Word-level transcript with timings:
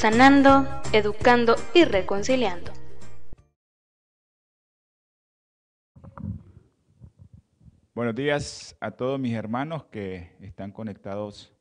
sanando, 0.00 0.66
educando 0.94 1.56
y 1.74 1.84
reconciliando. 1.84 2.72
Buenos 7.94 8.14
días 8.14 8.74
a 8.80 8.92
todos 8.92 9.20
mis 9.20 9.34
hermanos 9.34 9.84
que 9.92 10.32
están 10.40 10.72
conectados 10.72 11.52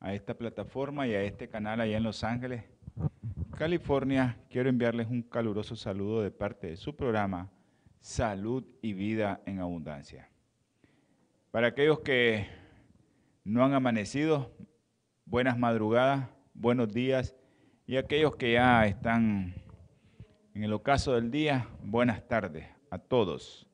a 0.00 0.14
esta 0.14 0.34
plataforma 0.34 1.06
y 1.06 1.14
a 1.14 1.22
este 1.22 1.48
canal 1.48 1.80
allá 1.80 1.96
en 1.96 2.02
Los 2.02 2.24
Ángeles, 2.24 2.64
California. 3.56 4.36
Quiero 4.50 4.68
enviarles 4.68 5.06
un 5.06 5.22
caluroso 5.22 5.76
saludo 5.76 6.22
de 6.22 6.32
parte 6.32 6.66
de 6.66 6.76
su 6.76 6.96
programa 6.96 7.52
Salud 8.00 8.64
y 8.82 8.94
Vida 8.94 9.42
en 9.46 9.60
Abundancia. 9.60 10.28
Para 11.52 11.68
aquellos 11.68 12.00
que 12.00 12.48
no 13.44 13.64
han 13.64 13.74
amanecido, 13.74 14.50
buenas 15.24 15.56
madrugadas, 15.56 16.28
buenos 16.52 16.92
días, 16.92 17.36
y 17.90 17.96
aquellos 17.96 18.36
que 18.36 18.52
ya 18.52 18.86
están 18.86 19.52
en 20.54 20.62
el 20.62 20.72
ocaso 20.72 21.14
del 21.16 21.32
día, 21.32 21.66
buenas 21.82 22.28
tardes 22.28 22.68
a 22.88 22.98
todos. 22.98 23.66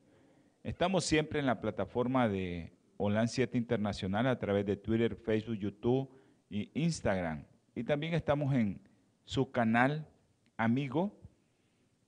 Estamos 0.63 1.05
siempre 1.05 1.39
en 1.39 1.45
la 1.45 1.61
plataforma 1.61 2.27
de 2.27 2.73
OLAN 2.97 3.27
7 3.27 3.55
Internacional 3.59 4.25
a 4.25 4.39
través 4.39 4.65
de 4.65 4.75
Twitter, 4.75 5.15
Facebook, 5.15 5.59
YouTube 5.59 6.09
y 6.49 6.71
Instagram. 6.73 7.45
Y 7.75 7.83
también 7.83 8.15
estamos 8.15 8.55
en 8.55 8.81
su 9.23 9.51
canal 9.51 10.07
amigo, 10.57 11.15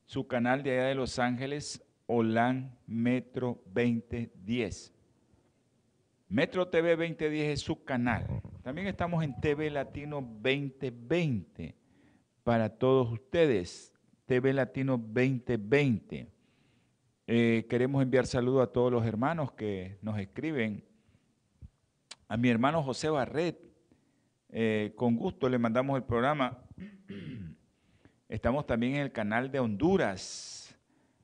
su 0.07 0.25
canal 0.25 0.63
de 0.63 0.79
allá 0.79 0.87
de 0.87 0.95
Los 0.95 1.19
Ángeles, 1.19 1.85
OLAN 2.07 2.75
Metro 2.87 3.61
2010. 3.67 4.95
Metro 6.27 6.67
TV 6.69 6.95
2010 6.95 7.53
es 7.53 7.61
su 7.61 7.83
canal. 7.83 8.25
También 8.63 8.87
estamos 8.87 9.23
en 9.23 9.39
TV 9.39 9.69
Latino 9.69 10.21
2020 10.21 11.78
para 12.49 12.67
todos 12.67 13.11
ustedes. 13.11 13.93
TV 14.25 14.53
Latino 14.53 14.97
2020. 14.97 16.27
Eh, 17.27 17.67
queremos 17.69 18.01
enviar 18.01 18.25
saludos 18.25 18.63
a 18.63 18.71
todos 18.71 18.91
los 18.91 19.05
hermanos 19.05 19.51
que 19.51 19.99
nos 20.01 20.17
escriben. 20.17 20.83
A 22.27 22.37
mi 22.37 22.49
hermano 22.49 22.81
José 22.81 23.07
Barret, 23.07 23.59
eh, 24.49 24.93
con 24.95 25.15
gusto 25.15 25.47
le 25.47 25.59
mandamos 25.59 25.95
el 25.95 26.03
programa. 26.05 26.57
Estamos 28.27 28.65
también 28.65 28.95
en 28.95 29.01
el 29.01 29.11
canal 29.11 29.51
de 29.51 29.59
Honduras, 29.59 30.75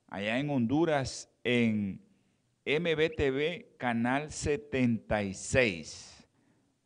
allá 0.06 0.38
en 0.38 0.48
Honduras, 0.48 1.28
en 1.42 2.00
MBTV, 2.64 3.76
canal 3.78 4.30
76. 4.30 6.24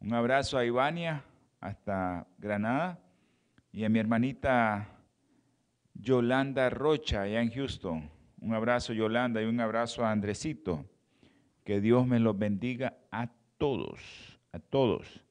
Un 0.00 0.14
abrazo 0.14 0.56
a 0.56 0.64
Ivania 0.64 1.26
hasta 1.60 2.26
Granada 2.38 2.98
y 3.72 3.84
a 3.84 3.88
mi 3.88 3.98
hermanita 3.98 5.00
Yolanda 5.94 6.70
Rocha, 6.70 7.22
allá 7.22 7.40
en 7.40 7.50
Houston. 7.50 8.10
Un 8.40 8.54
abrazo 8.54 8.92
Yolanda 8.92 9.42
y 9.42 9.46
un 9.46 9.60
abrazo 9.60 10.04
a 10.04 10.10
Andresito. 10.10 10.84
Que 11.64 11.80
Dios 11.80 12.06
me 12.06 12.18
los 12.18 12.38
bendiga 12.38 12.96
a 13.10 13.30
todos, 13.58 14.40
a 14.52 14.58
todos. 14.58 15.22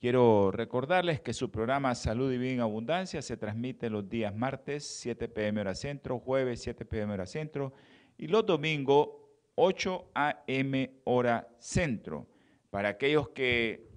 Quiero 0.00 0.50
recordarles 0.50 1.20
que 1.20 1.32
su 1.32 1.50
programa 1.50 1.94
Salud 1.94 2.32
y 2.32 2.38
Vida 2.38 2.52
en 2.52 2.60
Abundancia 2.60 3.22
se 3.22 3.36
transmite 3.36 3.90
los 3.90 4.08
días 4.08 4.34
martes 4.34 4.86
7 5.00 5.28
pm 5.28 5.60
hora 5.60 5.74
centro, 5.74 6.18
jueves 6.18 6.62
7 6.62 6.84
pm 6.84 7.14
hora 7.14 7.26
centro 7.26 7.72
y 8.18 8.26
los 8.26 8.44
domingos 8.44 9.08
8 9.54 10.10
am 10.14 10.88
hora 11.04 11.48
centro. 11.58 12.26
Para 12.70 12.90
aquellos 12.90 13.30
que 13.30 13.88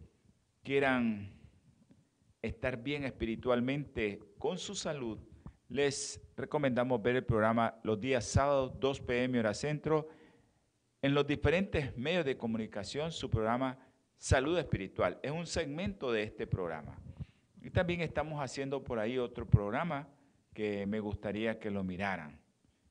quieran 0.63 1.38
estar 2.41 2.81
bien 2.81 3.03
espiritualmente 3.03 4.19
con 4.37 4.57
su 4.57 4.75
salud, 4.75 5.19
les 5.67 6.21
recomendamos 6.35 7.01
ver 7.01 7.17
el 7.17 7.25
programa 7.25 7.79
los 7.83 7.99
días 7.99 8.25
sábados 8.25 8.79
2 8.79 9.01
pm 9.01 9.39
hora 9.39 9.53
centro 9.53 10.07
en 11.01 11.13
los 11.13 11.27
diferentes 11.27 11.95
medios 11.97 12.25
de 12.25 12.37
comunicación, 12.37 13.11
su 13.11 13.29
programa 13.29 13.77
Salud 14.17 14.57
Espiritual. 14.57 15.17
Es 15.23 15.31
un 15.31 15.45
segmento 15.45 16.11
de 16.11 16.23
este 16.23 16.45
programa. 16.45 16.99
Y 17.61 17.69
también 17.69 18.01
estamos 18.01 18.41
haciendo 18.41 18.83
por 18.83 18.99
ahí 18.99 19.17
otro 19.17 19.45
programa 19.47 20.09
que 20.53 20.85
me 20.85 20.99
gustaría 20.99 21.59
que 21.59 21.71
lo 21.71 21.83
miraran. 21.83 22.41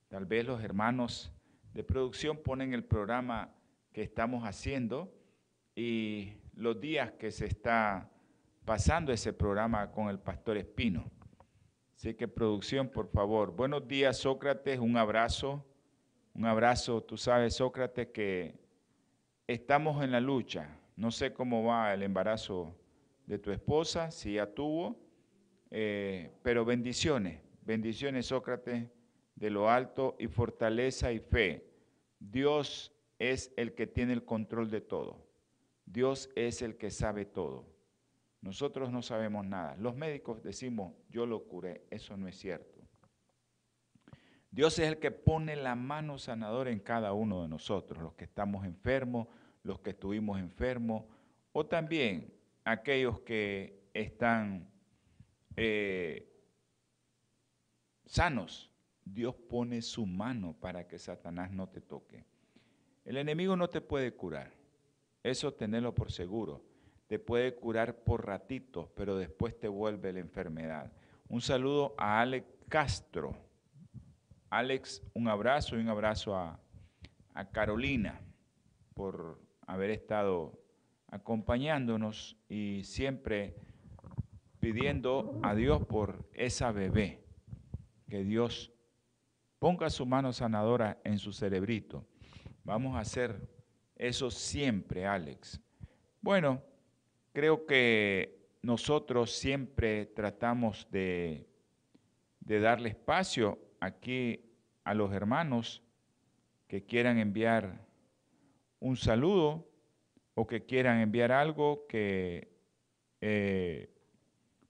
Tal 0.09 0.25
vez 0.25 0.47
los 0.47 0.63
hermanos 0.63 1.33
de 1.75 1.85
producción 1.85 2.39
ponen 2.39 2.73
el 2.73 2.85
programa 2.85 3.55
que 3.93 4.03
estamos 4.03 4.45
haciendo 4.45 5.15
y 5.75 6.33
los 6.55 6.81
días 6.81 7.13
que 7.13 7.31
se 7.31 7.47
está 7.47 8.11
pasando 8.69 9.15
ese 9.15 9.33
programa 9.33 9.91
con 9.91 10.11
el 10.11 10.19
pastor 10.19 10.59
Espino. 10.59 11.11
Así 11.97 12.13
que 12.13 12.29
producción, 12.29 12.91
por 12.91 13.09
favor. 13.09 13.51
Buenos 13.51 13.89
días, 13.89 14.19
Sócrates. 14.19 14.79
Un 14.79 14.99
abrazo. 14.99 15.65
Un 16.35 16.45
abrazo. 16.45 17.03
Tú 17.03 17.17
sabes, 17.17 17.55
Sócrates, 17.55 18.09
que 18.09 18.61
estamos 19.47 20.05
en 20.05 20.11
la 20.11 20.21
lucha. 20.21 20.79
No 20.97 21.11
sé 21.11 21.33
cómo 21.33 21.65
va 21.65 21.95
el 21.95 22.03
embarazo 22.03 22.77
de 23.25 23.39
tu 23.39 23.53
esposa, 23.53 24.11
si 24.11 24.35
ya 24.35 24.53
tuvo, 24.53 25.01
eh, 25.71 26.31
pero 26.43 26.67
bendiciones. 26.67 27.41
Bendiciones, 27.63 28.27
Sócrates, 28.27 28.87
de 29.35 29.49
lo 29.49 29.71
alto 29.71 30.15
y 30.19 30.27
fortaleza 30.27 31.11
y 31.11 31.21
fe. 31.21 31.73
Dios 32.21 32.93
es 33.19 33.51
el 33.57 33.75
que 33.75 33.87
tiene 33.87 34.13
el 34.13 34.27
control 34.27 34.71
de 34.71 34.83
todo. 34.83 35.27
Dios 35.87 36.29
es 36.37 36.61
el 36.61 36.77
que 36.77 36.91
sabe 36.91 37.25
todo. 37.25 37.78
Nosotros 38.41 38.91
no 38.91 39.03
sabemos 39.03 39.45
nada. 39.47 39.77
Los 39.77 39.97
médicos 39.97 40.43
decimos, 40.43 40.95
yo 41.11 41.27
lo 41.27 41.45
curé. 41.45 41.87
Eso 41.91 42.17
no 42.17 42.29
es 42.29 42.39
cierto. 42.39 42.79
Dios 44.51 44.79
es 44.79 44.89
el 44.89 44.99
que 44.99 45.11
pone 45.11 45.57
la 45.57 45.75
mano 45.75 46.19
sanadora 46.19 46.71
en 46.71 46.81
cada 46.81 47.13
uno 47.13 47.43
de 47.43 47.49
nosotros, 47.49 48.03
los 48.03 48.15
que 48.15 48.25
estamos 48.25 48.65
enfermos, 48.65 49.29
los 49.63 49.81
que 49.81 49.91
estuvimos 49.91 50.39
enfermos, 50.39 51.05
o 51.53 51.67
también 51.67 52.33
aquellos 52.65 53.21
que 53.21 53.89
están 53.93 54.71
eh, 55.57 56.33
sanos. 58.07 58.71
Dios 59.05 59.35
pone 59.35 59.83
su 59.83 60.07
mano 60.07 60.55
para 60.59 60.87
que 60.87 60.99
Satanás 60.99 61.51
no 61.51 61.69
te 61.69 61.81
toque. 61.81 62.25
El 63.05 63.17
enemigo 63.17 63.57
no 63.57 63.69
te 63.69 63.81
puede 63.81 64.13
curar. 64.13 64.53
Eso 65.23 65.53
tenerlo 65.53 65.95
por 65.95 66.13
seguro 66.13 66.68
te 67.09 67.19
puede 67.19 67.55
curar 67.55 68.05
por 68.05 68.27
ratitos, 68.27 68.89
pero 68.95 69.17
después 69.17 69.59
te 69.59 69.67
vuelve 69.67 70.13
la 70.13 70.21
enfermedad. 70.21 70.93
Un 71.29 71.41
saludo 71.41 71.95
a 71.99 72.21
Alex 72.21 72.47
Castro. 72.69 73.35
Alex, 74.51 75.03
un 75.15 75.27
abrazo 75.27 75.77
y 75.77 75.81
un 75.81 75.89
abrazo 75.89 76.37
a, 76.37 76.61
a 77.35 77.51
Carolina 77.51 78.21
por 78.95 79.41
haber 79.67 79.91
estado 79.91 80.61
acompañándonos 81.09 82.37
y 82.49 82.85
siempre 82.85 83.57
pidiendo 84.61 85.41
a 85.43 85.55
Dios 85.55 85.87
por 85.87 86.29
esa 86.35 86.73
bebé, 86.73 87.25
que 88.09 88.23
Dios 88.23 88.73
ponga 89.59 89.89
su 89.89 90.05
mano 90.05 90.33
sanadora 90.33 91.01
en 91.05 91.19
su 91.19 91.33
cerebrito. 91.33 92.07
Vamos 92.65 92.97
a 92.97 93.01
hacer 93.01 93.49
eso 93.97 94.31
siempre, 94.31 95.07
Alex. 95.07 95.61
Bueno, 96.21 96.63
Creo 97.39 97.67
que 97.67 98.37
nosotros 98.63 99.31
siempre 99.31 100.07
tratamos 100.07 100.89
de, 100.91 101.47
darle 102.41 102.89
espacio 102.89 103.61
aquí 103.79 104.41
a 104.83 104.93
los 104.93 105.13
hermanos 105.13 105.81
que 106.67 106.85
quieran 106.85 107.17
enviar 107.19 107.87
un 108.81 108.97
saludo 108.97 109.71
o 110.35 110.49
que 110.49 110.65
quieran 110.65 110.99
enviar 110.99 111.31
algo 111.31 111.87
que 111.87 112.49
eh, 113.21 113.89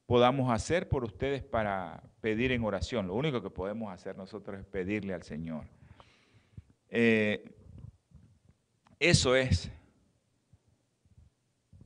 podamos 0.04 0.52
hacer 0.52 0.90
por 0.90 1.04
ustedes 1.04 1.42
para 1.42 2.02
pedir 2.20 2.52
en 2.52 2.64
oración. 2.64 3.06
Lo 3.06 3.14
único 3.14 3.42
que 3.42 3.48
podemos 3.48 3.90
hacer 3.90 4.14
nosotros 4.14 4.60
es 4.60 4.66
pedirle 4.66 5.14
al 5.14 5.22
Señor. 5.22 5.64
Eh, 6.90 7.50
eso 9.00 9.34
es 9.36 9.72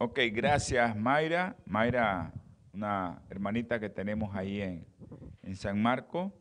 Ok, 0.04 0.18
gracias 0.32 0.96
Mayra. 0.96 1.54
Mayra 1.64 2.32
una 2.72 3.22
hermanita 3.30 3.78
que 3.78 3.88
tenemos 3.88 4.34
ahí 4.34 4.60
en, 4.60 4.84
en 5.44 5.54
San 5.54 5.80
Marco. 5.80 6.32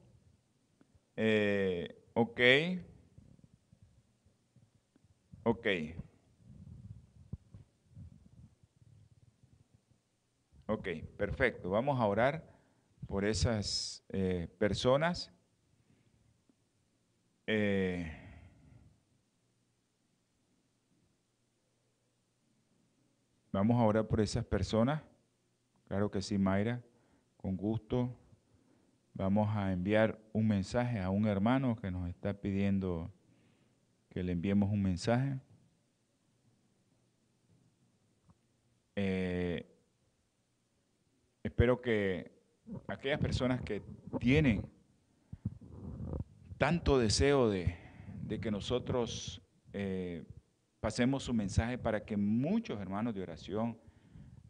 Eh, 1.15 1.95
ok. 2.15 2.41
Ok. 5.43 5.67
Ok, 10.65 10.87
perfecto. 11.15 11.69
Vamos 11.69 11.99
a 12.01 12.07
orar 12.07 12.43
por 13.05 13.25
esas 13.25 14.03
eh, 14.09 14.47
personas. 14.57 15.31
Eh, 17.45 18.20
vamos 23.51 23.79
a 23.79 23.83
orar 23.83 24.07
por 24.07 24.21
esas 24.21 24.45
personas. 24.45 25.01
Claro 25.87 26.09
que 26.09 26.21
sí, 26.21 26.37
Mayra, 26.37 26.81
con 27.37 27.57
gusto. 27.57 28.15
Vamos 29.13 29.55
a 29.55 29.73
enviar 29.73 30.19
un 30.31 30.47
mensaje 30.47 30.99
a 30.99 31.09
un 31.09 31.27
hermano 31.27 31.75
que 31.75 31.91
nos 31.91 32.07
está 32.09 32.33
pidiendo 32.33 33.11
que 34.09 34.23
le 34.23 34.31
enviemos 34.31 34.69
un 34.71 34.81
mensaje. 34.81 35.39
Eh, 38.95 39.65
espero 41.43 41.81
que 41.81 42.31
aquellas 42.87 43.19
personas 43.19 43.61
que 43.61 43.81
tienen 44.19 44.69
tanto 46.57 46.99
deseo 46.99 47.49
de, 47.49 47.75
que 48.41 48.51
nosotros 48.51 49.41
eh, 49.73 50.23
pasemos 50.81 51.23
su 51.23 51.33
mensaje 51.33 51.77
para 51.77 52.03
que 52.03 52.17
muchos 52.17 52.81
hermanos 52.81 53.13
de 53.15 53.21
oración, 53.21 53.77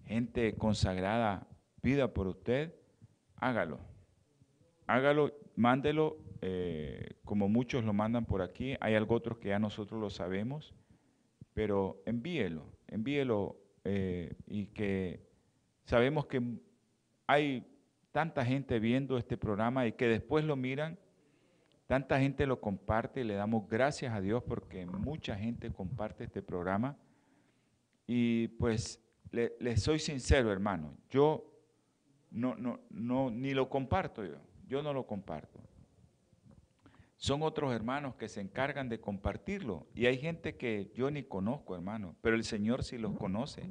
gente 0.05 0.55
consagrada, 0.55 1.45
pida 1.81 2.13
por 2.13 2.25
usted, 2.27 2.73
hágalo. 3.35 3.79
Hágalo, 4.87 5.33
mándelo, 5.55 6.17
eh, 6.41 7.15
como 7.25 7.49
muchos 7.49 7.83
lo 7.83 7.93
mandan 7.93 8.25
por 8.25 8.41
aquí. 8.41 8.75
Hay 8.79 8.95
algo 8.95 9.13
otros 9.15 9.37
que 9.37 9.49
ya 9.49 9.59
nosotros 9.59 9.99
lo 9.99 10.09
sabemos, 10.09 10.73
pero 11.53 12.01
envíelo, 12.05 12.65
envíelo 12.87 13.57
eh, 13.83 14.33
y 14.47 14.67
que 14.67 15.27
sabemos 15.83 16.27
que 16.27 16.41
hay 17.27 17.67
tanta 18.11 18.45
gente 18.45 18.79
viendo 18.79 19.17
este 19.17 19.37
programa 19.37 19.85
y 19.85 19.93
que 19.93 20.07
después 20.07 20.45
lo 20.45 20.55
miran, 20.55 20.97
tanta 21.91 22.21
gente 22.21 22.47
lo 22.47 22.61
comparte 22.61 23.19
y 23.19 23.23
le 23.25 23.33
damos 23.33 23.67
gracias 23.67 24.13
a 24.13 24.21
Dios 24.21 24.41
porque 24.43 24.85
mucha 24.85 25.35
gente 25.35 25.73
comparte 25.73 26.23
este 26.23 26.41
programa. 26.41 26.95
Y 28.07 28.47
pues 28.47 29.03
le, 29.29 29.75
soy 29.75 29.99
sincero, 29.99 30.53
hermano, 30.53 30.95
yo 31.09 31.51
no, 32.29 32.55
no, 32.55 32.79
no, 32.91 33.29
ni 33.29 33.53
lo 33.53 33.67
comparto 33.67 34.23
yo, 34.23 34.37
yo 34.69 34.81
no 34.81 34.93
lo 34.93 35.05
comparto. 35.05 35.59
Son 37.17 37.43
otros 37.43 37.73
hermanos 37.73 38.15
que 38.15 38.29
se 38.29 38.39
encargan 38.39 38.87
de 38.87 39.01
compartirlo. 39.01 39.85
Y 39.93 40.05
hay 40.05 40.17
gente 40.17 40.55
que 40.55 40.93
yo 40.95 41.11
ni 41.11 41.23
conozco, 41.23 41.75
hermano, 41.75 42.15
pero 42.21 42.37
el 42.37 42.45
Señor 42.45 42.85
sí 42.85 42.97
los 42.97 43.17
conoce. 43.17 43.69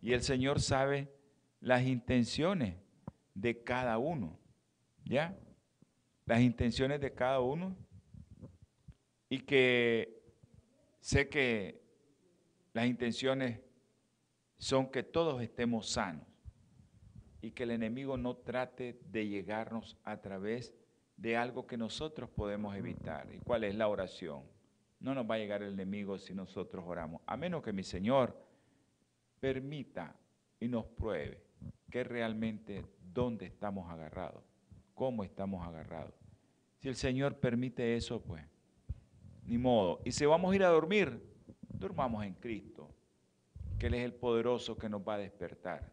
Y 0.00 0.14
el 0.14 0.22
Señor 0.22 0.62
sabe 0.62 1.12
las 1.60 1.82
intenciones 1.82 2.76
de 3.34 3.62
cada 3.62 3.98
uno. 3.98 4.38
¿Ya? 5.04 5.36
Las 6.30 6.42
intenciones 6.42 7.00
de 7.00 7.12
cada 7.12 7.40
uno. 7.40 7.76
Y 9.28 9.40
que 9.40 10.22
sé 11.00 11.28
que 11.28 11.82
las 12.72 12.86
intenciones 12.86 13.58
son 14.56 14.92
que 14.92 15.02
todos 15.02 15.42
estemos 15.42 15.90
sanos 15.90 16.24
y 17.42 17.50
que 17.50 17.64
el 17.64 17.72
enemigo 17.72 18.16
no 18.16 18.36
trate 18.36 19.00
de 19.10 19.26
llegarnos 19.26 19.96
a 20.04 20.20
través 20.20 20.72
de 21.16 21.36
algo 21.36 21.66
que 21.66 21.76
nosotros 21.76 22.30
podemos 22.30 22.76
evitar. 22.76 23.26
¿Y 23.34 23.40
cuál 23.40 23.64
es 23.64 23.74
la 23.74 23.88
oración? 23.88 24.44
No 25.00 25.16
nos 25.16 25.28
va 25.28 25.34
a 25.34 25.38
llegar 25.38 25.64
el 25.64 25.72
enemigo 25.72 26.16
si 26.16 26.32
nosotros 26.32 26.84
oramos, 26.86 27.22
a 27.26 27.36
menos 27.36 27.60
que 27.64 27.72
mi 27.72 27.82
Señor 27.82 28.40
permita 29.40 30.14
y 30.60 30.68
nos 30.68 30.86
pruebe 30.86 31.42
que 31.90 32.04
realmente 32.04 32.86
dónde 33.00 33.46
estamos 33.46 33.90
agarrados, 33.90 34.44
cómo 34.94 35.24
estamos 35.24 35.66
agarrados. 35.66 36.19
Si 36.80 36.88
el 36.88 36.96
Señor 36.96 37.36
permite 37.36 37.94
eso, 37.94 38.22
pues, 38.22 38.42
ni 39.44 39.58
modo. 39.58 40.00
Y 40.04 40.12
si 40.12 40.24
vamos 40.24 40.52
a 40.52 40.56
ir 40.56 40.64
a 40.64 40.68
dormir, 40.68 41.22
durmamos 41.68 42.24
en 42.24 42.34
Cristo, 42.34 42.90
que 43.78 43.88
Él 43.88 43.94
es 43.94 44.04
el 44.04 44.14
poderoso 44.14 44.78
que 44.78 44.88
nos 44.88 45.02
va 45.02 45.14
a 45.14 45.18
despertar. 45.18 45.92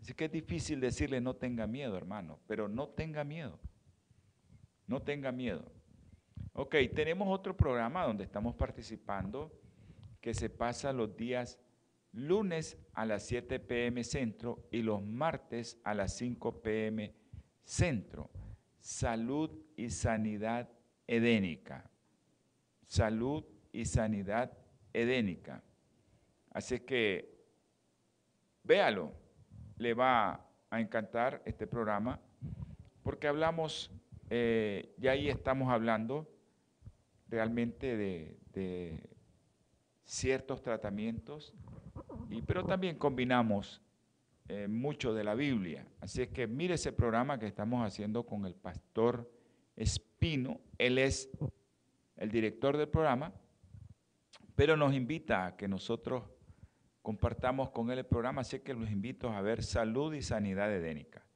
Así 0.00 0.14
que 0.14 0.26
es 0.26 0.32
difícil 0.32 0.80
decirle 0.80 1.20
no 1.20 1.36
tenga 1.36 1.66
miedo, 1.66 1.96
hermano, 1.96 2.38
pero 2.46 2.68
no 2.68 2.88
tenga 2.88 3.22
miedo. 3.24 3.58
No 4.86 5.02
tenga 5.02 5.30
miedo. 5.30 5.70
Ok, 6.54 6.76
tenemos 6.94 7.28
otro 7.28 7.56
programa 7.56 8.04
donde 8.04 8.24
estamos 8.24 8.54
participando 8.54 9.52
que 10.20 10.32
se 10.32 10.48
pasa 10.48 10.92
los 10.92 11.16
días 11.16 11.58
lunes 12.12 12.78
a 12.94 13.04
las 13.04 13.26
7 13.26 13.60
pm 13.60 14.02
centro 14.04 14.66
y 14.70 14.82
los 14.82 15.02
martes 15.02 15.78
a 15.84 15.92
las 15.94 16.16
5 16.16 16.62
pm 16.62 17.14
centro. 17.62 18.30
Salud 18.80 19.50
y 19.76 19.90
sanidad 19.90 20.68
edénica. 21.06 21.90
Salud 22.86 23.44
y 23.72 23.84
sanidad 23.84 24.56
edénica. 24.92 25.62
Así 26.50 26.80
que 26.80 27.36
véalo, 28.64 29.12
le 29.76 29.94
va 29.94 30.46
a 30.70 30.80
encantar 30.80 31.42
este 31.44 31.66
programa 31.66 32.20
porque 33.02 33.26
hablamos, 33.26 33.90
eh, 34.28 34.94
y 35.00 35.06
ahí 35.06 35.28
estamos 35.28 35.72
hablando 35.72 36.28
realmente 37.28 37.96
de, 37.96 38.38
de 38.52 39.00
ciertos 40.04 40.62
tratamientos 40.62 41.54
pero 42.46 42.64
también 42.64 42.96
combinamos 42.96 43.80
eh, 44.50 44.66
mucho 44.66 45.12
de 45.12 45.24
la 45.24 45.34
Biblia. 45.34 45.86
Así 46.00 46.22
es 46.22 46.28
que 46.28 46.46
mire 46.46 46.74
ese 46.74 46.92
programa 46.92 47.38
que 47.38 47.46
estamos 47.46 47.86
haciendo 47.86 48.24
con 48.24 48.46
el 48.46 48.54
pastor 48.54 49.30
Espino. 49.76 50.60
Él 50.78 50.96
es 50.96 51.28
el 52.16 52.30
director 52.30 52.78
del 52.78 52.88
programa, 52.88 53.32
pero 54.56 54.74
nos 54.74 54.94
invita 54.94 55.44
a 55.44 55.56
que 55.56 55.68
nosotros 55.68 56.24
compartamos 57.02 57.70
con 57.70 57.90
él 57.90 57.98
el 57.98 58.06
programa, 58.06 58.40
así 58.40 58.60
que 58.60 58.72
los 58.72 58.90
invito 58.90 59.30
a 59.30 59.42
ver 59.42 59.62
Salud 59.62 60.14
y 60.14 60.22
Sanidad 60.22 60.74
Edénica. 60.74 61.26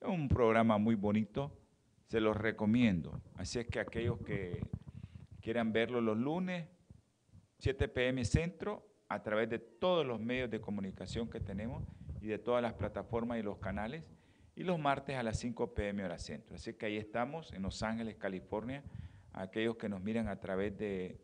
Es 0.00 0.08
un 0.08 0.28
programa 0.28 0.78
muy 0.78 0.94
bonito, 0.94 1.58
se 2.06 2.20
los 2.20 2.36
recomiendo. 2.36 3.20
Así 3.34 3.58
es 3.58 3.66
que 3.66 3.80
aquellos 3.80 4.18
que 4.20 4.64
quieran 5.40 5.72
verlo 5.72 6.00
los 6.00 6.16
lunes, 6.16 6.68
7 7.58 7.88
pm 7.88 8.24
centro, 8.24 8.86
a 9.08 9.24
través 9.24 9.50
de 9.50 9.58
todos 9.58 10.06
los 10.06 10.20
medios 10.20 10.48
de 10.50 10.60
comunicación 10.60 11.28
que 11.28 11.40
tenemos 11.40 11.82
y 12.20 12.26
de 12.26 12.38
todas 12.38 12.62
las 12.62 12.74
plataformas 12.74 13.38
y 13.38 13.42
los 13.42 13.58
canales, 13.58 14.04
y 14.56 14.62
los 14.62 14.78
martes 14.78 15.16
a 15.16 15.22
las 15.22 15.38
5 15.38 15.74
pm 15.74 16.04
hora 16.04 16.18
centro. 16.18 16.56
Así 16.56 16.74
que 16.74 16.86
ahí 16.86 16.96
estamos 16.96 17.52
en 17.52 17.62
Los 17.62 17.82
Ángeles, 17.82 18.16
California, 18.16 18.84
aquellos 19.32 19.76
que 19.76 19.88
nos 19.88 20.02
miran 20.02 20.28
a 20.28 20.38
través 20.40 20.76
de 20.76 21.18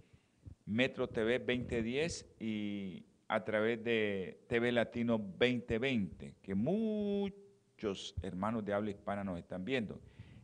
Metro 0.64 1.08
TV 1.08 1.38
2010 1.38 2.36
y 2.40 3.04
a 3.28 3.44
través 3.44 3.82
de 3.82 4.40
TV 4.48 4.72
Latino 4.72 5.18
2020, 5.18 6.36
que 6.40 6.54
muchos 6.54 8.14
hermanos 8.22 8.64
de 8.64 8.72
habla 8.72 8.90
hispana 8.90 9.24
nos 9.24 9.38
están 9.38 9.64
viendo. 9.64 10.00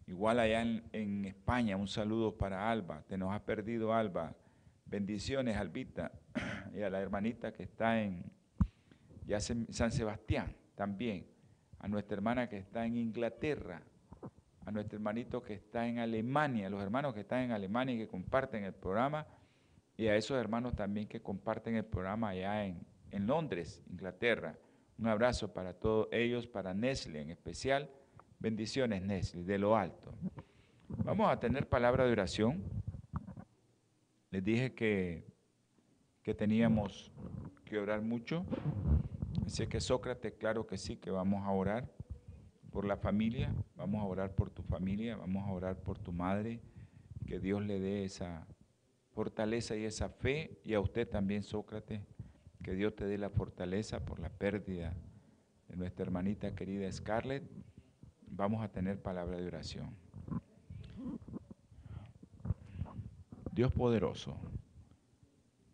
Igual 0.06 0.40
allá 0.40 0.62
en, 0.62 0.85
en 0.92 1.25
España, 1.25 1.76
un 1.76 1.88
saludo 1.88 2.37
para 2.37 2.71
Alba, 2.71 3.04
te 3.09 3.16
nos 3.16 3.32
has 3.32 3.40
perdido 3.40 3.94
Alba, 3.94 4.37
Bendiciones, 4.85 5.56
Albita, 5.56 6.12
y 6.75 6.82
a 6.82 6.90
la 6.90 7.00
hermanita 7.00 7.52
que 7.52 7.62
está 7.62 8.02
en 8.02 8.25
ya 9.26 9.41
San 9.41 9.93
Sebastián 9.93 10.55
también, 10.75 11.26
a 11.79 11.88
nuestra 11.88 12.17
hermana 12.17 12.49
que 12.49 12.59
está 12.59 12.87
en 12.87 12.97
Inglaterra, 12.97 13.83
a 14.64 14.71
nuestro 14.71 14.97
hermanito 14.97 15.43
que 15.43 15.55
está 15.55 15.87
en 15.87 15.99
Alemania, 15.99 16.69
a 16.69 16.71
los 16.71 16.83
hermanos 16.83 17.14
que 17.14 17.21
están 17.21 17.41
en 17.41 17.50
Alemania 17.52 17.95
y 17.95 17.99
que 17.99 18.09
comparten 18.09 18.64
el 18.64 18.75
programa, 18.75 19.26
y 19.97 20.07
a 20.07 20.17
esos 20.17 20.38
hermanos 20.38 20.75
también 20.75 21.07
que 21.07 21.21
comparten 21.21 21.76
el 21.76 21.85
programa 21.85 22.31
allá 22.31 22.64
en, 22.64 22.81
en 23.11 23.26
Londres, 23.26 23.83
Inglaterra. 23.91 24.57
Un 24.99 25.07
abrazo 25.09 25.52
para 25.52 25.75
todos 25.75 26.09
ellos, 26.12 26.47
para 26.47 26.75
Nestle 26.75 27.21
en 27.21 27.31
especial. 27.31 27.91
Bendiciones, 28.38 29.02
Nestle, 29.02 29.45
de 29.45 29.59
lo 29.59 29.76
alto. 29.76 30.14
Vamos 31.05 31.31
a 31.31 31.38
tener 31.38 31.69
palabra 31.69 32.05
de 32.05 32.12
oración. 32.12 32.62
Les 34.31 34.43
dije 34.43 34.75
que, 34.75 35.25
que 36.23 36.35
teníamos 36.35 37.12
que 37.64 37.79
orar 37.79 38.00
mucho. 38.00 38.45
Así 39.47 39.67
que 39.67 39.81
Sócrates, 39.81 40.35
claro 40.35 40.67
que 40.67 40.79
sí, 40.79 40.97
que 40.97 41.11
vamos 41.11 41.45
a 41.45 41.51
orar 41.51 41.91
por 42.71 42.87
la 42.87 42.97
familia, 42.97 43.55
vamos 43.77 44.01
a 44.01 44.07
orar 44.07 44.35
por 44.35 44.51
tu 44.51 44.63
familia, 44.63 45.17
vamos 45.17 45.47
a 45.47 45.53
orar 45.53 45.77
por 45.77 45.99
tu 45.99 46.13
madre, 46.13 46.61
que 47.27 47.39
Dios 47.39 47.63
le 47.63 47.79
dé 47.79 48.05
esa 48.05 48.47
fortaleza 49.11 49.77
y 49.77 49.85
esa 49.85 50.09
fe, 50.09 50.59
y 50.65 50.75
a 50.75 50.81
usted 50.81 51.09
también, 51.09 51.43
Sócrates, 51.43 52.01
que 52.63 52.75
Dios 52.75 52.95
te 52.95 53.05
dé 53.05 53.19
la 53.19 53.31
fortaleza 53.31 54.05
por 54.05 54.21
la 54.21 54.31
pérdida 54.31 54.95
de 55.69 55.77
nuestra 55.77 56.05
hermanita 56.05 56.55
querida 56.55 56.91
Scarlett, 56.91 57.43
vamos 58.27 58.63
a 58.65 58.69
tener 58.69 59.01
palabra 59.01 59.37
de 59.37 59.47
oración. 59.47 59.95
Dios 63.53 63.71
poderoso, 63.73 64.35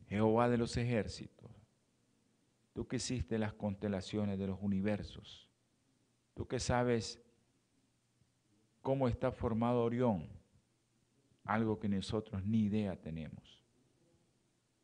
Jehová 0.08 0.48
de 0.48 0.58
los 0.58 0.76
ejércitos, 0.76 1.37
tú 2.78 2.86
que 2.86 2.94
hiciste 2.94 3.40
las 3.40 3.54
constelaciones 3.54 4.38
de 4.38 4.46
los 4.46 4.60
universos, 4.62 5.50
tú 6.32 6.46
que 6.46 6.60
sabes 6.60 7.20
cómo 8.82 9.08
está 9.08 9.32
formado 9.32 9.82
Orión, 9.82 10.28
algo 11.42 11.80
que 11.80 11.88
nosotros 11.88 12.44
ni 12.44 12.66
idea 12.66 12.94
tenemos. 12.94 13.64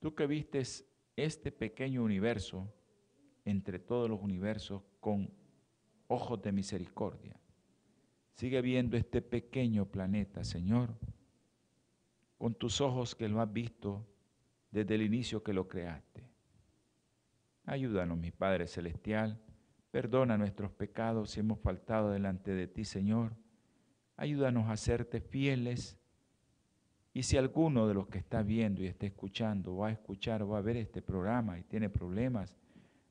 Tú 0.01 0.13
que 0.13 0.27
vistes 0.27 0.85
este 1.15 1.53
pequeño 1.53 2.03
universo 2.03 2.69
entre 3.45 3.79
todos 3.79 4.11
los 4.11 4.21
universos 4.21 4.83
con 4.99 5.33
ojos 6.09 6.43
de 6.43 6.51
misericordia. 6.51 7.39
Sigue 8.33 8.61
viendo 8.61 8.97
este 8.97 9.23
pequeño 9.23 9.87
planeta, 9.87 10.43
Señor, 10.43 10.99
con 12.39 12.57
tus 12.57 12.81
ojos 12.81 13.15
que 13.15 13.29
lo 13.29 13.41
has 13.41 13.53
visto 13.53 14.05
desde 14.73 14.97
el 14.97 15.03
inicio 15.03 15.45
que 15.45 15.53
lo 15.53 15.69
creaste. 15.69 16.34
Ayúdanos, 17.67 18.19
mi 18.19 18.31
Padre 18.31 18.67
Celestial, 18.67 19.41
perdona 19.91 20.37
nuestros 20.37 20.71
pecados 20.71 21.31
si 21.31 21.41
hemos 21.41 21.59
faltado 21.61 22.11
delante 22.11 22.53
de 22.53 22.67
ti, 22.67 22.85
Señor. 22.85 23.35
Ayúdanos 24.17 24.69
a 24.69 24.77
serte 24.77 25.21
fieles. 25.21 25.99
Y 27.15 27.23
si 27.23 27.37
alguno 27.37 27.87
de 27.87 27.95
los 27.95 28.09
que 28.09 28.19
está 28.19 28.43
viendo 28.43 28.83
y 28.83 28.87
está 28.87 29.07
escuchando 29.07 29.77
va 29.77 29.89
a 29.89 29.93
escuchar 29.93 30.43
o 30.43 30.49
va 30.49 30.59
a 30.59 30.63
ver 30.63 30.77
este 30.77 31.01
programa 31.01 31.59
y 31.59 31.63
tiene 31.63 31.89
problemas 31.89 32.57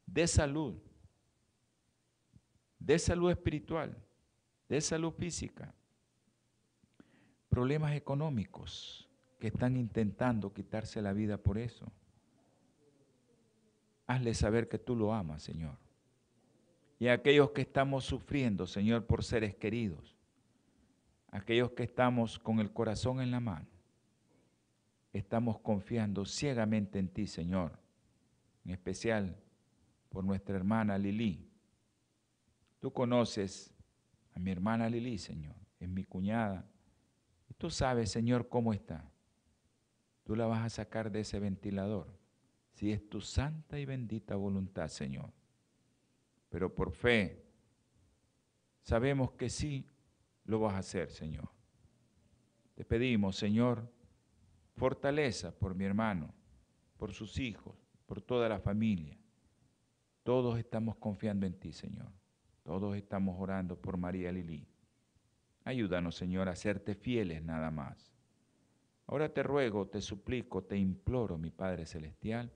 de 0.06 0.28
salud, 0.28 0.76
de 2.78 3.00
salud 3.00 3.32
espiritual, 3.32 3.98
de 4.68 4.82
salud 4.82 5.14
física, 5.14 5.74
problemas 7.50 7.96
económicos 7.96 9.10
que 9.40 9.48
están 9.48 9.78
intentando 9.78 10.54
quitarse 10.54 11.02
la 11.02 11.14
vida 11.14 11.38
por 11.38 11.58
eso, 11.58 11.92
hazle 14.08 14.34
saber 14.34 14.68
que 14.68 14.80
tú 14.80 14.96
lo 14.96 15.14
amas, 15.14 15.44
Señor. 15.44 15.78
Y 17.00 17.08
a 17.08 17.14
aquellos 17.14 17.52
que 17.52 17.62
estamos 17.62 18.06
sufriendo, 18.06 18.66
Señor, 18.68 19.06
por 19.06 19.24
seres 19.24 19.56
queridos, 19.56 20.16
aquellos 21.32 21.72
que 21.72 21.84
estamos 21.84 22.40
con 22.40 22.60
el 22.60 22.72
corazón 22.72 23.20
en 23.22 23.32
la 23.32 23.40
mano, 23.40 23.68
estamos 25.12 25.60
confiando 25.60 26.26
ciegamente 26.26 27.00
en 27.00 27.10
ti, 27.10 27.28
Señor, 27.28 27.80
en 28.66 28.72
especial 28.72 29.36
por 30.10 30.24
nuestra 30.24 30.56
hermana 30.56 30.98
Lili. 30.98 31.50
Tú 32.80 32.94
conoces 32.94 33.74
a 34.34 34.40
mi 34.40 34.52
hermana 34.52 34.90
Lili, 34.90 35.18
Señor, 35.18 35.56
es 35.80 35.90
mi 35.90 36.04
cuñada. 36.04 36.66
Tú 37.58 37.70
sabes, 37.70 38.12
Señor, 38.12 38.50
cómo 38.50 38.74
está. 38.74 39.10
Tú 40.24 40.36
la 40.36 40.46
vas 40.46 40.66
a 40.66 40.70
sacar 40.70 41.12
de 41.12 41.22
ese 41.22 41.40
ventilador, 41.40 42.08
si 42.74 42.92
es 42.92 43.08
tu 43.10 43.22
santa 43.22 43.80
y 43.80 43.86
bendita 43.86 44.36
voluntad, 44.36 44.88
Señor. 44.88 45.32
Pero 46.50 46.74
por 46.74 46.92
fe, 46.92 47.44
sabemos 48.82 49.32
que 49.34 49.50
sí 49.50 49.88
lo 50.46 50.60
vas 50.60 50.74
a 50.74 50.80
hacer, 50.80 51.10
Señor. 51.10 51.50
Te 52.76 52.84
pedimos, 52.84 53.36
Señor, 53.36 53.92
fortaleza 54.76 55.58
por 55.58 55.76
mi 55.76 55.86
hermano, 55.86 56.34
por 56.98 57.14
sus 57.14 57.40
hijos, 57.40 57.76
por 58.06 58.22
toda 58.22 58.50
la 58.50 58.60
familia. 58.60 59.18
Todos 60.24 60.58
estamos 60.58 60.96
confiando 60.98 61.46
en 61.46 61.60
ti, 61.60 61.74
Señor. 61.74 62.12
Todos 62.64 62.96
estamos 62.96 63.40
orando 63.40 63.80
por 63.80 63.98
María 63.98 64.32
Lili. 64.32 64.68
Ayúdanos, 65.66 66.16
Señor, 66.16 66.50
a 66.50 66.56
serte 66.56 66.96
fieles 66.96 67.44
nada 67.44 67.72
más. 67.72 68.14
Ahora 69.06 69.34
te 69.34 69.44
ruego, 69.44 69.88
te 69.88 70.02
suplico, 70.02 70.64
te 70.64 70.78
imploro, 70.78 71.38
mi 71.38 71.52
Padre 71.52 71.86
Celestial, 71.86 72.52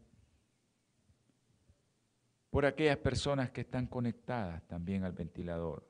por 2.58 2.66
aquellas 2.66 2.98
personas 2.98 3.52
que 3.52 3.62
están 3.62 3.86
conectadas 3.86 4.68
también 4.68 5.04
al 5.04 5.12
ventilador. 5.12 5.88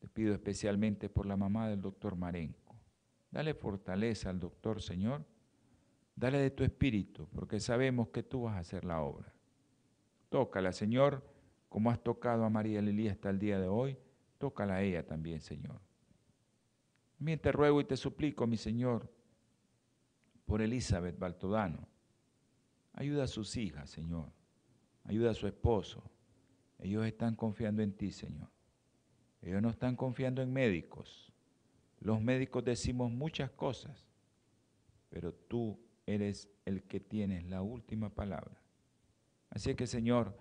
Te 0.00 0.08
pido 0.08 0.34
especialmente 0.34 1.08
por 1.08 1.24
la 1.24 1.36
mamá 1.36 1.68
del 1.68 1.80
doctor 1.80 2.16
Marenco. 2.16 2.74
Dale 3.30 3.54
fortaleza 3.54 4.28
al 4.28 4.40
doctor, 4.40 4.82
Señor. 4.82 5.24
Dale 6.16 6.38
de 6.38 6.50
tu 6.50 6.64
espíritu, 6.64 7.28
porque 7.32 7.60
sabemos 7.60 8.08
que 8.08 8.24
tú 8.24 8.42
vas 8.42 8.56
a 8.56 8.58
hacer 8.58 8.84
la 8.84 9.00
obra. 9.02 9.32
Tócala, 10.30 10.72
Señor, 10.72 11.22
como 11.68 11.92
has 11.92 12.02
tocado 12.02 12.44
a 12.44 12.50
María 12.50 12.82
Lili 12.82 13.08
hasta 13.08 13.30
el 13.30 13.38
día 13.38 13.60
de 13.60 13.68
hoy, 13.68 13.96
tócala 14.38 14.74
a 14.74 14.82
ella 14.82 15.06
también, 15.06 15.40
Señor. 15.40 15.80
También 17.18 17.38
te 17.38 17.52
ruego 17.52 17.80
y 17.80 17.84
te 17.84 17.96
suplico, 17.96 18.48
mi 18.48 18.56
Señor, 18.56 19.08
por 20.44 20.60
Elizabeth 20.60 21.16
Baltodano. 21.16 21.86
Ayuda 22.94 23.22
a 23.22 23.28
sus 23.28 23.56
hijas, 23.56 23.88
Señor. 23.88 24.35
Ayuda 25.06 25.30
a 25.30 25.34
su 25.34 25.46
esposo. 25.46 26.02
Ellos 26.78 27.06
están 27.06 27.36
confiando 27.36 27.82
en 27.82 27.92
ti, 27.92 28.10
Señor. 28.10 28.48
Ellos 29.42 29.62
no 29.62 29.70
están 29.70 29.96
confiando 29.96 30.42
en 30.42 30.52
médicos. 30.52 31.32
Los 32.00 32.20
médicos 32.20 32.64
decimos 32.64 33.10
muchas 33.10 33.50
cosas, 33.50 34.06
pero 35.08 35.32
tú 35.32 35.78
eres 36.06 36.48
el 36.64 36.82
que 36.82 37.00
tienes 37.00 37.44
la 37.44 37.62
última 37.62 38.10
palabra. 38.10 38.60
Así 39.50 39.74
que 39.74 39.86
Señor, 39.86 40.36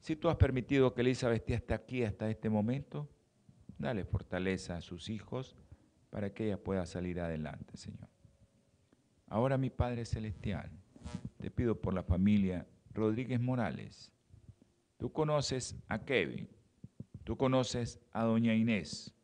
si 0.00 0.16
tú 0.16 0.28
has 0.28 0.36
permitido 0.36 0.94
que 0.94 1.02
Elizabeth 1.02 1.48
esté 1.50 1.74
aquí 1.74 2.04
hasta 2.04 2.30
este 2.30 2.48
momento, 2.48 3.08
dale 3.78 4.04
fortaleza 4.04 4.76
a 4.76 4.80
sus 4.80 5.10
hijos 5.10 5.56
para 6.10 6.32
que 6.32 6.46
ella 6.46 6.62
pueda 6.62 6.86
salir 6.86 7.20
adelante, 7.20 7.76
Señor. 7.76 8.08
Ahora, 9.26 9.58
mi 9.58 9.70
Padre 9.70 10.04
Celestial, 10.04 10.70
te 11.38 11.50
pido 11.50 11.80
por 11.80 11.94
la 11.94 12.02
familia 12.02 12.66
Rodríguez 12.92 13.40
Morales. 13.40 14.12
Tú 14.98 15.12
conoces 15.12 15.76
a 15.88 16.04
Kevin, 16.04 16.48
tú 17.24 17.36
conoces 17.36 18.00
a 18.12 18.24
Doña 18.24 18.54
Inés. 18.54 19.14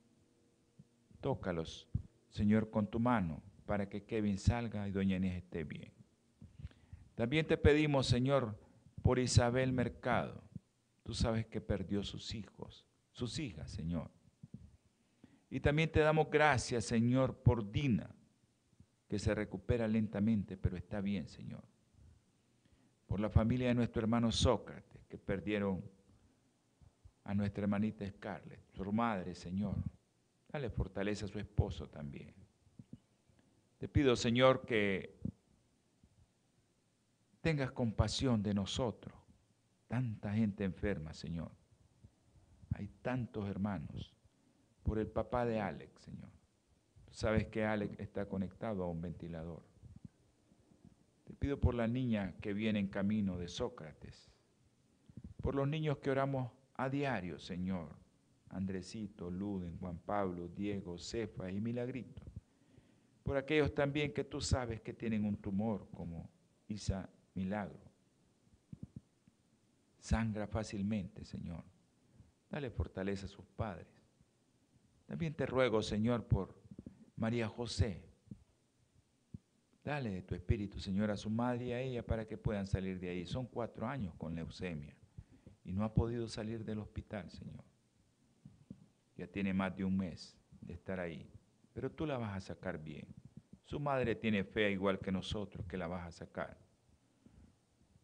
Tócalos, 1.20 1.88
Señor, 2.30 2.70
con 2.70 2.86
tu 2.86 3.00
mano 3.00 3.42
para 3.66 3.88
que 3.88 4.04
Kevin 4.04 4.38
salga 4.38 4.88
y 4.88 4.92
Doña 4.92 5.16
Inés 5.16 5.42
esté 5.42 5.64
bien. 5.64 5.92
También 7.14 7.46
te 7.46 7.56
pedimos, 7.56 8.06
Señor, 8.06 8.58
por 9.02 9.18
Isabel 9.18 9.72
Mercado. 9.72 10.42
Tú 11.02 11.14
sabes 11.14 11.46
que 11.46 11.60
perdió 11.60 12.02
sus 12.02 12.34
hijos, 12.34 12.86
sus 13.12 13.38
hijas, 13.38 13.70
Señor. 13.70 14.10
Y 15.48 15.60
también 15.60 15.90
te 15.90 16.00
damos 16.00 16.28
gracias, 16.30 16.84
Señor, 16.84 17.36
por 17.42 17.70
Dina, 17.70 18.14
que 19.08 19.18
se 19.18 19.34
recupera 19.34 19.86
lentamente, 19.86 20.56
pero 20.56 20.76
está 20.76 21.00
bien, 21.00 21.28
Señor. 21.28 21.64
Por 23.06 23.20
la 23.20 23.30
familia 23.30 23.68
de 23.68 23.74
nuestro 23.74 24.02
hermano 24.02 24.32
Sócrates, 24.32 25.04
que 25.06 25.18
perdieron 25.18 25.82
a 27.24 27.34
nuestra 27.34 27.64
hermanita 27.64 28.08
Scarlett, 28.08 28.60
su 28.72 28.92
madre, 28.92 29.34
Señor. 29.34 29.76
Dale 30.48 30.70
fortaleza 30.70 31.26
a 31.26 31.28
su 31.28 31.38
esposo 31.38 31.88
también. 31.88 32.34
Te 33.78 33.88
pido, 33.88 34.16
Señor, 34.16 34.64
que 34.64 35.18
tengas 37.40 37.72
compasión 37.72 38.42
de 38.42 38.54
nosotros. 38.54 39.14
Tanta 39.86 40.32
gente 40.34 40.64
enferma, 40.64 41.12
Señor. 41.12 41.50
Hay 42.74 42.88
tantos 43.02 43.48
hermanos. 43.48 44.12
Por 44.82 44.98
el 44.98 45.08
papá 45.08 45.44
de 45.44 45.60
Alex, 45.60 46.00
Señor. 46.02 46.30
Tú 47.06 47.12
sabes 47.12 47.46
que 47.46 47.64
Alex 47.64 47.98
está 47.98 48.28
conectado 48.28 48.84
a 48.84 48.88
un 48.88 49.00
ventilador. 49.00 49.62
Pido 51.38 51.60
por 51.60 51.74
la 51.74 51.86
niña 51.86 52.34
que 52.40 52.52
viene 52.52 52.78
en 52.78 52.88
camino 52.88 53.36
de 53.38 53.48
Sócrates. 53.48 54.30
Por 55.42 55.54
los 55.54 55.68
niños 55.68 55.98
que 55.98 56.10
oramos 56.10 56.50
a 56.74 56.88
diario, 56.88 57.38
Señor. 57.38 57.94
Andresito, 58.50 59.30
Luden, 59.30 59.78
Juan 59.78 59.98
Pablo, 59.98 60.48
Diego, 60.48 60.98
Cefa 60.98 61.50
y 61.50 61.60
Milagrito. 61.60 62.22
Por 63.22 63.36
aquellos 63.36 63.74
también 63.74 64.12
que 64.12 64.24
tú 64.24 64.40
sabes 64.40 64.80
que 64.80 64.94
tienen 64.94 65.24
un 65.24 65.36
tumor, 65.36 65.88
como 65.92 66.30
Isa 66.68 67.10
milagro. 67.34 67.80
Sangra 69.98 70.46
fácilmente, 70.46 71.24
Señor. 71.24 71.64
Dale 72.48 72.70
fortaleza 72.70 73.26
a 73.26 73.28
sus 73.28 73.44
padres. 73.44 73.88
También 75.06 75.34
te 75.34 75.46
ruego, 75.46 75.82
Señor, 75.82 76.24
por 76.24 76.54
María 77.16 77.48
José. 77.48 78.02
Dale 79.86 80.10
de 80.10 80.22
tu 80.22 80.34
espíritu, 80.34 80.80
Señor, 80.80 81.12
a 81.12 81.16
su 81.16 81.30
madre 81.30 81.66
y 81.66 81.72
a 81.72 81.80
ella 81.80 82.04
para 82.04 82.26
que 82.26 82.36
puedan 82.36 82.66
salir 82.66 82.98
de 82.98 83.08
ahí. 83.08 83.24
Son 83.24 83.46
cuatro 83.46 83.86
años 83.86 84.16
con 84.16 84.34
leucemia 84.34 84.96
y 85.62 85.72
no 85.72 85.84
ha 85.84 85.94
podido 85.94 86.26
salir 86.26 86.64
del 86.64 86.80
hospital, 86.80 87.30
Señor. 87.30 87.62
Ya 89.16 89.28
tiene 89.28 89.54
más 89.54 89.76
de 89.76 89.84
un 89.84 89.96
mes 89.96 90.36
de 90.60 90.74
estar 90.74 90.98
ahí, 90.98 91.30
pero 91.72 91.88
tú 91.88 92.04
la 92.04 92.18
vas 92.18 92.36
a 92.36 92.40
sacar 92.40 92.82
bien. 92.82 93.06
Su 93.62 93.78
madre 93.78 94.16
tiene 94.16 94.42
fe 94.42 94.72
igual 94.72 94.98
que 94.98 95.12
nosotros 95.12 95.64
que 95.66 95.76
la 95.76 95.86
vas 95.86 96.04
a 96.04 96.10
sacar. 96.10 96.58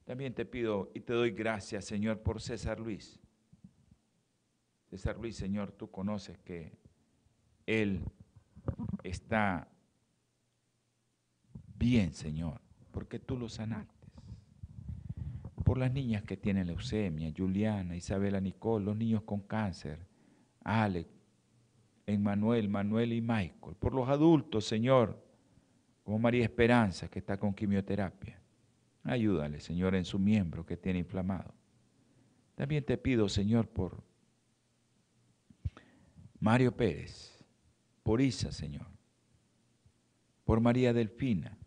También 0.04 0.34
te 0.34 0.44
pido 0.44 0.92
y 0.94 1.00
te 1.00 1.14
doy 1.14 1.32
gracias, 1.32 1.84
Señor, 1.86 2.22
por 2.22 2.40
César 2.40 2.78
Luis. 2.78 3.18
César 4.88 5.18
Luis, 5.18 5.34
Señor, 5.34 5.72
tú 5.72 5.90
conoces 5.90 6.38
que 6.38 6.78
él 7.66 8.04
está 9.02 9.68
bien, 11.82 12.14
Señor, 12.14 12.60
porque 12.92 13.18
tú 13.18 13.36
lo 13.36 13.48
sanaste. 13.48 14.06
Por 15.64 15.78
las 15.78 15.92
niñas 15.92 16.22
que 16.22 16.36
tienen 16.36 16.68
leucemia, 16.68 17.32
Juliana, 17.36 17.96
Isabela 17.96 18.40
Nicole, 18.40 18.84
los 18.84 18.96
niños 18.96 19.22
con 19.22 19.40
cáncer, 19.40 19.98
Alex, 20.62 21.10
Emmanuel, 22.06 22.68
Manuel 22.68 23.12
y 23.12 23.20
Michael. 23.20 23.74
Por 23.80 23.94
los 23.94 24.08
adultos, 24.08 24.64
Señor, 24.64 25.20
como 26.04 26.20
María 26.20 26.44
Esperanza, 26.44 27.08
que 27.08 27.18
está 27.18 27.36
con 27.36 27.52
quimioterapia. 27.52 28.40
Ayúdale, 29.02 29.58
Señor, 29.58 29.96
en 29.96 30.04
su 30.04 30.20
miembro 30.20 30.64
que 30.64 30.76
tiene 30.76 31.00
inflamado. 31.00 31.52
También 32.54 32.84
te 32.84 32.96
pido, 32.96 33.28
Señor, 33.28 33.66
por 33.66 34.04
Mario 36.38 36.76
Pérez, 36.76 37.44
por 38.04 38.20
Isa, 38.20 38.52
Señor, 38.52 38.86
por 40.44 40.60
María 40.60 40.92
Delfina, 40.92 41.58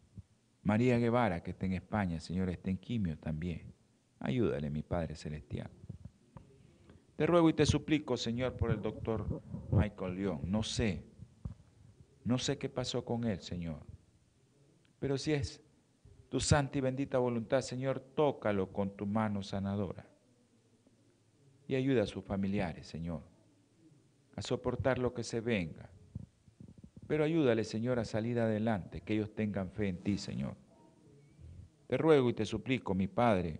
María 0.66 0.98
Guevara, 0.98 1.44
que 1.44 1.52
está 1.52 1.68
en 1.68 1.74
España, 1.74 2.20
Señor, 2.20 2.50
está 2.50 2.72
en 2.72 2.78
quimio 2.78 3.18
también. 3.20 3.72
Ayúdale, 4.20 4.72
mi 4.72 4.82
Padre 4.82 5.16
Celestial. 5.16 5.70
Te 7.16 7.28
ruego 7.28 7.50
y 7.50 7.54
te 7.54 7.68
suplico, 7.68 8.18
Señor, 8.18 8.58
por 8.58 8.72
el 8.72 8.82
doctor 8.82 9.42
Michael 9.72 10.16
León. 10.16 10.42
No 10.44 10.64
sé, 10.64 11.04
no 12.24 12.40
sé 12.40 12.58
qué 12.58 12.68
pasó 12.68 13.06
con 13.06 13.26
él, 13.26 13.40
Señor. 13.42 13.86
Pero 15.00 15.20
si 15.20 15.34
es 15.34 15.62
tu 16.30 16.40
santa 16.40 16.80
y 16.80 16.82
bendita 16.82 17.20
voluntad, 17.20 17.62
Señor, 17.62 18.00
tócalo 18.00 18.74
con 18.74 18.98
tu 18.98 19.06
mano 19.06 19.44
sanadora. 19.44 20.08
Y 21.68 21.76
ayuda 21.76 22.04
a 22.04 22.08
sus 22.08 22.24
familiares, 22.24 22.88
Señor, 22.88 23.22
a 24.36 24.42
soportar 24.42 24.98
lo 24.98 25.14
que 25.14 25.24
se 25.24 25.42
venga. 25.42 25.92
Pero 27.08 27.24
ayúdale, 27.24 27.64
Señor, 27.64 28.00
a 28.00 28.06
salir 28.06 28.40
adelante, 28.40 29.02
que 29.02 29.14
ellos 29.14 29.34
tengan 29.36 29.70
fe 29.70 29.90
en 29.90 29.98
ti, 29.98 30.18
Señor. 30.18 30.56
Te 31.88 31.98
ruego 31.98 32.30
y 32.30 32.34
te 32.34 32.46
suplico, 32.46 32.96
mi 32.96 33.08
Padre, 33.08 33.60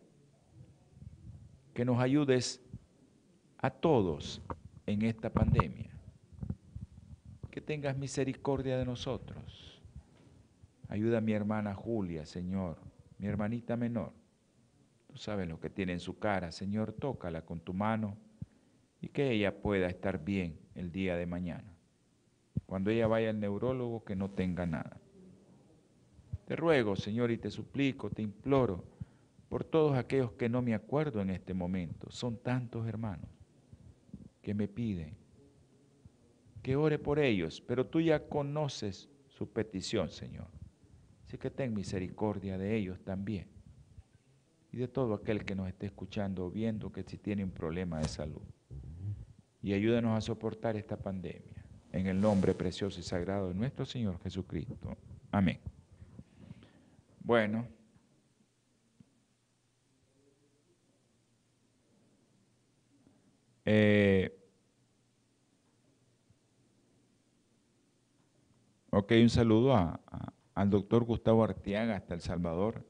que 1.74 1.86
nos 1.86 2.00
ayudes 2.00 2.62
a 3.58 3.70
todos 3.70 4.42
en 4.88 5.04
esta 5.04 5.30
pandemia. 5.30 5.92
Que 7.52 7.62
tengas 7.62 7.98
misericordia 7.98 8.78
de 8.78 8.86
nosotros. 8.86 9.82
Ayuda 10.88 11.20
a 11.20 11.22
mi 11.22 11.34
hermana 11.34 11.74
Julia, 11.76 12.26
Señor, 12.26 12.78
mi 13.20 13.28
hermanita 13.28 13.76
menor. 13.76 14.14
Tú 15.08 15.18
sabes 15.18 15.48
lo 15.48 15.60
que 15.60 15.70
tiene 15.70 15.94
en 15.94 16.00
su 16.00 16.18
cara, 16.18 16.52
Señor, 16.52 16.94
tócala 16.94 17.44
con 17.44 17.60
tu 17.60 17.74
mano 17.74 18.18
y 19.02 19.10
que 19.10 19.32
ella 19.32 19.62
pueda 19.62 19.88
estar 19.88 20.24
bien 20.24 20.60
el 20.74 20.92
día 20.92 21.16
de 21.16 21.26
mañana. 21.26 21.75
Cuando 22.66 22.90
ella 22.90 23.08
vaya 23.08 23.30
al 23.30 23.40
neurólogo, 23.40 24.04
que 24.04 24.16
no 24.16 24.30
tenga 24.30 24.66
nada. 24.66 24.98
Te 26.46 26.56
ruego, 26.56 26.96
Señor, 26.96 27.32
y 27.32 27.38
te 27.38 27.50
suplico, 27.50 28.10
te 28.10 28.22
imploro, 28.22 28.84
por 29.50 29.64
todos 29.64 29.98
aquellos 29.98 30.34
que 30.34 30.50
no 30.50 30.62
me 30.62 30.74
acuerdo 30.74 31.22
en 31.22 31.30
este 31.30 31.54
momento. 31.54 32.10
Son 32.12 32.38
tantos 32.38 32.88
hermanos 32.88 33.30
que 34.42 34.54
me 34.54 34.68
piden 34.68 35.16
que 36.66 36.76
ore 36.76 36.98
por 36.98 37.20
ellos, 37.20 37.62
pero 37.62 37.86
tú 37.86 38.02
ya 38.02 38.28
conoces 38.28 39.08
su 39.28 39.48
petición, 39.48 40.10
Señor. 40.10 40.48
Así 41.24 41.38
que 41.38 41.52
ten 41.52 41.76
misericordia 41.76 42.58
de 42.58 42.76
ellos 42.76 43.00
también. 43.04 43.48
Y 44.72 44.78
de 44.78 44.88
todo 44.88 45.14
aquel 45.14 45.46
que 45.46 45.54
nos 45.54 45.68
esté 45.68 45.86
escuchando 45.86 46.48
o 46.48 46.50
viendo 46.50 46.92
que 46.92 47.04
si 47.04 47.20
tiene 47.20 47.44
un 47.44 47.52
problema 47.52 48.00
de 48.00 48.08
salud. 48.08 48.42
Y 49.62 49.74
ayúdanos 49.74 50.18
a 50.18 50.22
soportar 50.22 50.76
esta 50.76 50.98
pandemia. 50.98 51.55
En 51.96 52.08
el 52.08 52.20
nombre 52.20 52.54
precioso 52.54 53.00
y 53.00 53.04
sagrado 53.04 53.48
de 53.48 53.54
nuestro 53.54 53.86
Señor 53.86 54.20
Jesucristo. 54.22 54.98
Amén. 55.32 55.60
Bueno. 57.22 57.66
Eh, 63.64 64.38
ok, 68.90 69.14
un 69.22 69.30
saludo 69.30 69.74
al 70.54 70.70
doctor 70.70 71.06
Gustavo 71.06 71.46
Artiaga 71.46 71.96
hasta 71.96 72.14
El 72.14 72.20
Salvador. 72.20 72.86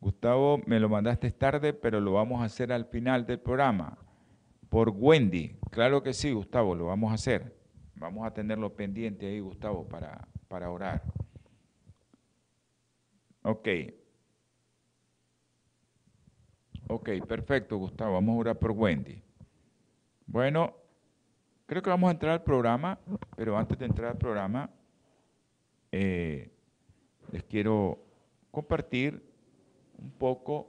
Gustavo, 0.00 0.62
me 0.66 0.78
lo 0.78 0.88
mandaste 0.88 1.32
tarde, 1.32 1.72
pero 1.72 2.00
lo 2.00 2.12
vamos 2.12 2.42
a 2.42 2.44
hacer 2.44 2.72
al 2.72 2.84
final 2.84 3.26
del 3.26 3.40
programa. 3.40 3.98
Por 4.68 4.90
Wendy. 4.90 5.58
Claro 5.72 6.04
que 6.04 6.14
sí, 6.14 6.30
Gustavo, 6.30 6.76
lo 6.76 6.86
vamos 6.86 7.10
a 7.10 7.14
hacer. 7.14 7.57
Vamos 7.98 8.26
a 8.26 8.32
tenerlo 8.32 8.74
pendiente 8.74 9.26
ahí, 9.26 9.40
Gustavo, 9.40 9.88
para, 9.88 10.26
para 10.46 10.70
orar. 10.70 11.02
Ok. 13.42 13.68
Ok, 16.88 17.10
perfecto, 17.26 17.76
Gustavo. 17.76 18.14
Vamos 18.14 18.36
a 18.36 18.38
orar 18.38 18.58
por 18.58 18.70
Wendy. 18.70 19.20
Bueno, 20.26 20.74
creo 21.66 21.82
que 21.82 21.90
vamos 21.90 22.08
a 22.08 22.12
entrar 22.12 22.32
al 22.32 22.42
programa, 22.44 22.98
pero 23.36 23.58
antes 23.58 23.78
de 23.78 23.86
entrar 23.86 24.12
al 24.12 24.18
programa, 24.18 24.70
eh, 25.90 26.50
les 27.32 27.42
quiero 27.44 27.98
compartir 28.50 29.22
un 29.98 30.10
poco 30.12 30.68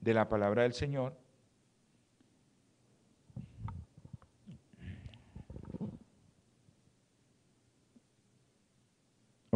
de 0.00 0.14
la 0.14 0.28
palabra 0.28 0.62
del 0.62 0.72
Señor. 0.72 1.21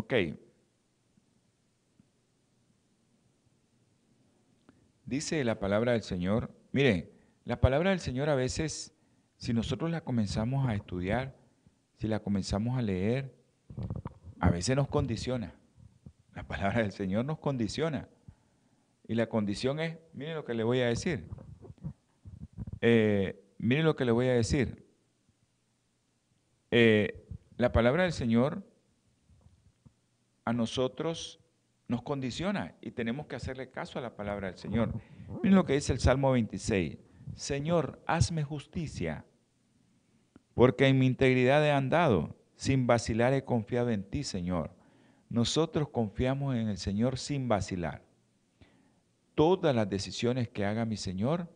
Ok. 0.06 0.38
Dice 5.04 5.42
la 5.42 5.58
palabra 5.58 5.92
del 5.92 6.02
Señor, 6.02 6.54
miren, 6.70 7.10
la 7.44 7.60
palabra 7.60 7.90
del 7.90 7.98
Señor 7.98 8.28
a 8.28 8.36
veces 8.36 8.94
si 9.36 9.52
nosotros 9.52 9.90
la 9.90 10.02
comenzamos 10.02 10.68
a 10.68 10.76
estudiar, 10.76 11.34
si 11.96 12.06
la 12.06 12.20
comenzamos 12.20 12.78
a 12.78 12.82
leer, 12.82 13.34
a 14.38 14.50
veces 14.50 14.76
nos 14.76 14.86
condiciona. 14.86 15.54
La 16.36 16.46
palabra 16.46 16.82
del 16.82 16.92
Señor 16.92 17.24
nos 17.24 17.40
condiciona. 17.40 18.08
Y 19.08 19.14
la 19.16 19.28
condición 19.28 19.80
es, 19.80 19.98
miren 20.12 20.36
lo 20.36 20.44
que 20.44 20.54
le 20.54 20.62
voy 20.62 20.82
a 20.82 20.86
decir. 20.86 21.26
Eh, 22.80 23.42
miren 23.58 23.84
lo 23.84 23.96
que 23.96 24.04
le 24.04 24.12
voy 24.12 24.28
a 24.28 24.34
decir. 24.34 24.86
Eh, 26.70 27.26
la 27.56 27.72
palabra 27.72 28.04
del 28.04 28.12
Señor 28.12 28.62
a 30.46 30.52
nosotros 30.52 31.40
nos 31.88 32.02
condiciona 32.02 32.76
y 32.80 32.92
tenemos 32.92 33.26
que 33.26 33.36
hacerle 33.36 33.70
caso 33.70 33.98
a 33.98 34.02
la 34.02 34.16
palabra 34.16 34.46
del 34.46 34.56
Señor. 34.56 34.94
Miren 35.42 35.56
lo 35.56 35.66
que 35.66 35.74
dice 35.74 35.92
el 35.92 35.98
Salmo 35.98 36.32
26. 36.32 36.96
Señor, 37.34 38.00
hazme 38.06 38.44
justicia, 38.44 39.26
porque 40.54 40.86
en 40.86 40.98
mi 40.98 41.06
integridad 41.06 41.66
he 41.66 41.72
andado, 41.72 42.36
sin 42.54 42.86
vacilar 42.86 43.34
he 43.34 43.44
confiado 43.44 43.90
en 43.90 44.04
ti, 44.04 44.22
Señor. 44.22 44.70
Nosotros 45.28 45.88
confiamos 45.88 46.54
en 46.54 46.68
el 46.68 46.78
Señor 46.78 47.18
sin 47.18 47.48
vacilar. 47.48 48.02
Todas 49.34 49.74
las 49.74 49.90
decisiones 49.90 50.48
que 50.48 50.64
haga 50.64 50.84
mi 50.84 50.96
Señor, 50.96 51.48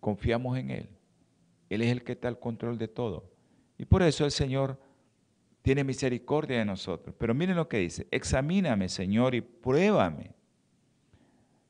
confiamos 0.00 0.58
en 0.58 0.70
Él. 0.70 0.90
Él 1.70 1.80
es 1.80 1.90
el 1.90 2.04
que 2.04 2.12
está 2.12 2.28
al 2.28 2.38
control 2.38 2.76
de 2.76 2.88
todo. 2.88 3.32
Y 3.78 3.86
por 3.86 4.02
eso 4.02 4.26
el 4.26 4.30
Señor 4.30 4.78
tiene 5.62 5.84
misericordia 5.84 6.58
de 6.58 6.64
nosotros. 6.64 7.14
Pero 7.16 7.34
miren 7.34 7.56
lo 7.56 7.68
que 7.68 7.78
dice, 7.78 8.08
examíname, 8.10 8.88
Señor, 8.88 9.34
y 9.34 9.40
pruébame. 9.40 10.34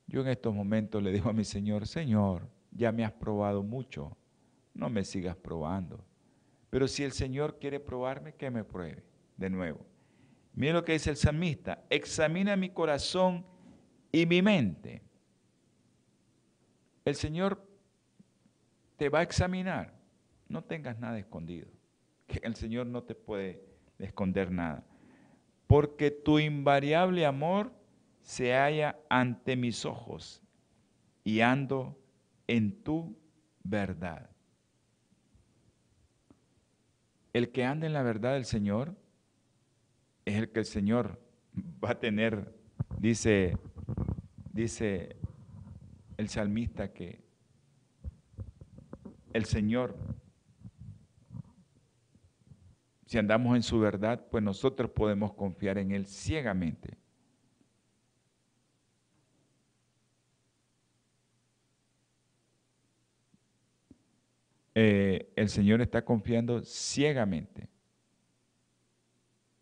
Yo 0.07 0.22
en 0.22 0.28
estos 0.28 0.55
momentos 0.55 1.02
le 1.02 1.12
digo 1.12 1.31
a 1.31 1.33
mi 1.33 1.44
Señor, 1.44 1.87
Señor, 1.87 2.48
ya 2.70 2.90
me 2.90 3.05
has 3.05 3.12
probado 3.12 3.62
mucho, 3.62 4.16
no 4.74 4.90
me 4.90 5.05
sigas 5.05 5.37
probando. 5.37 6.05
Pero 6.70 6.88
si 6.88 7.05
el 7.05 7.12
Señor 7.12 7.59
quiere 7.59 7.81
probarme, 7.81 8.35
que 8.35 8.50
me 8.50 8.64
pruebe 8.64 9.05
de 9.37 9.50
nuevo. 9.50 9.87
Mira 10.55 10.72
lo 10.74 10.85
que 10.85 10.92
dice 10.92 11.11
el 11.11 11.16
salmista, 11.16 11.85
examina 11.88 12.57
mi 12.57 12.70
corazón 12.70 13.44
y 14.11 14.26
mi 14.26 14.42
mente. 14.42 15.02
El 17.05 17.14
Señor 17.14 17.66
te 18.96 19.09
va 19.09 19.20
a 19.20 19.22
examinar. 19.22 19.98
No 20.48 20.62
tengas 20.62 20.98
nada 20.98 21.18
escondido. 21.18 21.68
Que 22.26 22.40
el 22.42 22.55
Señor 22.55 22.87
no 22.87 23.02
te 23.02 23.14
puede 23.14 23.72
esconder 23.98 24.50
nada. 24.50 24.85
Porque 25.66 26.11
tu 26.11 26.38
invariable 26.38 27.24
amor 27.24 27.72
se 28.22 28.52
halla 28.52 28.98
ante 29.09 29.57
mis 29.57 29.85
ojos 29.85 30.42
y 31.24 31.40
ando 31.40 31.98
en 32.46 32.83
tu 32.83 33.16
verdad. 33.62 34.31
El 37.33 37.50
que 37.50 37.64
anda 37.64 37.87
en 37.87 37.92
la 37.92 38.02
verdad 38.02 38.35
del 38.35 38.44
Señor 38.44 38.94
es 40.24 40.37
el 40.37 40.50
que 40.50 40.61
el 40.61 40.66
Señor 40.66 41.20
va 41.83 41.92
a 41.92 41.98
tener, 41.98 42.55
dice, 42.98 43.57
dice 44.52 45.16
el 46.16 46.28
salmista 46.28 46.92
que 46.92 47.20
el 49.33 49.46
Señor 49.46 49.96
si 53.12 53.18
andamos 53.18 53.55
en 53.55 53.62
su 53.62 53.79
verdad, 53.79 54.27
pues 54.31 54.42
nosotros 54.42 54.90
podemos 54.90 55.35
confiar 55.35 55.77
en 55.77 55.90
Él 55.90 56.07
ciegamente. 56.07 56.96
Eh, 64.75 65.31
el 65.37 65.51
Señor 65.51 65.83
está 65.83 66.03
confiando 66.03 66.62
ciegamente 66.62 67.68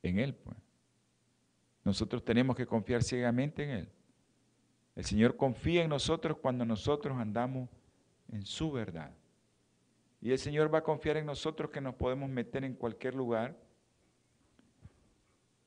en 0.04 0.20
Él. 0.20 0.32
Pues. 0.32 0.56
Nosotros 1.82 2.24
tenemos 2.24 2.54
que 2.54 2.66
confiar 2.66 3.02
ciegamente 3.02 3.64
en 3.64 3.70
Él. 3.70 3.88
El 4.94 5.04
Señor 5.04 5.36
confía 5.36 5.82
en 5.82 5.90
nosotros 5.90 6.38
cuando 6.40 6.64
nosotros 6.64 7.18
andamos 7.18 7.68
en 8.28 8.46
su 8.46 8.70
verdad. 8.70 9.12
Y 10.20 10.32
el 10.32 10.38
Señor 10.38 10.72
va 10.72 10.78
a 10.78 10.84
confiar 10.84 11.16
en 11.16 11.26
nosotros 11.26 11.70
que 11.70 11.80
nos 11.80 11.94
podemos 11.94 12.28
meter 12.28 12.64
en 12.64 12.74
cualquier 12.74 13.14
lugar 13.14 13.56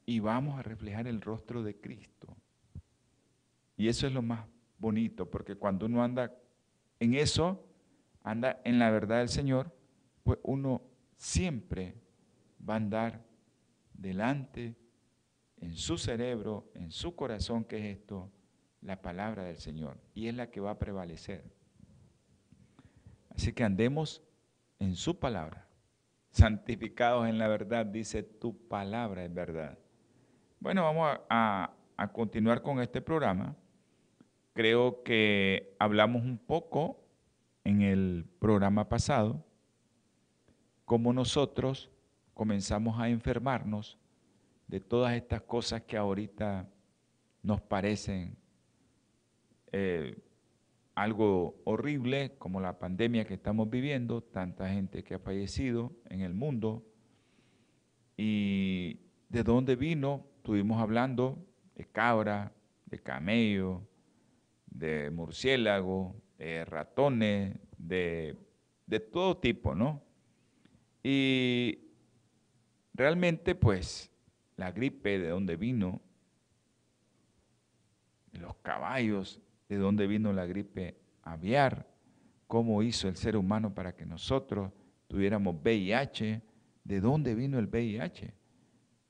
y 0.06 0.20
vamos 0.20 0.60
a 0.60 0.64
reflejar 0.64 1.08
el 1.08 1.22
rostro 1.22 1.64
de 1.64 1.76
Cristo. 1.80 2.36
Y 3.78 3.88
eso 3.88 4.06
es 4.06 4.14
lo 4.14 4.22
más 4.22 4.46
bonito, 4.78 5.30
porque 5.30 5.56
cuando 5.56 5.88
uno 5.88 6.04
anda 6.04 6.36
en 7.00 7.16
eso, 7.16 7.66
anda 8.22 8.62
en 8.64 8.78
la 8.80 8.92
verdad 8.92 9.20
del 9.20 9.30
Señor, 9.30 9.76
pues 10.24 10.40
uno 10.44 10.82
siempre 11.18 11.96
va 12.68 12.76
a 12.76 12.78
andar 12.78 13.26
delante 13.94 14.76
en 15.58 15.76
su 15.76 15.98
cerebro, 15.98 16.70
en 16.76 16.92
su 16.92 17.16
corazón, 17.16 17.64
que 17.64 17.78
es 17.78 17.98
esto, 17.98 18.30
la 18.82 19.02
palabra 19.02 19.46
del 19.46 19.58
Señor. 19.58 19.98
Y 20.14 20.28
es 20.28 20.36
la 20.36 20.52
que 20.52 20.60
va 20.60 20.72
a 20.72 20.80
prevalecer. 20.80 21.44
Así 23.30 23.54
que 23.54 23.64
andemos 23.64 24.22
en 24.84 24.96
su 24.96 25.20
palabra. 25.20 25.68
Santificados 26.32 27.28
en 27.28 27.38
la 27.38 27.48
verdad, 27.48 27.86
dice 27.86 28.24
tu 28.24 28.58
palabra 28.68 29.24
es 29.24 29.34
verdad. 29.34 29.78
Bueno, 30.60 30.84
vamos 30.84 31.20
a, 31.30 31.74
a 31.98 32.12
continuar 32.12 32.62
con 32.62 32.80
este 32.80 33.02
programa. 33.02 33.56
Creo 34.54 35.04
que 35.04 35.76
hablamos 35.80 36.24
un 36.24 36.38
poco 36.38 37.04
en 37.64 37.82
el 37.82 38.26
programa 38.40 38.90
pasado 38.90 39.44
cómo 40.86 41.14
nosotros 41.14 41.90
comenzamos 42.34 43.00
a 43.00 43.10
enfermarnos 43.10 43.98
de 44.68 44.80
todas 44.80 45.14
estas 45.14 45.42
cosas 45.42 45.82
que 45.84 45.98
ahorita 45.98 46.68
nos 47.42 47.62
parecen 47.62 48.36
eh, 49.72 50.18
algo 50.96 51.62
horrible, 51.64 52.36
como 52.38 52.62
la 52.62 52.78
pandemia 52.80 53.26
que 53.26 53.34
estamos 53.34 53.70
viviendo, 53.70 54.22
tanta 54.22 54.70
gente 54.70 55.04
que 55.04 55.16
ha 55.16 55.20
fallecido 55.20 55.92
en 56.10 56.22
el 56.22 56.34
mundo. 56.34 56.86
Y 58.16 59.00
de 59.30 59.44
dónde 59.44 59.76
vino, 59.76 60.28
estuvimos 60.38 60.80
hablando 60.82 61.44
de 61.76 61.86
cabra, 61.86 62.54
de 62.86 63.00
camello, 63.00 63.82
de 64.68 65.10
murciélago, 65.10 66.16
de 66.38 66.66
ratones, 66.66 67.58
de, 67.78 68.38
de 68.86 69.00
todo 69.00 69.38
tipo, 69.38 69.74
¿no? 69.74 70.04
Y 71.04 71.80
realmente, 72.94 73.56
pues, 73.56 74.12
la 74.56 74.72
gripe, 74.72 75.18
de 75.18 75.30
dónde 75.30 75.56
vino, 75.56 76.02
los 78.34 78.56
caballos, 78.58 79.42
de 79.74 79.80
dónde 79.80 80.06
vino 80.06 80.32
la 80.34 80.46
gripe 80.46 81.00
aviar, 81.24 81.88
cómo 82.48 82.84
hizo 82.84 83.08
el 83.08 83.16
ser 83.16 83.36
humano 83.36 83.74
para 83.74 83.96
que 83.96 84.06
nosotros 84.06 84.72
tuviéramos 85.08 85.56
VIH, 85.64 86.42
de 86.84 87.02
dónde 87.02 87.34
vino 87.34 87.58
el 87.58 87.68
VIH 87.68 88.34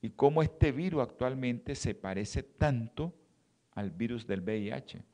y 0.00 0.10
cómo 0.10 0.42
este 0.42 0.72
virus 0.72 1.02
actualmente 1.02 1.74
se 1.74 1.94
parece 1.94 2.42
tanto 2.42 3.14
al 3.72 3.90
virus 3.90 4.26
del 4.26 4.40
VIH, 4.40 5.04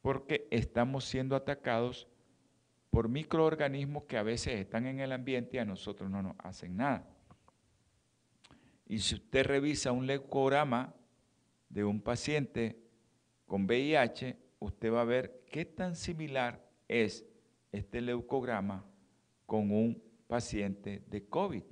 porque 0.00 0.46
estamos 0.50 1.04
siendo 1.04 1.34
atacados 1.34 2.06
por 2.90 3.08
microorganismos 3.08 4.04
que 4.04 4.16
a 4.16 4.22
veces 4.22 4.60
están 4.60 4.86
en 4.86 5.00
el 5.00 5.10
ambiente 5.10 5.56
y 5.56 5.60
a 5.60 5.64
nosotros 5.64 6.08
no 6.08 6.22
nos 6.22 6.36
hacen 6.38 6.76
nada. 6.76 7.08
Y 8.86 9.00
si 9.00 9.16
usted 9.16 9.44
revisa 9.44 9.90
un 9.90 10.06
leucograma 10.06 10.94
de 11.68 11.82
un 11.82 12.00
paciente 12.00 12.85
con 13.46 13.64
VIH, 13.64 14.36
usted 14.58 14.92
va 14.92 15.02
a 15.02 15.04
ver 15.04 15.44
qué 15.50 15.64
tan 15.64 15.96
similar 15.96 16.64
es 16.88 17.26
este 17.72 18.00
leucograma 18.00 18.84
con 19.46 19.70
un 19.70 20.02
paciente 20.26 21.02
de 21.06 21.26
COVID. 21.26 21.62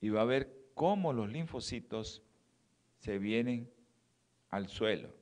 Y 0.00 0.08
va 0.08 0.22
a 0.22 0.26
ver 0.26 0.54
cómo 0.74 1.12
los 1.12 1.30
linfocitos 1.30 2.22
se 2.98 3.18
vienen 3.18 3.70
al 4.50 4.68
suelo. 4.68 5.14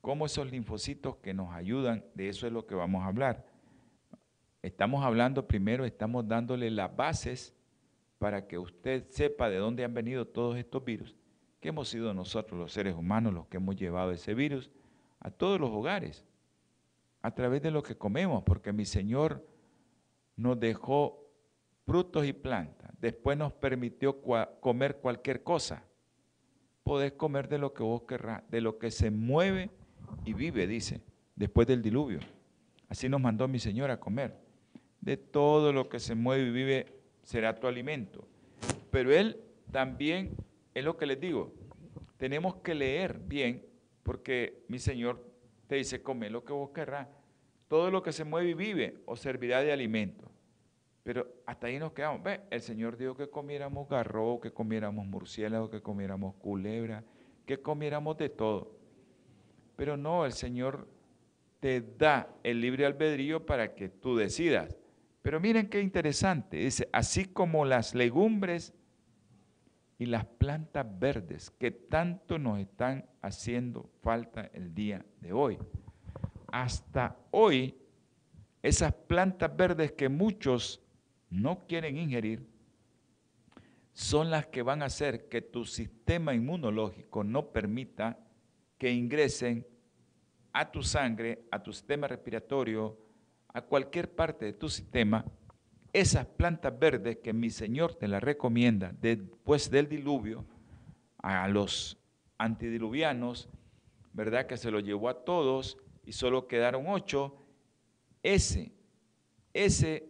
Cómo 0.00 0.26
esos 0.26 0.50
linfocitos 0.50 1.16
que 1.16 1.34
nos 1.34 1.52
ayudan, 1.52 2.04
de 2.14 2.28
eso 2.28 2.46
es 2.46 2.52
lo 2.52 2.66
que 2.66 2.74
vamos 2.74 3.02
a 3.02 3.06
hablar. 3.06 3.46
Estamos 4.62 5.04
hablando 5.04 5.46
primero, 5.46 5.84
estamos 5.84 6.26
dándole 6.26 6.70
las 6.70 6.94
bases 6.94 7.54
para 8.18 8.46
que 8.46 8.58
usted 8.58 9.08
sepa 9.10 9.48
de 9.48 9.56
dónde 9.56 9.84
han 9.84 9.94
venido 9.94 10.26
todos 10.26 10.56
estos 10.56 10.84
virus 10.84 11.17
que 11.60 11.70
hemos 11.70 11.88
sido 11.88 12.14
nosotros 12.14 12.58
los 12.58 12.72
seres 12.72 12.94
humanos 12.94 13.34
los 13.34 13.46
que 13.46 13.56
hemos 13.56 13.76
llevado 13.76 14.12
ese 14.12 14.34
virus 14.34 14.70
a 15.20 15.30
todos 15.30 15.60
los 15.60 15.70
hogares, 15.70 16.24
a 17.22 17.34
través 17.34 17.62
de 17.62 17.70
lo 17.70 17.82
que 17.82 17.96
comemos, 17.96 18.44
porque 18.44 18.72
mi 18.72 18.84
Señor 18.84 19.44
nos 20.36 20.58
dejó 20.60 21.24
frutos 21.84 22.26
y 22.26 22.32
plantas, 22.32 22.92
después 23.00 23.36
nos 23.36 23.52
permitió 23.52 24.20
comer 24.60 24.98
cualquier 24.98 25.42
cosa. 25.42 25.84
Podés 26.84 27.12
comer 27.12 27.48
de 27.48 27.58
lo 27.58 27.74
que 27.74 27.82
vos 27.82 28.02
querrás, 28.02 28.42
de 28.50 28.60
lo 28.60 28.78
que 28.78 28.90
se 28.90 29.10
mueve 29.10 29.70
y 30.24 30.32
vive, 30.32 30.66
dice, 30.66 31.02
después 31.34 31.66
del 31.66 31.82
diluvio. 31.82 32.20
Así 32.88 33.08
nos 33.08 33.20
mandó 33.20 33.46
mi 33.48 33.58
Señor 33.58 33.90
a 33.90 34.00
comer. 34.00 34.38
De 35.00 35.16
todo 35.16 35.72
lo 35.72 35.88
que 35.88 36.00
se 36.00 36.14
mueve 36.14 36.48
y 36.48 36.50
vive 36.50 36.86
será 37.22 37.58
tu 37.58 37.66
alimento. 37.66 38.26
Pero 38.90 39.12
Él 39.12 39.40
también 39.70 40.34
es 40.78 40.84
lo 40.84 40.96
que 40.96 41.06
les 41.06 41.20
digo, 41.20 41.54
tenemos 42.16 42.56
que 42.56 42.74
leer 42.74 43.18
bien, 43.18 43.64
porque 44.02 44.64
mi 44.68 44.78
Señor 44.78 45.24
te 45.66 45.76
dice, 45.76 46.02
come 46.02 46.30
lo 46.30 46.44
que 46.44 46.52
vos 46.52 46.70
querrás. 46.70 47.08
Todo 47.68 47.90
lo 47.90 48.02
que 48.02 48.12
se 48.12 48.24
mueve 48.24 48.50
y 48.50 48.54
vive 48.54 48.98
os 49.06 49.20
servirá 49.20 49.62
de 49.62 49.72
alimento. 49.72 50.30
Pero 51.04 51.26
hasta 51.46 51.68
ahí 51.68 51.78
nos 51.78 51.92
quedamos. 51.92 52.22
Ve, 52.22 52.40
el 52.50 52.60
Señor 52.60 52.96
dijo 52.96 53.14
que 53.14 53.28
comiéramos 53.28 53.88
garro, 53.88 54.40
que 54.40 54.50
comiéramos 54.50 55.06
murciélago, 55.06 55.70
que 55.70 55.80
comiéramos 55.80 56.34
culebra, 56.36 57.04
que 57.46 57.60
comiéramos 57.60 58.16
de 58.16 58.30
todo. 58.30 58.78
Pero 59.76 59.96
no, 59.96 60.24
el 60.24 60.32
Señor 60.32 60.88
te 61.60 61.80
da 61.80 62.28
el 62.42 62.60
libre 62.60 62.86
albedrío 62.86 63.44
para 63.44 63.74
que 63.74 63.88
tú 63.88 64.16
decidas. 64.16 64.76
Pero 65.22 65.40
miren 65.40 65.68
qué 65.68 65.80
interesante. 65.80 66.56
Dice, 66.56 66.88
así 66.92 67.26
como 67.26 67.64
las 67.64 67.94
legumbres 67.94 68.74
y 69.98 70.06
las 70.06 70.24
plantas 70.24 70.86
verdes 70.98 71.50
que 71.50 71.72
tanto 71.72 72.38
nos 72.38 72.60
están 72.60 73.04
haciendo 73.20 73.90
falta 74.00 74.48
el 74.54 74.72
día 74.72 75.04
de 75.20 75.32
hoy. 75.32 75.58
Hasta 76.52 77.16
hoy, 77.32 77.74
esas 78.62 78.94
plantas 78.94 79.54
verdes 79.56 79.92
que 79.92 80.08
muchos 80.08 80.80
no 81.30 81.66
quieren 81.66 81.98
ingerir, 81.98 82.46
son 83.92 84.30
las 84.30 84.46
que 84.46 84.62
van 84.62 84.82
a 84.82 84.86
hacer 84.86 85.28
que 85.28 85.42
tu 85.42 85.64
sistema 85.64 86.32
inmunológico 86.32 87.24
no 87.24 87.48
permita 87.48 88.16
que 88.78 88.92
ingresen 88.92 89.66
a 90.52 90.70
tu 90.70 90.84
sangre, 90.84 91.44
a 91.50 91.60
tu 91.60 91.72
sistema 91.72 92.06
respiratorio, 92.06 92.96
a 93.48 93.60
cualquier 93.60 94.14
parte 94.14 94.44
de 94.44 94.52
tu 94.52 94.68
sistema 94.68 95.24
esas 96.00 96.26
plantas 96.26 96.78
verdes 96.78 97.18
que 97.18 97.32
mi 97.32 97.50
Señor 97.50 97.94
te 97.94 98.06
las 98.06 98.22
recomienda 98.22 98.94
después 99.00 99.70
del 99.70 99.88
diluvio 99.88 100.44
a 101.18 101.48
los 101.48 101.98
antidiluvianos, 102.38 103.48
¿verdad? 104.12 104.46
Que 104.46 104.56
se 104.56 104.70
lo 104.70 104.80
llevó 104.80 105.08
a 105.08 105.24
todos 105.24 105.76
y 106.04 106.12
solo 106.12 106.46
quedaron 106.46 106.84
ocho. 106.86 107.36
Ese, 108.22 108.72
ese 109.52 110.08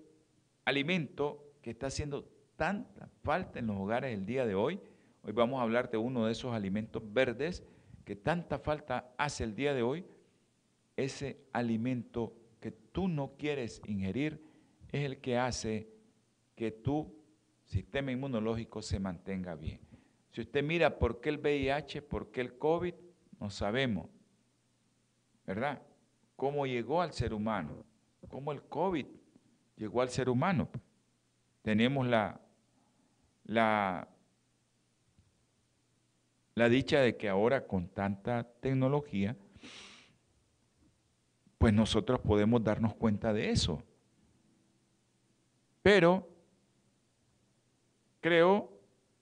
alimento 0.64 1.54
que 1.62 1.70
está 1.70 1.86
haciendo 1.86 2.28
tanta 2.56 3.08
falta 3.22 3.58
en 3.58 3.68
los 3.68 3.76
hogares 3.76 4.12
el 4.12 4.26
día 4.26 4.44
de 4.44 4.54
hoy, 4.54 4.80
hoy 5.22 5.32
vamos 5.32 5.58
a 5.58 5.62
hablar 5.62 5.90
de 5.90 5.96
uno 5.96 6.26
de 6.26 6.32
esos 6.32 6.52
alimentos 6.52 7.02
verdes 7.12 7.62
que 8.04 8.16
tanta 8.16 8.58
falta 8.58 9.14
hace 9.16 9.44
el 9.44 9.54
día 9.54 9.72
de 9.74 9.82
hoy, 9.82 10.04
ese 10.96 11.38
alimento 11.52 12.34
que 12.60 12.72
tú 12.72 13.08
no 13.08 13.32
quieres 13.38 13.80
ingerir, 13.86 14.47
es 14.90 15.04
el 15.04 15.20
que 15.20 15.36
hace 15.36 15.88
que 16.54 16.70
tu 16.70 17.14
sistema 17.64 18.10
inmunológico 18.10 18.82
se 18.82 18.98
mantenga 18.98 19.54
bien. 19.54 19.80
Si 20.32 20.40
usted 20.40 20.62
mira 20.62 20.98
por 20.98 21.20
qué 21.20 21.28
el 21.28 21.38
VIH, 21.38 22.02
por 22.02 22.30
qué 22.30 22.40
el 22.40 22.58
COVID, 22.58 22.94
no 23.40 23.50
sabemos, 23.50 24.08
¿verdad? 25.46 25.82
¿Cómo 26.36 26.66
llegó 26.66 27.02
al 27.02 27.12
ser 27.12 27.34
humano? 27.34 27.84
¿Cómo 28.28 28.52
el 28.52 28.62
COVID 28.62 29.06
llegó 29.76 30.02
al 30.02 30.10
ser 30.10 30.28
humano? 30.28 30.68
Tenemos 31.62 32.06
la, 32.06 32.40
la, 33.44 34.08
la 36.54 36.68
dicha 36.68 37.00
de 37.00 37.16
que 37.16 37.28
ahora 37.28 37.66
con 37.66 37.88
tanta 37.88 38.44
tecnología, 38.60 39.36
pues 41.58 41.72
nosotros 41.72 42.20
podemos 42.20 42.62
darnos 42.62 42.94
cuenta 42.94 43.32
de 43.32 43.50
eso. 43.50 43.82
Pero 45.88 46.28
creo, 48.20 48.70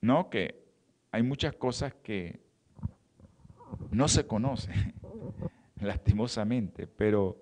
¿no? 0.01 0.29
Que 0.29 0.67
hay 1.13 1.23
muchas 1.23 1.55
cosas 1.55 1.95
que 2.03 2.41
no 3.93 4.09
se 4.09 4.27
conocen, 4.27 4.93
lastimosamente, 5.81 6.89
pero 6.89 7.41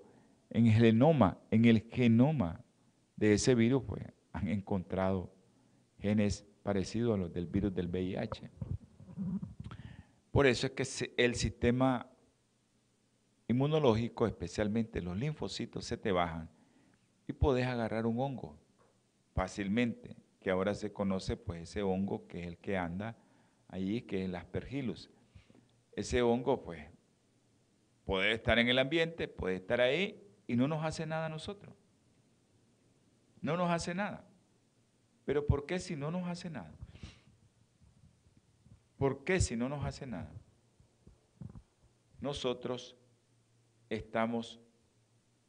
en 0.51 0.67
el 0.67 0.73
genoma, 0.73 1.39
en 1.49 1.65
el 1.65 1.89
genoma 1.89 2.63
de 3.15 3.33
ese 3.33 3.55
virus, 3.55 3.81
pues 3.87 4.03
han 4.31 4.47
encontrado 4.47 5.33
genes 5.97 6.45
parecidos 6.61 7.15
a 7.15 7.17
los 7.17 7.33
del 7.33 7.47
virus 7.47 7.73
del 7.73 7.87
VIH. 7.87 8.51
Por 10.29 10.45
eso 10.45 10.67
es 10.67 10.73
que 10.73 11.13
el 11.17 11.33
sistema 11.33 12.07
inmunológico, 13.47 14.27
especialmente 14.27 15.01
los 15.01 15.17
linfocitos, 15.17 15.83
se 15.83 15.97
te 15.97 16.11
bajan 16.11 16.47
y 17.27 17.33
puedes 17.33 17.65
agarrar 17.65 18.05
un 18.05 18.19
hongo 18.19 18.63
fácilmente, 19.35 20.15
que 20.39 20.49
ahora 20.49 20.73
se 20.73 20.93
conoce 20.93 21.35
pues 21.35 21.63
ese 21.69 21.83
hongo 21.83 22.25
que 22.25 22.41
es 22.41 22.47
el 22.47 22.57
que 22.57 22.77
anda 22.77 23.17
allí, 23.67 24.01
que 24.01 24.21
es 24.21 24.29
el 24.29 24.35
aspergillus. 24.35 25.11
Ese 25.91 26.21
hongo 26.21 26.63
pues 26.63 26.87
puede 28.05 28.31
estar 28.31 28.57
en 28.57 28.69
el 28.69 28.79
ambiente, 28.79 29.27
puede 29.27 29.57
estar 29.57 29.81
ahí 29.81 30.23
y 30.47 30.55
no 30.55 30.67
nos 30.67 30.83
hace 30.83 31.05
nada 31.05 31.25
a 31.25 31.29
nosotros. 31.29 31.75
No 33.41 33.57
nos 33.57 33.69
hace 33.69 33.93
nada. 33.93 34.25
Pero 35.25 35.45
¿por 35.45 35.65
qué 35.65 35.79
si 35.79 35.95
no 35.95 36.11
nos 36.11 36.27
hace 36.27 36.49
nada? 36.49 36.73
¿Por 38.97 39.25
qué 39.25 39.41
si 39.41 39.57
no 39.57 39.67
nos 39.67 39.83
hace 39.83 40.07
nada? 40.07 40.31
Nosotros 42.21 42.95
estamos 43.89 44.61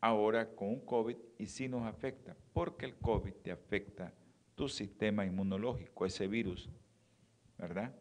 ahora 0.00 0.54
con 0.54 0.68
un 0.68 0.80
COVID 0.80 1.16
y 1.38 1.46
sí 1.46 1.68
nos 1.68 1.86
afecta, 1.86 2.36
porque 2.52 2.86
el 2.86 2.94
COVID 2.96 3.32
te 3.42 3.50
afecta 3.50 4.12
tu 4.54 4.68
sistema 4.68 5.24
inmunológico, 5.24 6.06
ese 6.06 6.26
virus, 6.26 6.68
¿verdad? 7.58 7.94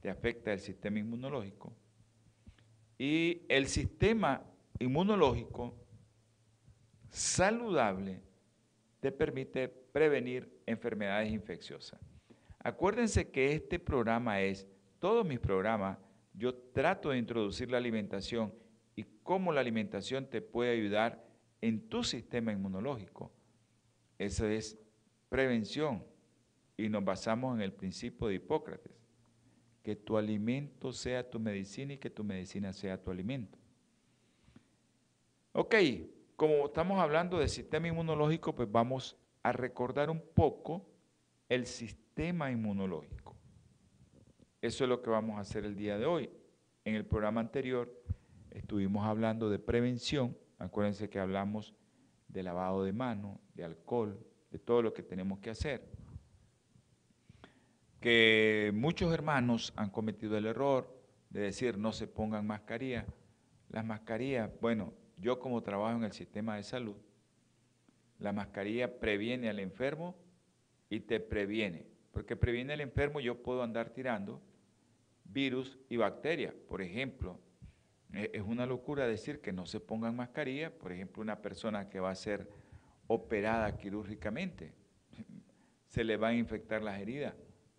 Te 0.00 0.10
afecta 0.10 0.52
el 0.52 0.60
sistema 0.60 0.98
inmunológico. 0.98 1.72
Y 2.98 3.42
el 3.48 3.66
sistema 3.66 4.42
inmunológico 4.78 5.74
saludable 7.08 8.20
te 9.00 9.10
permite 9.10 9.68
prevenir 9.68 10.60
enfermedades 10.66 11.32
infecciosas. 11.32 12.00
Acuérdense 12.58 13.30
que 13.30 13.52
este 13.52 13.78
programa 13.78 14.40
es, 14.40 14.68
todos 14.98 15.26
mis 15.26 15.40
programas, 15.40 15.98
yo 16.34 16.54
trato 16.54 17.10
de 17.10 17.18
introducir 17.18 17.70
la 17.70 17.78
alimentación 17.78 18.54
y 18.94 19.04
cómo 19.22 19.52
la 19.52 19.60
alimentación 19.60 20.26
te 20.26 20.40
puede 20.40 20.72
ayudar 20.72 21.31
en 21.62 21.88
tu 21.88 22.04
sistema 22.04 22.52
inmunológico. 22.52 23.32
Eso 24.18 24.46
es 24.46 24.78
prevención 25.30 26.04
y 26.76 26.90
nos 26.90 27.04
basamos 27.04 27.56
en 27.56 27.62
el 27.62 27.72
principio 27.72 28.26
de 28.26 28.34
Hipócrates, 28.34 28.92
que 29.82 29.96
tu 29.96 30.18
alimento 30.18 30.92
sea 30.92 31.28
tu 31.28 31.40
medicina 31.40 31.94
y 31.94 31.98
que 31.98 32.10
tu 32.10 32.22
medicina 32.22 32.72
sea 32.72 33.02
tu 33.02 33.10
alimento. 33.10 33.58
Ok, 35.52 35.74
como 36.36 36.66
estamos 36.66 37.00
hablando 37.00 37.38
de 37.38 37.48
sistema 37.48 37.88
inmunológico, 37.88 38.54
pues 38.54 38.70
vamos 38.70 39.16
a 39.42 39.52
recordar 39.52 40.10
un 40.10 40.22
poco 40.34 40.86
el 41.48 41.66
sistema 41.66 42.50
inmunológico. 42.50 43.36
Eso 44.60 44.84
es 44.84 44.88
lo 44.88 45.02
que 45.02 45.10
vamos 45.10 45.36
a 45.36 45.40
hacer 45.40 45.64
el 45.64 45.76
día 45.76 45.98
de 45.98 46.06
hoy. 46.06 46.30
En 46.84 46.94
el 46.94 47.04
programa 47.04 47.40
anterior 47.40 47.92
estuvimos 48.50 49.04
hablando 49.04 49.50
de 49.50 49.58
prevención. 49.58 50.36
Acuérdense 50.62 51.10
que 51.10 51.18
hablamos 51.18 51.74
de 52.28 52.44
lavado 52.44 52.84
de 52.84 52.92
manos, 52.92 53.40
de 53.52 53.64
alcohol, 53.64 54.24
de 54.48 54.60
todo 54.60 54.80
lo 54.80 54.94
que 54.94 55.02
tenemos 55.02 55.40
que 55.40 55.50
hacer. 55.50 55.90
Que 58.00 58.70
muchos 58.72 59.12
hermanos 59.12 59.72
han 59.74 59.90
cometido 59.90 60.38
el 60.38 60.46
error 60.46 60.96
de 61.30 61.40
decir 61.40 61.78
no 61.78 61.90
se 61.90 62.06
pongan 62.06 62.46
mascarilla. 62.46 63.06
Las 63.70 63.84
mascarillas, 63.84 64.52
bueno, 64.60 64.92
yo 65.16 65.40
como 65.40 65.64
trabajo 65.64 65.96
en 65.96 66.04
el 66.04 66.12
sistema 66.12 66.54
de 66.54 66.62
salud, 66.62 66.96
la 68.20 68.32
mascarilla 68.32 69.00
previene 69.00 69.48
al 69.48 69.58
enfermo 69.58 70.14
y 70.88 71.00
te 71.00 71.18
previene. 71.18 71.86
Porque 72.12 72.36
previene 72.36 72.74
al 72.74 72.82
enfermo, 72.82 73.18
yo 73.18 73.42
puedo 73.42 73.64
andar 73.64 73.90
tirando 73.90 74.40
virus 75.24 75.76
y 75.88 75.96
bacterias. 75.96 76.54
Por 76.68 76.82
ejemplo, 76.82 77.40
es 78.12 78.42
una 78.42 78.66
locura 78.66 79.06
decir 79.06 79.40
que 79.40 79.52
no 79.52 79.66
se 79.66 79.80
pongan 79.80 80.14
mascarilla, 80.14 80.70
por 80.76 80.92
ejemplo, 80.92 81.22
una 81.22 81.40
persona 81.40 81.88
que 81.88 82.00
va 82.00 82.10
a 82.10 82.14
ser 82.14 82.48
operada 83.06 83.76
quirúrgicamente, 83.76 84.72
se 85.86 86.04
le 86.04 86.16
van 86.16 86.34
a 86.34 86.38
infectar 86.38 86.82
las 86.82 87.00
heridas, 87.00 87.34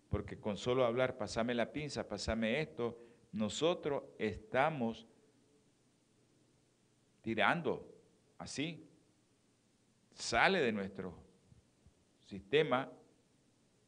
porque 0.08 0.38
con 0.38 0.56
solo 0.56 0.84
hablar, 0.84 1.16
pasame 1.16 1.54
la 1.54 1.72
pinza, 1.72 2.08
pasame 2.08 2.60
esto, 2.60 2.98
nosotros 3.32 4.04
estamos 4.18 5.06
tirando 7.20 7.88
así, 8.38 8.88
sale 10.12 10.60
de 10.60 10.72
nuestro 10.72 11.14
sistema 12.24 12.90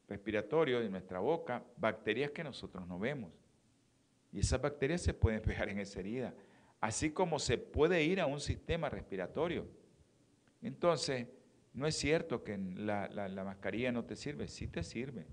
respiratorio, 0.07 0.79
de 0.79 0.89
nuestra 0.89 1.19
boca, 1.19 1.63
bacterias 1.77 2.31
que 2.31 2.43
nosotros 2.43 2.87
no 2.87 2.99
vemos. 2.99 3.31
Y 4.31 4.39
esas 4.39 4.61
bacterias 4.61 5.01
se 5.01 5.13
pueden 5.13 5.41
pegar 5.41 5.69
en 5.69 5.79
esa 5.79 5.99
herida, 5.99 6.33
así 6.79 7.11
como 7.11 7.39
se 7.39 7.57
puede 7.57 8.03
ir 8.03 8.19
a 8.19 8.25
un 8.25 8.39
sistema 8.39 8.89
respiratorio. 8.89 9.67
Entonces, 10.61 11.27
no 11.73 11.87
es 11.87 11.95
cierto 11.95 12.43
que 12.43 12.57
la, 12.57 13.07
la, 13.07 13.43
mascarilla 13.43 13.91
no 13.91 14.03
te 14.03 14.15
sirve, 14.15 14.47
sí 14.47 14.67
te 14.67 14.83
sirve. 14.83 15.27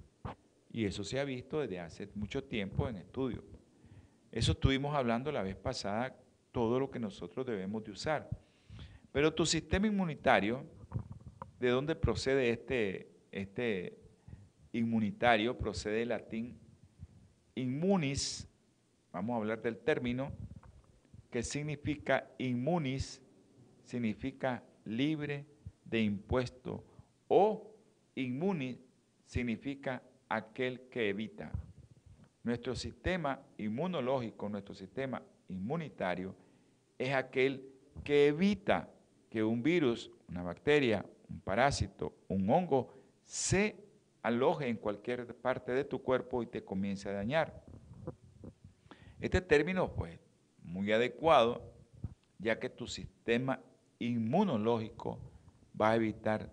Y 0.71 0.85
eso 0.85 1.05
se 1.05 1.19
ha 1.19 1.25
visto 1.25 1.61
desde 1.61 1.81
hace 1.81 2.09
mucho 2.15 2.45
tiempo 2.45 2.89
en 2.89 2.97
estudio. 2.97 3.43
Eso 4.31 4.53
estuvimos 4.53 4.95
hablando 4.95 5.33
la 5.33 5.43
vez 5.43 5.57
pasada, 5.57 6.17
todo 6.53 6.79
lo 6.79 6.91
que 6.91 6.99
nosotros 6.99 7.47
debemos 7.47 7.83
de 7.85 7.93
usar. 7.93 8.29
Pero 9.13 9.33
tu 9.33 9.47
sistema 9.47 9.87
inmunitario, 9.87 10.65
¿de 11.61 11.69
dónde 11.69 11.95
procede 11.95 12.51
este, 12.51 13.09
este 13.31 13.99
inmunitario? 14.73 15.57
Procede 15.57 16.01
del 16.01 16.09
latín 16.09 16.59
inmunis, 17.55 18.49
vamos 19.15 19.35
a 19.35 19.37
hablar 19.37 19.63
del 19.63 19.79
término, 19.79 20.33
que 21.31 21.45
significa 21.45 22.29
inmunis, 22.37 23.23
significa 23.85 24.65
libre 24.85 25.47
de 25.85 26.03
impuesto, 26.03 26.85
o 27.29 27.73
inmunis 28.17 28.77
significa 29.25 30.03
aquel 30.29 30.81
que 30.91 31.09
evita. 31.09 31.53
Nuestro 32.43 32.75
sistema 32.75 33.41
inmunológico, 33.57 34.49
nuestro 34.49 34.75
sistema 34.75 35.23
inmunitario, 35.49 36.35
es 36.99 37.15
aquel 37.15 37.65
que 38.03 38.27
evita 38.27 38.91
que 39.31 39.45
un 39.45 39.63
virus, 39.63 40.11
una 40.29 40.43
bacteria, 40.43 41.07
un 41.29 41.41
parásito, 41.41 42.17
un 42.27 42.51
hongo, 42.51 42.93
se 43.23 43.77
aloje 44.23 44.69
en 44.69 44.77
cualquier 44.77 45.37
parte 45.37 45.71
de 45.71 45.85
tu 45.85 46.03
cuerpo 46.03 46.43
y 46.43 46.47
te 46.47 46.65
comience 46.65 47.09
a 47.09 47.13
dañar. 47.13 47.63
Este 49.25 49.41
término, 49.41 49.91
pues, 49.95 50.21
muy 50.63 50.93
adecuado, 50.93 51.63
ya 52.39 52.59
que 52.59 52.69
tu 52.69 52.87
sistema 52.87 53.59
inmunológico 53.99 55.19
va 55.81 55.93
a 55.93 55.97
evitar 55.97 56.51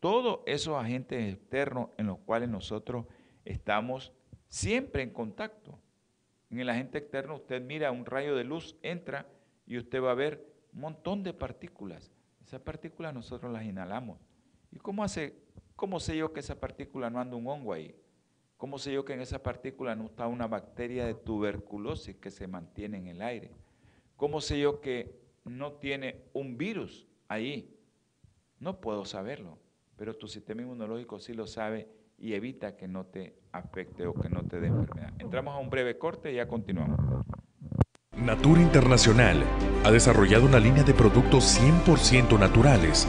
todos 0.00 0.40
esos 0.44 0.76
agentes 0.76 1.32
externos 1.32 1.88
en 1.96 2.08
los 2.08 2.18
cuales 2.18 2.50
nosotros 2.50 3.06
estamos 3.46 4.12
siempre 4.48 5.02
en 5.02 5.14
contacto. 5.14 5.78
En 6.50 6.60
el 6.60 6.68
agente 6.68 6.98
externo 6.98 7.36
usted 7.36 7.62
mira 7.62 7.90
un 7.90 8.04
rayo 8.04 8.36
de 8.36 8.44
luz, 8.44 8.76
entra 8.82 9.26
y 9.66 9.78
usted 9.78 10.02
va 10.02 10.10
a 10.10 10.14
ver 10.14 10.46
un 10.74 10.80
montón 10.80 11.22
de 11.22 11.32
partículas. 11.32 12.12
Esas 12.44 12.60
partículas 12.60 13.14
nosotros 13.14 13.50
las 13.50 13.64
inhalamos. 13.64 14.20
¿Y 14.70 14.76
cómo, 14.76 15.02
hace, 15.04 15.42
cómo 15.74 15.98
sé 15.98 16.18
yo 16.18 16.34
que 16.34 16.40
esa 16.40 16.60
partícula 16.60 17.08
no 17.08 17.18
anda 17.18 17.36
un 17.36 17.46
hongo 17.46 17.72
ahí? 17.72 17.98
¿Cómo 18.60 18.78
sé 18.78 18.92
yo 18.92 19.06
que 19.06 19.14
en 19.14 19.22
esa 19.22 19.42
partícula 19.42 19.96
no 19.96 20.04
está 20.04 20.26
una 20.26 20.46
bacteria 20.46 21.06
de 21.06 21.14
tuberculosis 21.14 22.16
que 22.16 22.30
se 22.30 22.46
mantiene 22.46 22.98
en 22.98 23.06
el 23.06 23.22
aire? 23.22 23.52
¿Cómo 24.18 24.42
sé 24.42 24.60
yo 24.60 24.82
que 24.82 25.18
no 25.46 25.72
tiene 25.72 26.24
un 26.34 26.58
virus 26.58 27.08
ahí? 27.26 27.74
No 28.58 28.78
puedo 28.82 29.06
saberlo, 29.06 29.58
pero 29.96 30.14
tu 30.14 30.28
sistema 30.28 30.60
inmunológico 30.60 31.18
sí 31.20 31.32
lo 31.32 31.46
sabe 31.46 31.88
y 32.18 32.34
evita 32.34 32.76
que 32.76 32.86
no 32.86 33.06
te 33.06 33.34
afecte 33.50 34.06
o 34.06 34.12
que 34.12 34.28
no 34.28 34.42
te 34.42 34.60
dé 34.60 34.66
enfermedad. 34.66 35.14
Entramos 35.18 35.54
a 35.54 35.58
un 35.58 35.70
breve 35.70 35.96
corte 35.96 36.30
y 36.30 36.34
ya 36.34 36.46
continuamos. 36.46 37.00
Natura 38.14 38.60
Internacional 38.60 39.42
ha 39.86 39.90
desarrollado 39.90 40.44
una 40.44 40.60
línea 40.60 40.82
de 40.82 40.92
productos 40.92 41.58
100% 41.58 42.38
naturales 42.38 43.08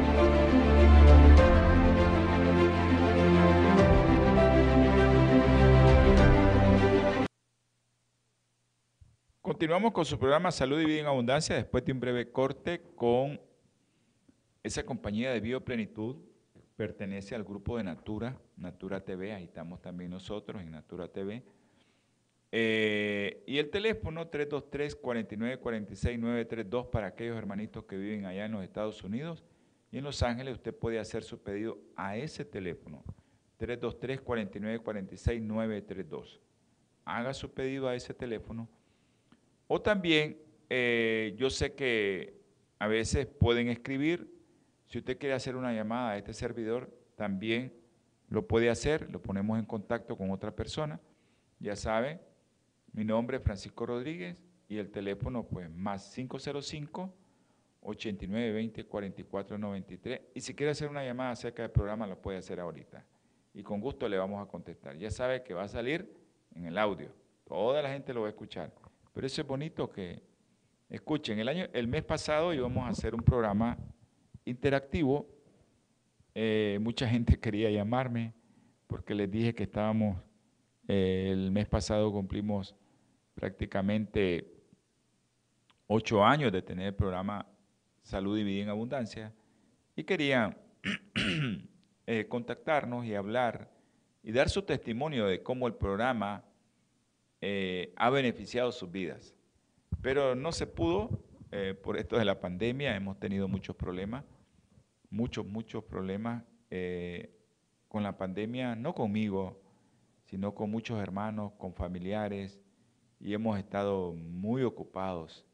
Continuamos 9.71 9.93
con 9.93 10.03
su 10.03 10.19
programa 10.19 10.51
Salud 10.51 10.81
y 10.81 10.85
Vida 10.85 10.99
en 10.99 11.05
Abundancia 11.05 11.55
después 11.55 11.85
de 11.85 11.93
un 11.93 12.01
breve 12.01 12.29
corte 12.29 12.81
con 12.93 13.39
esa 14.63 14.83
compañía 14.83 15.31
de 15.31 15.39
Bioplenitud. 15.39 16.17
Pertenece 16.75 17.35
al 17.35 17.45
grupo 17.45 17.77
de 17.77 17.85
Natura, 17.85 18.37
Natura 18.57 18.99
TV, 18.99 19.31
ahí 19.31 19.45
estamos 19.45 19.81
también 19.81 20.11
nosotros 20.11 20.61
en 20.61 20.71
Natura 20.71 21.07
TV. 21.07 21.41
Eh, 22.51 23.45
y 23.47 23.59
el 23.59 23.69
teléfono 23.69 24.29
323-4946-932 24.29 26.89
para 26.89 27.07
aquellos 27.07 27.37
hermanitos 27.37 27.85
que 27.85 27.95
viven 27.95 28.25
allá 28.25 28.47
en 28.47 28.51
los 28.51 28.65
Estados 28.65 29.01
Unidos 29.05 29.45
y 29.89 29.99
en 29.99 30.03
Los 30.03 30.21
Ángeles 30.21 30.55
usted 30.55 30.75
puede 30.75 30.99
hacer 30.99 31.23
su 31.23 31.41
pedido 31.41 31.79
a 31.95 32.17
ese 32.17 32.43
teléfono 32.43 33.05
323-4946-932. 33.57 36.41
Haga 37.05 37.33
su 37.33 37.53
pedido 37.53 37.87
a 37.87 37.95
ese 37.95 38.13
teléfono 38.13 38.67
o 39.73 39.81
también, 39.81 40.37
eh, 40.69 41.33
yo 41.37 41.49
sé 41.49 41.75
que 41.75 42.33
a 42.77 42.87
veces 42.87 43.25
pueden 43.25 43.69
escribir, 43.69 44.29
si 44.85 44.97
usted 44.97 45.17
quiere 45.17 45.33
hacer 45.33 45.55
una 45.55 45.71
llamada 45.71 46.11
a 46.11 46.17
este 46.17 46.33
servidor, 46.33 46.93
también 47.15 47.73
lo 48.27 48.45
puede 48.45 48.69
hacer, 48.69 49.09
lo 49.09 49.21
ponemos 49.21 49.57
en 49.57 49.63
contacto 49.63 50.17
con 50.17 50.29
otra 50.31 50.53
persona. 50.53 50.99
Ya 51.59 51.77
sabe, 51.77 52.19
mi 52.91 53.05
nombre 53.05 53.37
es 53.37 53.43
Francisco 53.43 53.85
Rodríguez 53.85 54.43
y 54.67 54.77
el 54.77 54.91
teléfono 54.91 55.47
pues 55.47 55.69
más 55.69 56.13
505 56.13 57.13
8920 57.79 58.85
4493 58.87 60.21
y 60.35 60.41
si 60.41 60.53
quiere 60.53 60.71
hacer 60.71 60.89
una 60.89 61.05
llamada 61.05 61.31
acerca 61.31 61.61
del 61.61 61.71
programa 61.71 62.05
lo 62.05 62.21
puede 62.21 62.39
hacer 62.39 62.59
ahorita 62.59 63.05
y 63.53 63.63
con 63.63 63.79
gusto 63.79 64.09
le 64.09 64.17
vamos 64.17 64.45
a 64.45 64.51
contestar. 64.51 64.97
Ya 64.97 65.11
sabe 65.11 65.43
que 65.43 65.53
va 65.53 65.63
a 65.63 65.69
salir 65.69 66.13
en 66.55 66.65
el 66.65 66.77
audio, 66.77 67.13
toda 67.45 67.81
la 67.81 67.89
gente 67.89 68.13
lo 68.13 68.23
va 68.23 68.27
a 68.27 68.31
escuchar. 68.31 68.73
Pero 69.13 69.27
eso 69.27 69.41
es 69.41 69.47
bonito 69.47 69.89
que 69.89 70.21
escuchen. 70.89 71.39
El, 71.39 71.47
año, 71.47 71.65
el 71.73 71.87
mes 71.87 72.03
pasado 72.03 72.53
íbamos 72.53 72.85
a 72.85 72.89
hacer 72.89 73.15
un 73.15 73.21
programa 73.21 73.77
interactivo. 74.45 75.27
Eh, 76.33 76.79
mucha 76.81 77.07
gente 77.07 77.39
quería 77.39 77.69
llamarme 77.69 78.33
porque 78.87 79.15
les 79.15 79.29
dije 79.29 79.53
que 79.53 79.63
estábamos, 79.63 80.17
eh, 80.87 81.29
el 81.31 81.51
mes 81.51 81.67
pasado 81.67 82.11
cumplimos 82.11 82.75
prácticamente 83.33 84.51
ocho 85.87 86.23
años 86.23 86.51
de 86.51 86.61
tener 86.61 86.87
el 86.87 86.95
programa 86.95 87.45
Salud 88.01 88.37
y 88.37 88.43
Vida 88.43 88.63
en 88.63 88.69
Abundancia 88.69 89.33
y 89.95 90.03
querían 90.03 90.57
eh, 92.07 92.25
contactarnos 92.27 93.05
y 93.05 93.15
hablar 93.15 93.69
y 94.23 94.31
dar 94.31 94.49
su 94.49 94.61
testimonio 94.63 95.25
de 95.25 95.41
cómo 95.41 95.67
el 95.67 95.73
programa 95.73 96.43
eh, 97.41 97.93
ha 97.97 98.09
beneficiado 98.09 98.71
sus 98.71 98.91
vidas. 98.91 99.35
Pero 100.01 100.35
no 100.35 100.51
se 100.51 100.67
pudo 100.67 101.23
eh, 101.51 101.73
por 101.73 101.97
esto 101.97 102.17
de 102.17 102.25
la 102.25 102.39
pandemia, 102.39 102.95
hemos 102.95 103.19
tenido 103.19 103.47
muchos 103.47 103.75
problemas, 103.75 104.23
muchos, 105.09 105.45
muchos 105.45 105.83
problemas 105.83 106.43
eh, 106.69 107.35
con 107.87 108.03
la 108.03 108.17
pandemia, 108.17 108.75
no 108.75 108.95
conmigo, 108.95 109.61
sino 110.25 110.55
con 110.55 110.71
muchos 110.71 111.01
hermanos, 111.01 111.51
con 111.57 111.73
familiares, 111.73 112.61
y 113.19 113.33
hemos 113.33 113.59
estado 113.59 114.13
muy 114.13 114.63
ocupados 114.63 115.45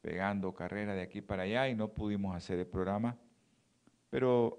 pegando 0.00 0.54
carrera 0.54 0.94
de 0.94 1.02
aquí 1.02 1.20
para 1.20 1.42
allá 1.42 1.68
y 1.68 1.74
no 1.74 1.88
pudimos 1.88 2.34
hacer 2.34 2.58
el 2.58 2.66
programa. 2.66 3.18
Pero 4.08 4.58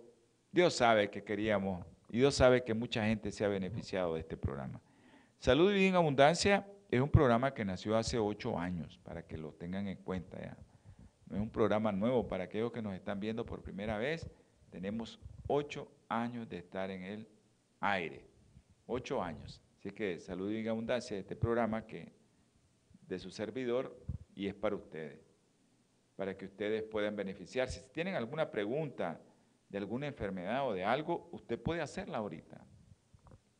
Dios 0.51 0.75
sabe 0.75 1.09
que 1.09 1.23
queríamos 1.23 1.85
y 2.09 2.19
Dios 2.19 2.35
sabe 2.35 2.63
que 2.63 2.75
mucha 2.75 3.05
gente 3.05 3.31
se 3.31 3.43
ha 3.43 3.47
beneficiado 3.47 4.13
de 4.13 4.21
este 4.21 4.37
programa. 4.37 4.79
Salud 5.43 5.71
y 5.71 5.73
Vida 5.73 5.89
en 5.89 5.95
Abundancia 5.95 6.65
es 6.89 7.01
un 7.01 7.09
programa 7.09 7.53
que 7.53 7.65
nació 7.65 7.97
hace 7.97 8.17
ocho 8.17 8.57
años, 8.57 8.97
para 9.03 9.27
que 9.27 9.37
lo 9.37 9.51
tengan 9.51 9.89
en 9.89 9.97
cuenta 9.97 10.39
ya. 10.39 10.57
No 11.25 11.35
es 11.35 11.41
un 11.41 11.49
programa 11.49 11.91
nuevo, 11.91 12.25
para 12.29 12.45
aquellos 12.45 12.71
que 12.71 12.81
nos 12.81 12.95
están 12.95 13.19
viendo 13.19 13.45
por 13.45 13.61
primera 13.61 13.97
vez, 13.97 14.31
tenemos 14.69 15.19
ocho 15.47 15.91
años 16.07 16.47
de 16.47 16.59
estar 16.59 16.89
en 16.91 17.03
el 17.03 17.27
aire. 17.81 18.25
Ocho 18.85 19.21
años. 19.21 19.61
Así 19.79 19.91
que 19.91 20.17
Salud 20.21 20.49
y 20.49 20.53
Vida 20.53 20.61
en 20.61 20.69
Abundancia 20.69 21.17
es 21.17 21.23
este 21.23 21.35
programa 21.35 21.85
que 21.85 22.13
de 23.05 23.19
su 23.19 23.29
servidor 23.29 24.01
y 24.35 24.47
es 24.47 24.53
para 24.53 24.77
ustedes, 24.77 25.19
para 26.15 26.37
que 26.37 26.45
ustedes 26.45 26.83
puedan 26.83 27.17
beneficiarse. 27.17 27.81
Si 27.81 27.91
tienen 27.91 28.15
alguna 28.15 28.49
pregunta 28.49 29.19
de 29.67 29.77
alguna 29.77 30.07
enfermedad 30.07 30.65
o 30.65 30.71
de 30.71 30.85
algo, 30.85 31.27
usted 31.33 31.61
puede 31.61 31.81
hacerla 31.81 32.19
ahorita. 32.19 32.65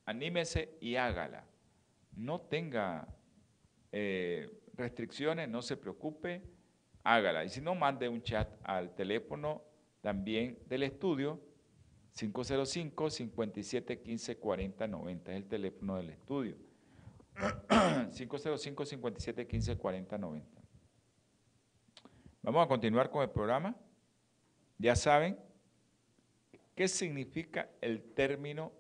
Anímese 0.06 0.78
y 0.80 0.96
hágala 0.96 1.46
no 2.16 2.42
tenga 2.42 3.08
eh, 3.92 4.50
restricciones, 4.76 5.50
no 5.50 5.62
se 5.62 5.78
preocupe, 5.78 6.44
hágala. 7.04 7.44
Y 7.46 7.50
si 7.50 7.62
no, 7.62 7.76
mande 7.76 8.10
un 8.10 8.22
chat 8.22 8.50
al 8.64 8.96
teléfono 8.96 9.64
también 10.02 10.58
del 10.68 10.84
estudio, 10.84 11.40
505 12.16 13.10
57 13.10 14.02
15 14.02 14.38
40 14.38 14.88
90 14.88 15.32
es 15.32 15.38
el 15.38 15.48
teléfono 15.48 15.96
del 15.96 16.10
estudio. 16.12 16.58
505 18.14 18.86
57 18.86 19.48
15 19.48 19.78
40 19.78 20.18
90. 20.18 20.62
Vamos 22.44 22.66
a 22.66 22.68
continuar 22.68 23.10
con 23.10 23.24
el 23.24 23.30
programa. 23.30 23.76
Ya 24.78 24.96
saben 24.96 25.40
qué 26.76 26.88
significa 26.88 27.70
el 27.82 28.04
término 28.14 28.72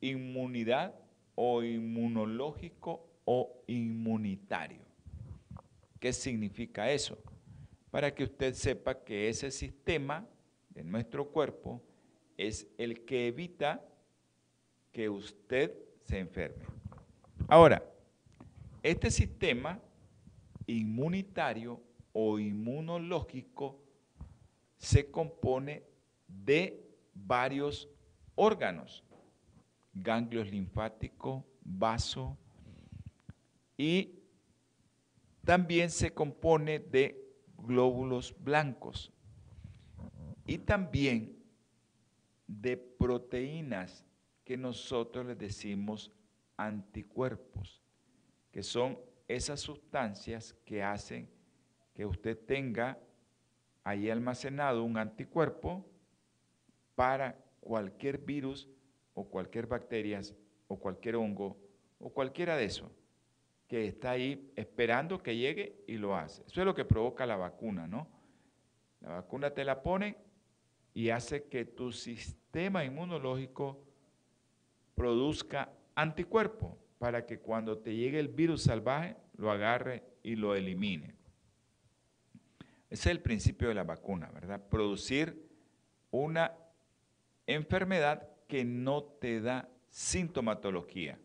inmunidad 0.00 0.94
o 1.40 1.62
inmunológico 1.62 3.06
o 3.24 3.62
inmunitario. 3.68 4.80
¿Qué 6.00 6.12
significa 6.12 6.90
eso? 6.90 7.16
Para 7.92 8.12
que 8.12 8.24
usted 8.24 8.54
sepa 8.54 9.04
que 9.04 9.28
ese 9.28 9.52
sistema 9.52 10.26
de 10.70 10.82
nuestro 10.82 11.30
cuerpo 11.30 11.80
es 12.36 12.66
el 12.76 13.04
que 13.04 13.28
evita 13.28 13.80
que 14.90 15.08
usted 15.08 15.78
se 16.02 16.18
enferme. 16.18 16.64
Ahora, 17.46 17.84
este 18.82 19.08
sistema 19.08 19.80
inmunitario 20.66 21.80
o 22.12 22.40
inmunológico 22.40 23.80
se 24.76 25.08
compone 25.08 25.84
de 26.26 26.84
varios 27.14 27.88
órganos 28.34 29.04
ganglios 30.02 30.50
linfáticos, 30.50 31.44
vaso, 31.62 32.36
y 33.76 34.18
también 35.44 35.90
se 35.90 36.12
compone 36.12 36.78
de 36.78 37.24
glóbulos 37.56 38.34
blancos. 38.38 39.12
Y 40.46 40.58
también 40.58 41.38
de 42.46 42.76
proteínas 42.76 44.04
que 44.44 44.56
nosotros 44.56 45.26
les 45.26 45.38
decimos 45.38 46.10
anticuerpos, 46.56 47.82
que 48.50 48.62
son 48.62 48.98
esas 49.28 49.60
sustancias 49.60 50.54
que 50.64 50.82
hacen 50.82 51.28
que 51.94 52.06
usted 52.06 52.38
tenga 52.46 52.98
ahí 53.84 54.08
almacenado 54.08 54.84
un 54.84 54.96
anticuerpo 54.96 55.84
para 56.94 57.36
cualquier 57.60 58.18
virus 58.18 58.68
o 59.18 59.24
cualquier 59.24 59.66
bacteria 59.66 60.20
o 60.68 60.78
cualquier 60.78 61.16
hongo 61.16 61.56
o 61.98 62.10
cualquiera 62.10 62.56
de 62.56 62.66
eso 62.66 62.90
que 63.66 63.86
está 63.86 64.12
ahí 64.12 64.52
esperando 64.54 65.22
que 65.22 65.36
llegue 65.36 65.82
y 65.86 65.98
lo 65.98 66.16
hace. 66.16 66.42
Eso 66.46 66.60
es 66.60 66.64
lo 66.64 66.74
que 66.74 66.84
provoca 66.84 67.26
la 67.26 67.36
vacuna, 67.36 67.86
¿no? 67.86 68.08
La 69.00 69.10
vacuna 69.10 69.50
te 69.50 69.64
la 69.64 69.82
pone 69.82 70.16
y 70.94 71.10
hace 71.10 71.48
que 71.48 71.64
tu 71.64 71.92
sistema 71.92 72.84
inmunológico 72.84 73.84
produzca 74.94 75.72
anticuerpos 75.96 76.76
para 76.98 77.26
que 77.26 77.40
cuando 77.40 77.78
te 77.78 77.94
llegue 77.94 78.20
el 78.20 78.28
virus 78.28 78.62
salvaje 78.62 79.16
lo 79.36 79.50
agarre 79.50 80.04
y 80.22 80.36
lo 80.36 80.54
elimine. 80.54 81.14
Ese 82.88 83.10
es 83.10 83.16
el 83.16 83.20
principio 83.20 83.68
de 83.68 83.74
la 83.74 83.84
vacuna, 83.84 84.30
¿verdad? 84.32 84.62
Producir 84.68 85.46
una 86.10 86.56
enfermedad 87.46 88.37
que 88.48 88.64
no 88.64 89.04
te 89.04 89.40
da 89.40 89.68
sintomatología, 89.90 91.18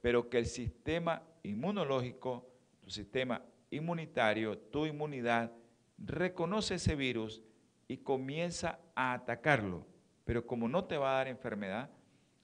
pero 0.00 0.30
que 0.30 0.38
el 0.38 0.46
sistema 0.46 1.22
inmunológico, 1.42 2.48
tu 2.80 2.90
sistema 2.90 3.44
inmunitario, 3.70 4.56
tu 4.56 4.86
inmunidad, 4.86 5.52
reconoce 5.98 6.76
ese 6.76 6.94
virus 6.94 7.42
y 7.88 7.98
comienza 7.98 8.78
a 8.94 9.12
atacarlo. 9.12 9.86
Pero 10.24 10.46
como 10.46 10.68
no 10.68 10.84
te 10.84 10.96
va 10.96 11.10
a 11.10 11.16
dar 11.18 11.28
enfermedad, 11.28 11.90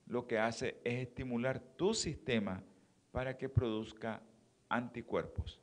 lo 0.06 0.26
que 0.26 0.38
hace 0.38 0.80
es 0.84 1.06
estimular 1.06 1.60
tu 1.60 1.94
sistema 1.94 2.62
para 3.12 3.36
que 3.38 3.48
produzca 3.48 4.22
anticuerpos. 4.68 5.60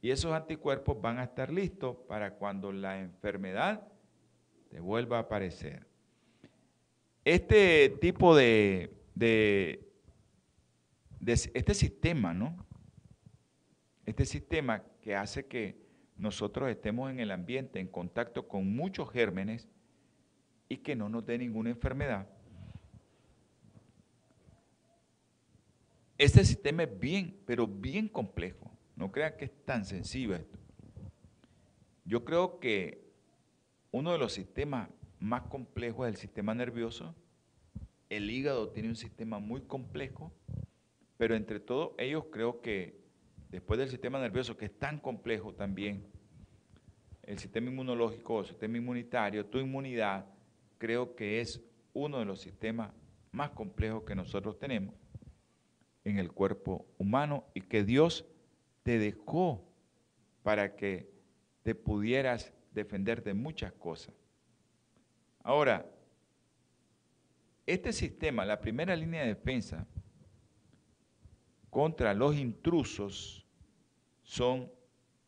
Y 0.00 0.10
esos 0.10 0.32
anticuerpos 0.32 1.00
van 1.00 1.18
a 1.18 1.24
estar 1.24 1.52
listos 1.52 1.96
para 2.06 2.34
cuando 2.34 2.70
la 2.70 3.00
enfermedad 3.00 3.88
te 4.70 4.78
vuelva 4.78 5.16
a 5.16 5.22
aparecer. 5.22 5.87
Este 7.28 7.90
tipo 8.00 8.34
de, 8.34 8.90
de, 9.14 9.86
este 11.26 11.74
sistema, 11.74 12.32
¿no? 12.32 12.56
Este 14.06 14.24
sistema 14.24 14.82
que 15.02 15.14
hace 15.14 15.44
que 15.44 15.76
nosotros 16.16 16.70
estemos 16.70 17.10
en 17.10 17.20
el 17.20 17.30
ambiente 17.30 17.80
en 17.80 17.88
contacto 17.88 18.48
con 18.48 18.74
muchos 18.74 19.10
gérmenes 19.10 19.68
y 20.70 20.78
que 20.78 20.96
no 20.96 21.10
nos 21.10 21.26
dé 21.26 21.36
ninguna 21.36 21.68
enfermedad. 21.68 22.26
Este 26.16 26.42
sistema 26.46 26.84
es 26.84 26.98
bien, 26.98 27.38
pero 27.44 27.66
bien 27.66 28.08
complejo. 28.08 28.70
No 28.96 29.12
crean 29.12 29.34
que 29.36 29.44
es 29.44 29.64
tan 29.66 29.84
sencillo 29.84 30.34
esto. 30.34 30.58
Yo 32.06 32.24
creo 32.24 32.58
que 32.58 33.12
uno 33.90 34.12
de 34.12 34.18
los 34.18 34.32
sistemas 34.32 34.88
más 35.20 35.42
complejos 35.42 36.08
es 36.08 36.14
el 36.14 36.20
sistema 36.20 36.54
nervioso. 36.54 37.14
El 38.08 38.30
hígado 38.30 38.70
tiene 38.70 38.88
un 38.88 38.96
sistema 38.96 39.38
muy 39.38 39.62
complejo, 39.62 40.32
pero 41.16 41.34
entre 41.34 41.60
todos 41.60 41.92
ellos 41.98 42.26
creo 42.30 42.60
que 42.60 43.00
después 43.50 43.78
del 43.78 43.88
sistema 43.88 44.18
nervioso, 44.18 44.56
que 44.56 44.66
es 44.66 44.78
tan 44.78 44.98
complejo 44.98 45.54
también, 45.54 46.06
el 47.22 47.38
sistema 47.38 47.70
inmunológico, 47.70 48.40
el 48.40 48.46
sistema 48.46 48.78
inmunitario, 48.78 49.44
tu 49.46 49.58
inmunidad, 49.58 50.26
creo 50.78 51.14
que 51.14 51.40
es 51.40 51.60
uno 51.92 52.18
de 52.18 52.24
los 52.24 52.40
sistemas 52.40 52.92
más 53.32 53.50
complejos 53.50 54.04
que 54.04 54.14
nosotros 54.14 54.58
tenemos 54.58 54.94
en 56.04 56.18
el 56.18 56.32
cuerpo 56.32 56.86
humano 56.96 57.44
y 57.52 57.60
que 57.60 57.84
Dios 57.84 58.24
te 58.82 58.98
dejó 58.98 59.68
para 60.42 60.76
que 60.76 61.10
te 61.62 61.74
pudieras 61.74 62.54
defender 62.72 63.22
de 63.22 63.34
muchas 63.34 63.72
cosas. 63.72 64.14
Ahora, 65.42 65.86
este 67.66 67.92
sistema, 67.92 68.44
la 68.44 68.60
primera 68.60 68.96
línea 68.96 69.22
de 69.22 69.34
defensa 69.34 69.86
contra 71.70 72.14
los 72.14 72.36
intrusos 72.36 73.46
son 74.22 74.70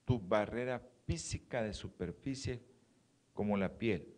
tus 0.04 0.26
barreras 0.26 0.82
físicas 1.06 1.64
de 1.64 1.74
superficie 1.74 2.62
como 3.34 3.56
la 3.56 3.78
piel. 3.78 4.14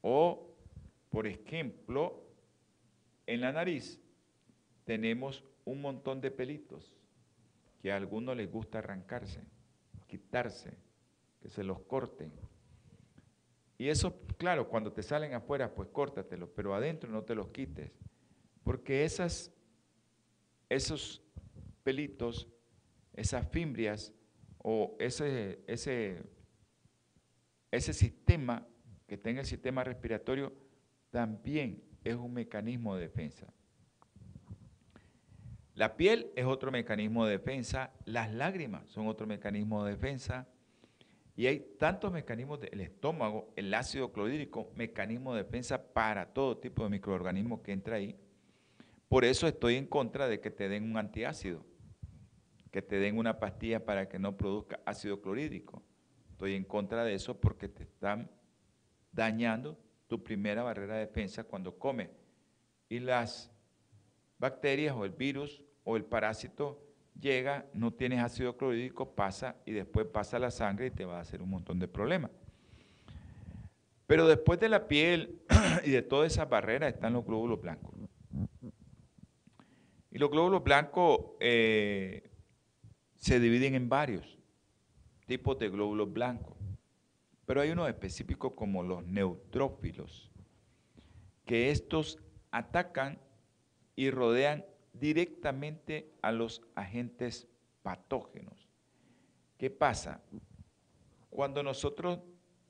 O, 0.00 0.54
por 1.10 1.26
ejemplo, 1.26 2.22
en 3.26 3.40
la 3.40 3.52
nariz 3.52 4.00
tenemos 4.84 5.44
un 5.64 5.80
montón 5.80 6.20
de 6.20 6.30
pelitos 6.30 6.92
que 7.80 7.92
a 7.92 7.96
algunos 7.96 8.36
les 8.36 8.50
gusta 8.50 8.78
arrancarse, 8.78 9.42
quitarse, 10.06 10.76
que 11.40 11.48
se 11.48 11.64
los 11.64 11.80
corten. 11.80 12.32
Y 13.76 13.88
eso, 13.88 14.20
claro, 14.36 14.68
cuando 14.68 14.92
te 14.92 15.02
salen 15.02 15.34
afuera, 15.34 15.74
pues 15.74 15.88
córtatelos, 15.88 16.48
pero 16.54 16.74
adentro 16.74 17.10
no 17.10 17.22
te 17.22 17.34
los 17.34 17.48
quites, 17.48 17.90
porque 18.62 19.04
esas, 19.04 19.52
esos 20.68 21.22
pelitos, 21.82 22.48
esas 23.12 23.48
fimbrias 23.48 24.12
o 24.58 24.96
ese, 24.98 25.62
ese, 25.66 26.22
ese 27.70 27.92
sistema 27.92 28.66
que 29.06 29.18
tenga 29.18 29.40
el 29.40 29.46
sistema 29.46 29.84
respiratorio 29.84 30.52
también 31.10 31.82
es 32.04 32.14
un 32.14 32.32
mecanismo 32.32 32.96
de 32.96 33.02
defensa. 33.02 33.52
La 35.74 35.96
piel 35.96 36.30
es 36.36 36.44
otro 36.44 36.70
mecanismo 36.70 37.26
de 37.26 37.32
defensa, 37.32 37.92
las 38.04 38.32
lágrimas 38.32 38.88
son 38.88 39.08
otro 39.08 39.26
mecanismo 39.26 39.84
de 39.84 39.92
defensa, 39.92 40.46
y 41.36 41.46
hay 41.46 41.60
tantos 41.78 42.12
mecanismos 42.12 42.60
del 42.60 42.80
estómago, 42.80 43.52
el 43.56 43.74
ácido 43.74 44.12
clorhídrico, 44.12 44.70
mecanismo 44.76 45.34
de 45.34 45.42
defensa 45.42 45.92
para 45.92 46.32
todo 46.32 46.58
tipo 46.58 46.84
de 46.84 46.90
microorganismos 46.90 47.60
que 47.60 47.72
entra 47.72 47.96
ahí. 47.96 48.16
Por 49.08 49.24
eso 49.24 49.48
estoy 49.48 49.76
en 49.76 49.86
contra 49.86 50.28
de 50.28 50.40
que 50.40 50.50
te 50.50 50.68
den 50.68 50.84
un 50.84 50.96
antiácido, 50.96 51.64
que 52.70 52.82
te 52.82 52.98
den 52.98 53.18
una 53.18 53.40
pastilla 53.40 53.84
para 53.84 54.08
que 54.08 54.18
no 54.18 54.36
produzca 54.36 54.80
ácido 54.84 55.20
clorhídrico. 55.20 55.82
Estoy 56.30 56.54
en 56.54 56.64
contra 56.64 57.04
de 57.04 57.14
eso 57.14 57.40
porque 57.40 57.68
te 57.68 57.82
están 57.82 58.30
dañando 59.10 59.78
tu 60.06 60.22
primera 60.22 60.62
barrera 60.62 60.94
de 60.94 61.06
defensa 61.06 61.44
cuando 61.44 61.78
comes. 61.78 62.10
Y 62.88 63.00
las 63.00 63.50
bacterias 64.38 64.94
o 64.96 65.04
el 65.04 65.12
virus 65.12 65.62
o 65.82 65.96
el 65.96 66.04
parásito 66.04 66.80
llega, 67.20 67.66
no 67.72 67.92
tienes 67.92 68.20
ácido 68.20 68.56
clorhídrico, 68.56 69.14
pasa 69.14 69.56
y 69.64 69.72
después 69.72 70.06
pasa 70.06 70.38
la 70.38 70.50
sangre 70.50 70.86
y 70.86 70.90
te 70.90 71.04
va 71.04 71.18
a 71.18 71.22
hacer 71.22 71.42
un 71.42 71.50
montón 71.50 71.78
de 71.78 71.88
problemas. 71.88 72.30
Pero 74.06 74.26
después 74.26 74.60
de 74.60 74.68
la 74.68 74.86
piel 74.86 75.40
y 75.84 75.90
de 75.90 76.02
todas 76.02 76.32
esas 76.32 76.48
barreras 76.48 76.94
están 76.94 77.14
los 77.14 77.24
glóbulos 77.24 77.60
blancos. 77.60 77.94
Y 80.10 80.18
los 80.18 80.30
glóbulos 80.30 80.62
blancos 80.62 81.20
eh, 81.40 82.30
se 83.16 83.40
dividen 83.40 83.74
en 83.74 83.88
varios 83.88 84.38
tipos 85.26 85.58
de 85.58 85.70
glóbulos 85.70 86.12
blancos. 86.12 86.56
Pero 87.46 87.60
hay 87.60 87.70
unos 87.70 87.88
específicos 87.88 88.52
como 88.54 88.82
los 88.82 89.04
neutrófilos, 89.04 90.30
que 91.44 91.70
estos 91.70 92.18
atacan 92.50 93.18
y 93.96 94.10
rodean 94.10 94.64
directamente 94.94 96.12
a 96.22 96.32
los 96.32 96.62
agentes 96.74 97.46
patógenos. 97.82 98.68
¿Qué 99.58 99.68
pasa? 99.70 100.22
Cuando 101.30 101.62
nosotros 101.62 102.20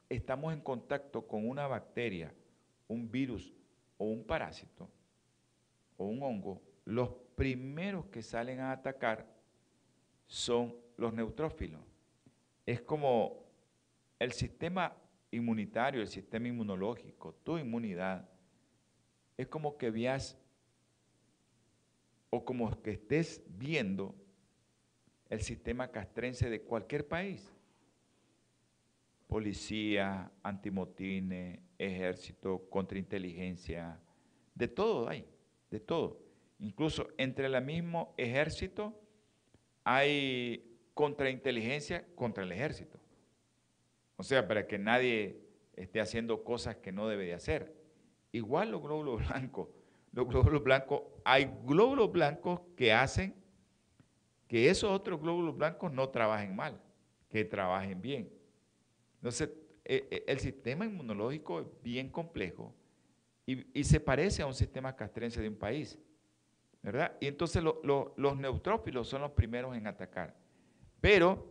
estamos 0.09 0.53
en 0.53 0.61
contacto 0.61 1.27
con 1.27 1.49
una 1.49 1.66
bacteria, 1.66 2.35
un 2.89 3.11
virus 3.11 3.55
o 3.99 4.07
un 4.07 4.25
parásito 4.25 4.91
o 5.97 6.07
un 6.07 6.22
hongo, 6.22 6.62
los 6.85 7.11
primeros 7.37 8.07
que 8.07 8.22
salen 8.22 8.61
a 8.61 8.72
atacar 8.72 9.27
son 10.27 10.75
los 10.97 11.12
neutrófilos. 11.12 11.81
Es 12.66 12.81
como 12.81 13.45
el 14.18 14.33
sistema 14.33 14.97
inmunitario, 15.31 16.01
el 16.01 16.09
sistema 16.09 16.49
inmunológico, 16.49 17.35
tu 17.43 17.59
inmunidad, 17.59 18.29
es 19.37 19.49
como 19.49 19.77
que 19.77 19.91
veas 19.91 20.39
o 22.35 22.45
como 22.45 22.82
que 22.82 22.91
estés 22.91 23.45
viendo 23.47 24.12
el 25.30 25.41
sistema 25.41 25.93
castrense 25.93 26.51
de 26.51 26.62
cualquier 26.62 27.07
país. 27.07 27.49
Policía, 29.28 30.32
antimotines, 30.43 31.61
ejército, 31.78 32.68
contrainteligencia, 32.68 34.01
de 34.53 34.66
todo 34.66 35.09
hay, 35.09 35.24
de 35.70 35.78
todo. 35.78 36.20
Incluso 36.59 37.07
entre 37.18 37.47
el 37.47 37.64
mismo 37.64 38.14
ejército 38.16 39.01
hay 39.85 40.76
contrainteligencia 40.93 42.05
contra 42.16 42.43
el 42.43 42.51
ejército. 42.51 42.99
O 44.16 44.24
sea, 44.24 44.49
para 44.49 44.66
que 44.66 44.78
nadie 44.78 45.41
esté 45.76 46.01
haciendo 46.01 46.43
cosas 46.43 46.76
que 46.78 46.91
no 46.91 47.07
debe 47.07 47.26
de 47.26 47.35
hacer. 47.35 47.76
Igual 48.32 48.72
los 48.72 48.82
glóbulos 48.82 49.28
blancos 49.28 49.68
los 50.14 50.28
glóbulos 50.28 50.62
blancos, 50.62 51.02
hay 51.24 51.50
glóbulos 51.64 52.12
blancos 52.12 52.60
que 52.76 52.92
hacen 52.92 53.34
que 54.46 54.70
esos 54.70 54.90
otros 54.90 55.20
glóbulos 55.20 55.56
blancos 55.56 55.92
no 55.92 56.08
trabajen 56.08 56.54
mal, 56.54 56.80
que 57.28 57.44
trabajen 57.44 58.00
bien. 58.00 58.30
Entonces, 59.16 59.50
e, 59.84 60.06
e, 60.10 60.24
el 60.28 60.38
sistema 60.38 60.84
inmunológico 60.84 61.60
es 61.60 61.66
bien 61.82 62.08
complejo 62.10 62.72
y, 63.44 63.84
se 63.84 64.00
parece 64.00 64.42
a 64.42 64.46
un 64.46 64.54
sistema 64.54 64.94
castrense 64.94 65.42
de 65.42 65.48
un 65.48 65.56
país, 65.56 65.98
¿verdad? 66.82 67.16
Y 67.20 67.26
entonces 67.26 67.62
los 67.62 68.36
neutrófilos 68.36 69.08
son 69.08 69.22
los 69.22 69.32
primeros 69.32 69.76
en 69.76 69.86
atacar. 69.86 70.34
Pero 71.00 71.46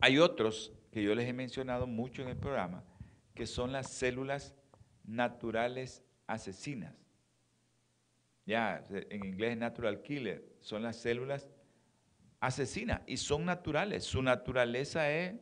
hay 0.00 0.18
otros 0.18 0.72
que 0.90 1.02
yo 1.02 1.14
les 1.14 1.28
he 1.28 1.32
mencionado 1.32 1.86
mucho 1.86 2.22
en 2.22 2.28
el 2.28 2.36
programa, 2.36 2.84
que 3.34 3.46
son 3.46 3.72
las 3.72 3.90
células 3.90 4.54
naturales 5.04 6.02
asesinas. 6.26 6.94
Ya, 8.44 8.84
en 8.90 9.24
inglés 9.24 9.56
natural 9.56 10.02
killer, 10.02 10.44
son 10.60 10.82
las 10.82 10.96
células 10.96 11.48
asesinas 12.40 13.00
y 13.06 13.16
son 13.16 13.44
naturales. 13.44 14.04
Su 14.04 14.22
naturaleza 14.22 15.10
es 15.10 15.34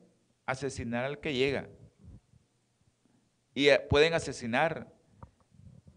asesinar 0.44 1.04
al 1.04 1.18
que 1.18 1.34
llega. 1.34 1.68
Y 3.54 3.68
eh, 3.68 3.80
pueden 3.80 4.12
asesinar 4.12 4.92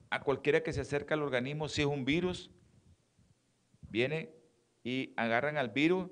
a 0.10 0.22
cualquiera 0.22 0.64
que 0.64 0.74
se 0.74 0.82
acerca 0.82 1.16
al 1.16 1.24
organismo, 1.24 1.68
si 1.68 1.82
es 1.82 1.88
un 1.88 2.06
virus, 2.06 2.52
viene 3.90 4.30
y 4.84 5.14
agarran 5.18 5.58
al 5.58 5.70
virus, 5.70 6.10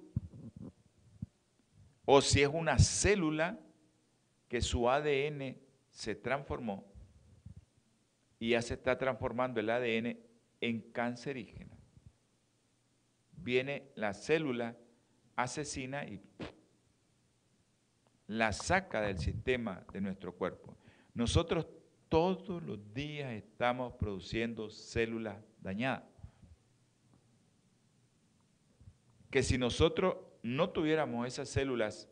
o 2.05 2.21
si 2.21 2.41
es 2.41 2.49
una 2.51 2.77
célula 2.79 3.59
que 4.49 4.61
su 4.61 4.89
ADN 4.89 5.57
se 5.89 6.15
transformó 6.15 6.90
y 8.41 8.49
ya 8.49 8.61
se 8.63 8.73
está 8.73 8.97
transformando 8.97 9.59
el 9.59 9.69
ADN 9.69 10.17
en 10.61 10.91
cancerígeno. 10.91 11.77
Viene 13.33 13.91
la 13.93 14.15
célula 14.15 14.75
asesina 15.35 16.05
y 16.05 16.19
la 18.25 18.51
saca 18.51 18.99
del 19.01 19.19
sistema 19.19 19.85
de 19.93 20.01
nuestro 20.01 20.33
cuerpo. 20.33 20.75
Nosotros 21.13 21.67
todos 22.09 22.63
los 22.63 22.91
días 22.95 23.31
estamos 23.31 23.93
produciendo 23.93 24.71
células 24.71 25.37
dañadas. 25.59 26.09
Que 29.29 29.43
si 29.43 29.59
nosotros 29.59 30.17
no 30.41 30.71
tuviéramos 30.71 31.27
esas 31.27 31.47
células 31.47 32.09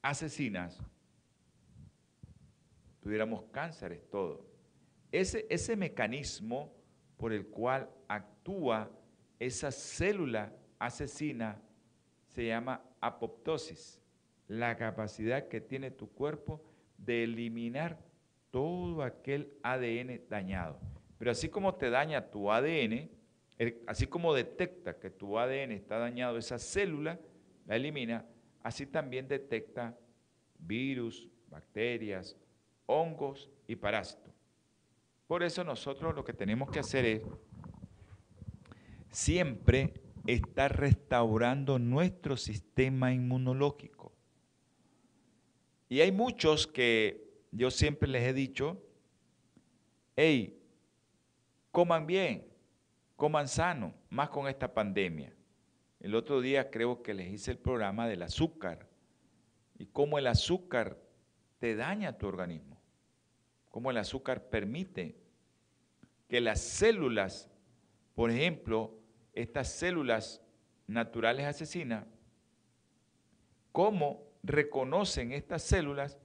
asesinas, 0.00 0.80
tuviéramos 3.02 3.44
cánceres 3.52 4.08
todo. 4.08 4.55
Ese, 5.12 5.46
ese 5.48 5.76
mecanismo 5.76 6.72
por 7.16 7.32
el 7.32 7.46
cual 7.46 7.88
actúa 8.08 8.90
esa 9.38 9.70
célula 9.70 10.52
asesina 10.78 11.60
se 12.28 12.46
llama 12.46 12.82
apoptosis, 13.00 14.00
la 14.48 14.76
capacidad 14.76 15.48
que 15.48 15.60
tiene 15.60 15.90
tu 15.90 16.10
cuerpo 16.10 16.62
de 16.98 17.24
eliminar 17.24 17.98
todo 18.50 19.02
aquel 19.02 19.52
ADN 19.62 20.20
dañado. 20.28 20.78
Pero 21.18 21.30
así 21.30 21.48
como 21.48 21.74
te 21.74 21.90
daña 21.90 22.30
tu 22.30 22.50
ADN, 22.50 23.10
así 23.86 24.06
como 24.06 24.34
detecta 24.34 24.98
que 24.98 25.10
tu 25.10 25.38
ADN 25.38 25.72
está 25.72 25.98
dañado, 25.98 26.36
esa 26.36 26.58
célula 26.58 27.18
la 27.66 27.76
elimina, 27.76 28.24
así 28.62 28.86
también 28.86 29.26
detecta 29.28 29.98
virus, 30.58 31.28
bacterias, 31.48 32.36
hongos 32.86 33.50
y 33.66 33.76
parásitos. 33.76 34.25
Por 35.26 35.42
eso 35.42 35.64
nosotros 35.64 36.14
lo 36.14 36.24
que 36.24 36.32
tenemos 36.32 36.70
que 36.70 36.78
hacer 36.78 37.04
es 37.04 37.22
siempre 39.10 39.94
estar 40.26 40.78
restaurando 40.78 41.78
nuestro 41.78 42.36
sistema 42.36 43.12
inmunológico. 43.12 44.12
Y 45.88 46.00
hay 46.00 46.12
muchos 46.12 46.66
que 46.66 47.44
yo 47.52 47.70
siempre 47.70 48.08
les 48.08 48.22
he 48.24 48.32
dicho, 48.32 48.82
hey, 50.16 50.60
coman 51.70 52.06
bien, 52.06 52.46
coman 53.16 53.48
sano, 53.48 53.94
más 54.10 54.30
con 54.30 54.48
esta 54.48 54.72
pandemia. 54.72 55.32
El 56.00 56.14
otro 56.14 56.40
día 56.40 56.70
creo 56.70 57.02
que 57.02 57.14
les 57.14 57.32
hice 57.32 57.52
el 57.52 57.58
programa 57.58 58.06
del 58.08 58.22
azúcar 58.22 58.88
y 59.78 59.86
cómo 59.86 60.18
el 60.18 60.26
azúcar 60.26 60.98
te 61.58 61.74
daña 61.74 62.18
tu 62.18 62.26
organismo, 62.26 62.75
cómo 63.76 63.90
el 63.90 63.98
azúcar 63.98 64.48
permite 64.48 65.18
que 66.28 66.40
las 66.40 66.62
células, 66.62 67.50
por 68.14 68.30
ejemplo, 68.30 68.98
estas 69.34 69.70
células 69.70 70.40
naturales 70.86 71.44
asesinas, 71.44 72.06
cómo 73.72 74.22
reconocen 74.42 75.30
estas 75.30 75.62
células 75.62 76.18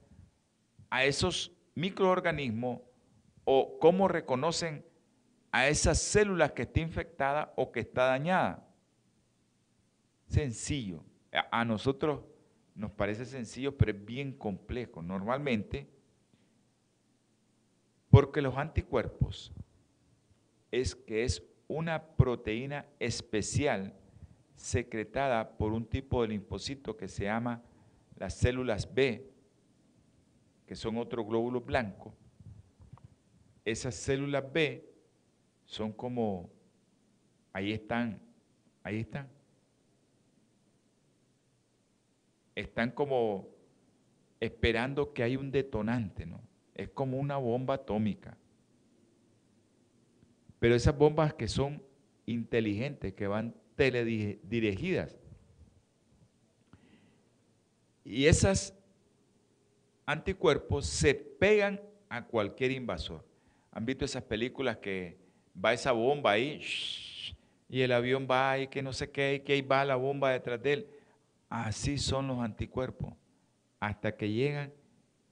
a 0.88 1.04
esos 1.04 1.52
microorganismos 1.74 2.80
o 3.44 3.78
cómo 3.78 4.08
reconocen 4.08 4.82
a 5.50 5.68
esas 5.68 6.00
células 6.00 6.52
que 6.52 6.62
está 6.62 6.80
infectada 6.80 7.52
o 7.54 7.70
que 7.70 7.80
está 7.80 8.06
dañada. 8.06 8.66
Sencillo. 10.26 11.04
A 11.50 11.66
nosotros 11.66 12.22
nos 12.74 12.92
parece 12.92 13.26
sencillo, 13.26 13.76
pero 13.76 13.90
es 13.92 14.02
bien 14.06 14.32
complejo. 14.38 15.02
Normalmente, 15.02 16.00
porque 18.12 18.42
los 18.42 18.58
anticuerpos 18.58 19.50
es 20.70 20.94
que 20.94 21.24
es 21.24 21.42
una 21.66 22.08
proteína 22.08 22.84
especial 23.00 23.94
secretada 24.54 25.56
por 25.56 25.72
un 25.72 25.86
tipo 25.86 26.20
de 26.20 26.28
linfocito 26.28 26.94
que 26.94 27.08
se 27.08 27.24
llama 27.24 27.62
las 28.16 28.34
células 28.34 28.92
B, 28.92 29.32
que 30.66 30.74
son 30.74 30.98
otro 30.98 31.24
glóbulo 31.24 31.62
blanco, 31.62 32.12
esas 33.64 33.94
células 33.94 34.44
B 34.52 34.86
son 35.64 35.90
como, 35.90 36.50
ahí 37.54 37.72
están, 37.72 38.20
ahí 38.82 39.00
están. 39.00 39.26
Están 42.54 42.90
como 42.90 43.48
esperando 44.38 45.14
que 45.14 45.22
hay 45.22 45.36
un 45.36 45.50
detonante, 45.50 46.26
¿no? 46.26 46.51
Es 46.74 46.88
como 46.90 47.18
una 47.18 47.36
bomba 47.36 47.74
atómica. 47.74 48.36
Pero 50.58 50.74
esas 50.74 50.96
bombas 50.96 51.34
que 51.34 51.48
son 51.48 51.82
inteligentes, 52.26 53.12
que 53.14 53.26
van 53.26 53.54
teledirigidas. 53.74 55.18
Y 58.04 58.26
esas 58.26 58.74
anticuerpos 60.06 60.86
se 60.86 61.14
pegan 61.14 61.80
a 62.08 62.24
cualquier 62.24 62.72
invasor. 62.72 63.24
¿Han 63.72 63.86
visto 63.86 64.04
esas 64.04 64.22
películas 64.22 64.76
que 64.76 65.16
va 65.62 65.72
esa 65.72 65.92
bomba 65.92 66.32
ahí 66.32 66.60
y 67.68 67.80
el 67.80 67.92
avión 67.92 68.28
va 68.30 68.58
y 68.58 68.68
que 68.68 68.82
no 68.82 68.92
sé 68.92 69.10
qué, 69.10 69.34
y 69.34 69.40
que 69.40 69.54
ahí 69.54 69.62
va 69.62 69.84
la 69.84 69.96
bomba 69.96 70.30
detrás 70.30 70.62
de 70.62 70.72
él? 70.74 70.86
Así 71.48 71.98
son 71.98 72.28
los 72.28 72.38
anticuerpos. 72.40 73.14
Hasta 73.80 74.16
que 74.16 74.30
llegan 74.30 74.72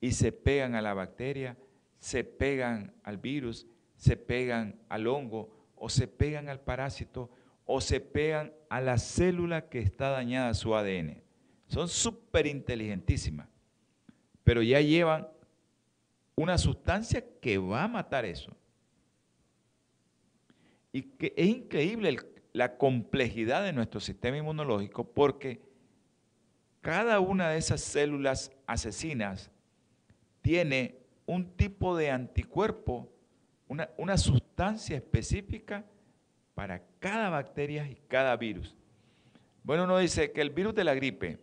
y 0.01 0.13
se 0.13 0.33
pegan 0.33 0.75
a 0.75 0.83
la 0.83 0.95
bacteria, 0.95 1.57
se 1.99 2.25
pegan 2.25 2.95
al 3.03 3.19
virus, 3.19 3.67
se 3.97 4.17
pegan 4.17 4.81
al 4.89 5.07
hongo 5.07 5.71
o 5.77 5.89
se 5.89 6.09
pegan 6.09 6.49
al 6.49 6.61
parásito 6.61 7.31
o 7.67 7.81
se 7.81 8.01
pegan 8.01 8.53
a 8.69 8.81
la 8.81 8.99
célula 8.99 9.69
que 9.69 9.81
está 9.81 10.11
dañada 10.11 10.55
su 10.55 10.75
ADN. 10.75 11.23
Son 11.67 11.89
súper 11.89 12.47
inteligentísimas 12.47 13.49
pero 14.51 14.63
ya 14.63 14.81
llevan 14.81 15.29
una 16.35 16.59
sustancia 16.59 17.25
que 17.41 17.57
va 17.59 17.85
a 17.85 17.89
matar 17.89 18.25
eso. 18.25 18.57
Y 20.93 21.03
que 21.03 21.33
es 21.37 21.47
increíble 21.47 22.17
la 22.53 22.77
complejidad 22.77 23.63
de 23.63 23.73
nuestro 23.73 24.01
sistema 24.01 24.39
inmunológico 24.39 25.05
porque 25.05 25.63
cada 26.81 27.21
una 27.21 27.51
de 27.51 27.59
esas 27.59 27.81
células 27.81 28.51
asesinas 28.67 29.53
tiene 30.43 30.99
un 31.27 31.57
tipo 31.57 31.97
de 31.97 32.11
anticuerpo, 32.11 33.09
una, 33.69 33.91
una 33.97 34.17
sustancia 34.17 34.97
específica 34.97 35.85
para 36.55 36.83
cada 36.99 37.31
bacteria 37.31 37.89
y 37.89 37.97
cada 38.09 38.37
virus. 38.37 38.77
Bueno, 39.63 39.85
uno 39.85 39.99
dice 39.99 40.33
que 40.33 40.41
el 40.41 40.51
virus 40.51 40.75
de 40.75 40.85
la 40.85 40.95
gripe, 40.95 41.39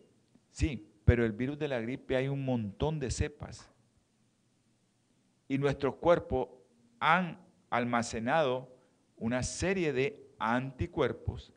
sí, 0.51 0.87
pero 1.05 1.25
el 1.25 1.31
virus 1.31 1.57
de 1.57 1.67
la 1.67 1.79
gripe 1.79 2.15
hay 2.15 2.27
un 2.27 2.43
montón 2.43 2.99
de 2.99 3.11
cepas. 3.11 3.69
Y 5.47 5.57
nuestros 5.57 5.95
cuerpos 5.95 6.49
han 6.99 7.39
almacenado 7.69 8.75
una 9.15 9.43
serie 9.43 9.93
de 9.93 10.27
anticuerpos 10.39 11.53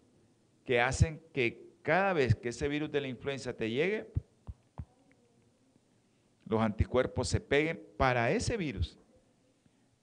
que 0.64 0.80
hacen 0.80 1.20
que 1.32 1.70
cada 1.82 2.12
vez 2.12 2.34
que 2.34 2.50
ese 2.50 2.68
virus 2.68 2.90
de 2.92 3.00
la 3.00 3.08
influenza 3.08 3.52
te 3.52 3.70
llegue, 3.70 4.06
los 6.50 6.60
anticuerpos 6.60 7.28
se 7.28 7.40
peguen 7.40 7.80
para 7.96 8.32
ese 8.32 8.56
virus, 8.56 8.98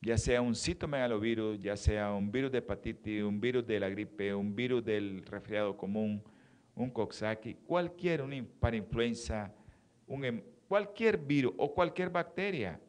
ya 0.02 0.18
sea 0.18 0.42
un 0.42 0.56
citomegalovirus, 0.56 1.60
ya 1.60 1.76
sea 1.76 2.14
un 2.14 2.32
virus 2.32 2.54
de 2.54 2.60
hepatitis, 2.60 3.22
un 3.22 3.42
virus 3.42 3.68
de 3.68 3.78
la 3.82 3.90
gripe, 3.90 4.34
un 4.34 4.56
virus 4.56 4.86
del 4.86 5.26
resfriado 5.26 5.76
común, 5.76 6.24
un 6.74 6.90
Coxsackie, 6.90 7.56
cualquier 7.66 8.22
un 8.22 8.48
para 8.62 8.78
influenza, 8.78 9.54
em, 10.08 10.42
cualquier 10.70 11.18
virus 11.18 11.54
o 11.58 11.74
cualquier 11.74 12.10
bacteria. 12.10 12.80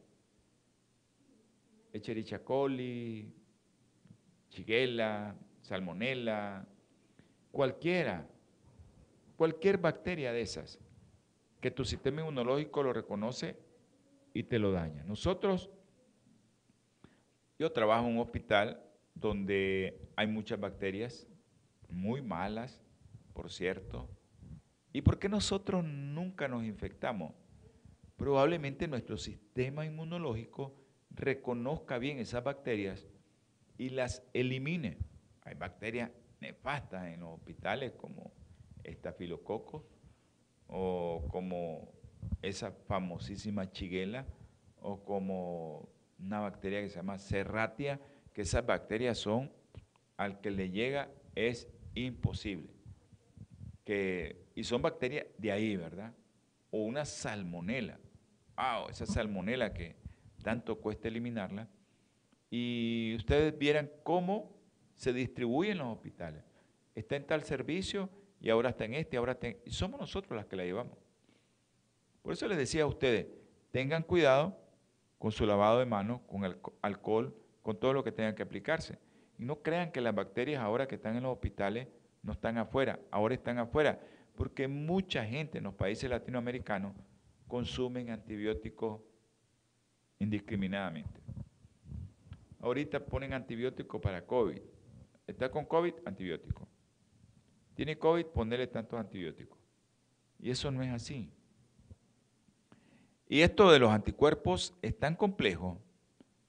Echerichia 1.93 2.45
coli, 2.45 3.29
Shigella, 4.51 5.35
Salmonella, 5.63 6.65
cualquiera, 7.51 8.25
cualquier 9.37 9.79
bacteria 9.79 10.33
de 10.33 10.43
esas, 10.43 10.79
que 11.61 11.71
tu 11.71 11.85
sistema 11.85 12.21
inmunológico 12.21 12.83
lo 12.83 12.93
reconoce 12.93 13.57
y 14.33 14.45
te 14.45 14.59
lo 14.59 14.73
daña. 14.73 15.03
Nosotros, 15.05 15.71
yo 17.59 17.73
trabajo 17.73 18.07
en 18.07 18.15
un 18.15 18.21
hospital 18.21 18.83
donde 19.15 20.09
hay 20.17 20.27
muchas 20.27 20.61
bacterias 20.61 21.27
muy 21.89 22.23
malas, 22.23 22.83
por 23.33 23.51
cierto. 23.51 24.09
¿Y 24.93 25.03
por 25.03 25.19
qué 25.19 25.29
nosotros 25.29 25.85
nunca 25.85 26.49
nos 26.49 26.65
infectamos? 26.65 27.35
Probablemente 28.17 28.89
nuestro 28.89 29.17
sistema 29.17 29.85
inmunológico 29.85 30.75
reconozca 31.11 31.99
bien 31.99 32.19
esas 32.19 32.45
bacterias 32.45 33.07
y 33.77 33.91
las 33.91 34.23
elimine. 34.33 34.99
Hay 35.43 35.55
bacterias 35.55 36.11
nefastas 36.41 37.07
en 37.07 37.21
los 37.21 37.35
hospitales 37.35 37.93
como 37.93 38.33
estafilococo 38.85 39.87
o 40.69 41.27
como 41.31 41.93
esa 42.43 42.71
famosísima 42.71 43.71
chiguela 43.71 44.27
o 44.81 45.03
como 45.03 45.89
una 46.19 46.41
bacteria 46.41 46.81
que 46.83 46.89
se 46.89 46.97
llama 46.97 47.19
serratia, 47.19 48.01
que 48.33 48.43
esas 48.43 48.65
bacterias 48.65 49.19
son, 49.19 49.51
al 50.17 50.41
que 50.41 50.51
le 50.51 50.71
llega 50.71 51.11
es 51.35 51.69
imposible. 51.95 52.71
Que, 53.85 54.47
y 54.55 54.65
son 54.65 54.83
bacterias 54.83 55.27
de 55.39 55.53
ahí, 55.53 55.77
¿verdad? 55.77 56.13
O 56.71 56.83
una 56.83 57.05
salmonela. 57.05 57.99
Ah, 58.57 58.87
esa 58.91 59.07
salmonela 59.07 59.73
que 59.73 59.97
tanto 60.43 60.81
cuesta 60.81 61.09
eliminarla. 61.09 61.69
Y 62.51 63.15
ustedes 63.17 63.57
vieran 63.57 63.91
cómo 64.03 64.57
se 64.95 65.13
distribuyen 65.13 65.79
los 65.79 65.97
hospitales. 65.97 66.43
Está 66.95 67.17
en 67.17 67.27
tal 67.27 67.45
servicio 67.45 68.11
y 68.41 68.51
ahora 68.51 68.71
está 68.71 68.85
en 68.85 68.95
este, 68.95 69.17
ahora 69.17 69.33
está 69.33 69.49
en... 69.49 69.59
Y 69.65 69.71
somos 69.71 70.01
nosotros 70.01 70.37
las 70.37 70.47
que 70.47 70.57
la 70.57 70.65
llevamos. 70.65 70.97
Por 72.23 72.33
eso 72.33 72.47
les 72.47 72.59
decía 72.59 72.85
a 72.85 72.87
ustedes, 72.87 73.27
tengan 73.71 74.03
cuidado 74.03 74.57
con 75.19 75.33
su 75.33 75.47
lavado 75.47 75.79
de 75.79 75.87
manos, 75.87 76.21
con 76.27 76.45
el 76.45 76.57
alcohol, 76.83 77.35
con 77.63 77.79
todo 77.79 77.93
lo 77.93 78.05
que 78.05 78.13
tengan 78.13 78.35
que 78.35 78.43
aplicarse. 78.43 78.99
Y 79.39 79.45
no 79.45 79.63
crean 79.63 79.91
que 79.91 80.01
las 80.01 80.15
bacterias 80.15 80.63
ahora 80.63 80.87
que 80.87 80.97
están 80.97 81.17
en 81.17 81.25
los 81.25 81.33
hospitales 81.33 81.89
no 82.23 82.33
están 82.33 82.59
afuera, 82.59 83.01
ahora 83.11 83.35
están 83.35 83.59
afuera, 83.59 84.01
porque 84.35 84.69
mucha 84.69 85.25
gente 85.25 85.59
en 85.59 85.65
los 85.65 85.75
países 85.75 86.09
latinoamericanos 86.09 86.95
consumen 87.47 88.11
antibióticos 88.11 89.01
indiscriminadamente. 90.19 91.21
Ahorita 92.61 93.05
ponen 93.05 93.33
antibióticos 93.33 94.01
para 94.01 94.25
COVID. 94.25 94.61
Está 95.27 95.51
con 95.51 95.65
COVID, 95.65 95.95
antibiótico. 96.05 96.69
Tiene 97.79 97.97
COVID, 97.97 98.27
ponerle 98.27 98.67
tantos 98.67 98.99
antibióticos. 98.99 99.57
Y 100.41 100.51
eso 100.51 100.69
no 100.73 100.83
es 100.83 100.91
así. 100.91 101.31
Y 103.29 103.43
esto 103.43 103.71
de 103.71 103.79
los 103.79 103.93
anticuerpos 103.93 104.75
es 104.83 104.99
tan 104.99 105.15
complejo 105.15 105.81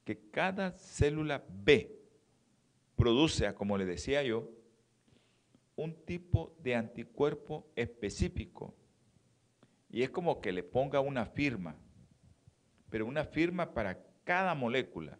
que 0.05 0.31
cada 0.31 0.71
célula 0.71 1.43
B 1.47 1.95
produce, 2.95 3.53
como 3.53 3.77
le 3.77 3.85
decía 3.85 4.23
yo, 4.23 4.49
un 5.75 5.93
tipo 6.03 6.57
de 6.63 6.73
anticuerpo 6.73 7.67
específico. 7.75 8.73
Y 9.91 10.01
es 10.01 10.09
como 10.09 10.41
que 10.41 10.51
le 10.51 10.63
ponga 10.63 10.99
una 10.99 11.27
firma, 11.27 11.75
pero 12.89 13.05
una 13.05 13.23
firma 13.23 13.71
para 13.71 14.03
cada 14.23 14.55
molécula. 14.55 15.19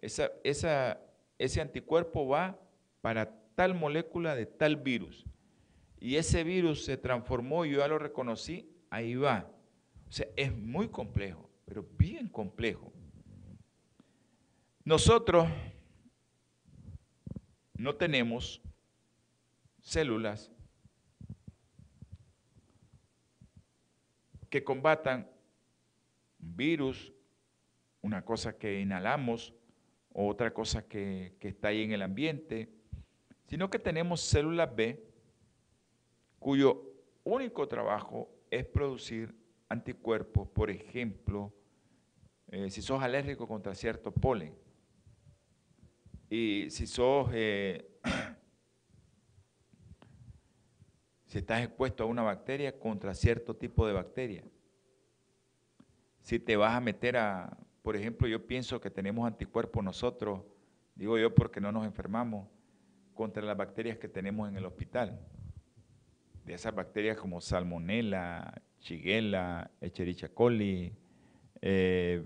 Esa, 0.00 0.30
ese 0.44 1.60
anticuerpo 1.60 2.28
va 2.28 2.56
para 3.00 3.43
tal 3.54 3.74
molécula 3.74 4.34
de 4.34 4.46
tal 4.46 4.76
virus. 4.76 5.24
Y 5.98 6.16
ese 6.16 6.44
virus 6.44 6.84
se 6.84 6.96
transformó, 6.96 7.64
yo 7.64 7.78
ya 7.78 7.88
lo 7.88 7.98
reconocí, 7.98 8.68
ahí 8.90 9.14
va. 9.14 9.50
O 10.08 10.12
sea, 10.12 10.28
es 10.36 10.54
muy 10.54 10.88
complejo, 10.88 11.50
pero 11.64 11.86
bien 11.98 12.28
complejo. 12.28 12.92
Nosotros 14.84 15.48
no 17.78 17.94
tenemos 17.96 18.60
células 19.80 20.50
que 24.50 24.62
combatan 24.62 25.28
virus, 26.38 27.12
una 28.02 28.24
cosa 28.24 28.56
que 28.58 28.80
inhalamos, 28.80 29.54
otra 30.12 30.52
cosa 30.52 30.86
que, 30.86 31.34
que 31.40 31.48
está 31.48 31.68
ahí 31.68 31.82
en 31.82 31.92
el 31.92 32.02
ambiente, 32.02 32.70
sino 33.46 33.70
que 33.70 33.78
tenemos 33.78 34.20
células 34.20 34.74
B 34.74 35.02
cuyo 36.38 36.94
único 37.24 37.66
trabajo 37.66 38.28
es 38.50 38.64
producir 38.66 39.34
anticuerpos, 39.68 40.48
por 40.48 40.70
ejemplo, 40.70 41.52
eh, 42.48 42.70
si 42.70 42.82
sos 42.82 43.02
alérgico 43.02 43.48
contra 43.48 43.74
cierto 43.74 44.12
polen, 44.12 44.54
y 46.28 46.68
si 46.70 46.86
sos, 46.86 47.30
eh, 47.32 47.98
si 51.26 51.38
estás 51.38 51.62
expuesto 51.62 52.04
a 52.04 52.06
una 52.06 52.22
bacteria 52.22 52.78
contra 52.78 53.14
cierto 53.14 53.56
tipo 53.56 53.86
de 53.86 53.92
bacteria, 53.92 54.44
si 56.20 56.38
te 56.38 56.56
vas 56.56 56.74
a 56.74 56.80
meter 56.80 57.16
a, 57.16 57.56
por 57.82 57.96
ejemplo, 57.96 58.28
yo 58.28 58.46
pienso 58.46 58.80
que 58.80 58.90
tenemos 58.90 59.26
anticuerpos 59.26 59.82
nosotros, 59.82 60.42
digo 60.94 61.18
yo 61.18 61.34
porque 61.34 61.60
no 61.60 61.72
nos 61.72 61.84
enfermamos, 61.84 62.48
contra 63.14 63.42
las 63.42 63.56
bacterias 63.56 63.98
que 63.98 64.08
tenemos 64.08 64.48
en 64.48 64.56
el 64.56 64.66
hospital. 64.66 65.18
De 66.44 66.54
esas 66.54 66.74
bacterias 66.74 67.16
como 67.16 67.40
Salmonella, 67.40 68.62
Shigella, 68.80 69.70
Echerichia 69.80 70.28
coli, 70.28 70.92
eh, 71.62 72.22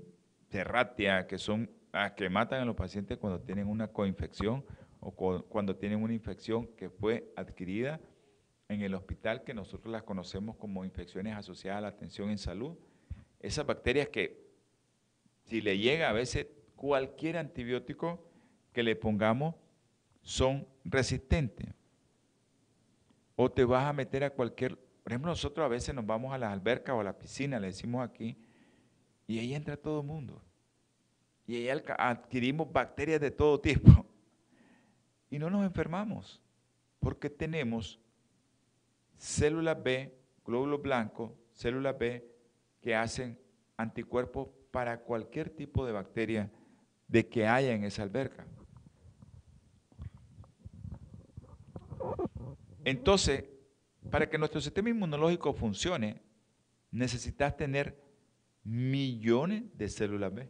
Serratia, 0.51 1.27
que 1.27 1.39
son 1.39 1.71
las 1.93 2.13
que 2.13 2.29
matan 2.29 2.63
a 2.63 2.65
los 2.65 2.75
pacientes 2.75 3.19
cuando 3.19 3.41
tienen 3.41 3.69
una 3.69 3.89
coinfección 3.89 4.65
o 5.01 5.13
cuando 5.13 5.77
tienen 5.77 6.03
una 6.03 6.15
infección 6.15 6.67
que 6.77 6.91
fue 6.91 7.33
adquirida 7.37 8.01
en 8.69 8.83
el 8.83 8.95
hospital, 8.95 9.45
que 9.45 9.55
nosotros 9.55 9.93
las 9.93 10.03
conocemos 10.03 10.57
como 10.57 10.85
infecciones 10.85 11.37
asociadas 11.37 11.79
a 11.79 11.83
la 11.83 11.89
atención 11.89 12.31
en 12.31 12.39
salud. 12.39 12.77
Esas 13.41 13.65
bacterias 13.65 14.09
que 14.09 14.49
si 15.45 15.61
le 15.61 15.79
llega 15.79 16.11
a 16.11 16.13
veces 16.13 16.49
cualquier 16.77 17.39
antibiótico 17.39 18.29
que 18.73 18.83
le 18.83 18.97
pongamos, 18.97 19.55
son 20.29 20.69
resistentes. 20.85 21.71
O 23.35 23.51
te 23.51 23.65
vas 23.65 23.87
a 23.87 23.95
meter 23.95 24.25
a 24.25 24.31
cualquier, 24.31 24.77
por 24.77 25.11
ejemplo, 25.11 25.31
nosotros 25.31 25.65
a 25.65 25.69
veces 25.69 25.95
nos 25.95 26.05
vamos 26.05 26.35
a 26.35 26.39
las 26.39 26.53
albercas 26.53 26.95
o 26.95 27.01
a 27.01 27.05
la 27.05 27.19
piscina, 27.19 27.59
le 27.59 27.69
decimos 27.69 28.07
aquí, 28.07 28.37
y 29.27 29.39
ahí 29.39 29.55
entra 29.55 29.75
todo 29.79 30.03
el 30.03 30.07
mundo. 30.07 30.43
Y 31.47 31.57
ahí 31.57 31.83
adquirimos 31.97 32.71
bacterias 32.71 33.21
de 33.21 33.31
todo 33.31 33.59
tipo. 33.59 34.05
Y 35.31 35.39
no 35.39 35.51
nos 35.51 35.65
enfermamos, 35.65 36.43
porque 37.01 37.29
tenemos 37.29 38.01
células 39.17 39.83
B, 39.83 40.15
glóbulos 40.43 40.81
blancos, 40.81 41.33
células 41.53 41.99
B 41.99 42.27
que 42.81 42.95
hacen 42.95 43.39
anticuerpos 43.77 44.49
para 44.71 45.01
cualquier 45.01 45.51
tipo 45.51 45.85
de 45.85 45.93
bacteria 45.93 46.51
de 47.07 47.29
que 47.29 47.47
haya 47.47 47.75
en 47.75 47.85
esa 47.85 48.05
alberca. 48.05 48.47
Entonces, 52.89 53.45
para 54.11 54.31
que 54.31 54.39
nuestro 54.39 54.63
sistema 54.63 54.89
inmunológico 54.89 55.53
funcione, 55.53 56.23
necesitas 56.91 57.55
tener 57.55 58.03
millones 58.65 59.65
de 59.77 59.91
células 59.91 60.33
B. 60.33 60.49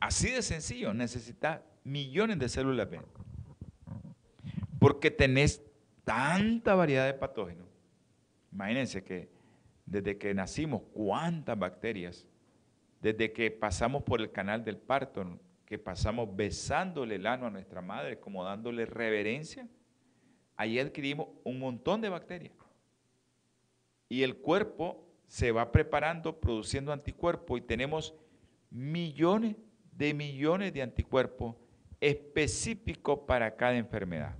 Así 0.00 0.30
de 0.30 0.40
sencillo, 0.40 0.94
necesitas 0.94 1.60
millones 1.84 2.38
de 2.38 2.48
células 2.48 2.88
B. 2.88 3.02
Porque 4.78 5.10
tenés 5.10 5.62
tanta 6.04 6.74
variedad 6.74 7.04
de 7.04 7.12
patógenos. 7.12 7.68
Imagínense 8.50 9.04
que 9.04 9.28
desde 9.84 10.16
que 10.16 10.32
nacimos, 10.32 10.80
cuántas 10.94 11.58
bacterias, 11.58 12.26
desde 13.02 13.30
que 13.34 13.50
pasamos 13.50 14.04
por 14.04 14.22
el 14.22 14.32
canal 14.32 14.64
del 14.64 14.78
parto, 14.78 15.38
que 15.66 15.78
pasamos 15.78 16.34
besándole 16.34 17.16
el 17.16 17.26
ano 17.26 17.46
a 17.46 17.50
nuestra 17.50 17.82
madre, 17.82 18.20
como 18.20 18.44
dándole 18.44 18.86
reverencia, 18.86 19.68
ahí 20.54 20.78
adquirimos 20.78 21.28
un 21.42 21.58
montón 21.58 22.00
de 22.00 22.08
bacterias. 22.08 22.54
Y 24.08 24.22
el 24.22 24.36
cuerpo 24.36 25.04
se 25.26 25.50
va 25.50 25.72
preparando, 25.72 26.40
produciendo 26.40 26.92
anticuerpos 26.92 27.58
y 27.58 27.62
tenemos 27.62 28.14
millones 28.70 29.56
de 29.90 30.14
millones 30.14 30.72
de 30.72 30.82
anticuerpos 30.82 31.56
específicos 32.00 33.20
para 33.26 33.56
cada 33.56 33.76
enfermedad. 33.76 34.36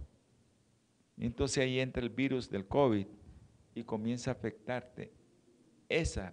entonces 1.19 1.65
ahí 1.65 1.81
entra 1.81 2.03
el 2.03 2.11
virus 2.11 2.49
del 2.51 2.67
COVID 2.67 3.07
y 3.75 3.83
comienza 3.83 4.31
a 4.31 4.35
afectarte 4.35 5.11
ese 5.89 6.31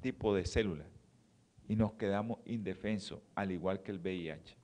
tipo 0.00 0.34
de 0.34 0.46
células 0.46 0.93
y 1.68 1.76
nos 1.76 1.94
quedamos 1.94 2.40
indefensos, 2.44 3.20
al 3.34 3.52
igual 3.52 3.82
que 3.82 3.92
el 3.92 3.98
VIH. 3.98 4.56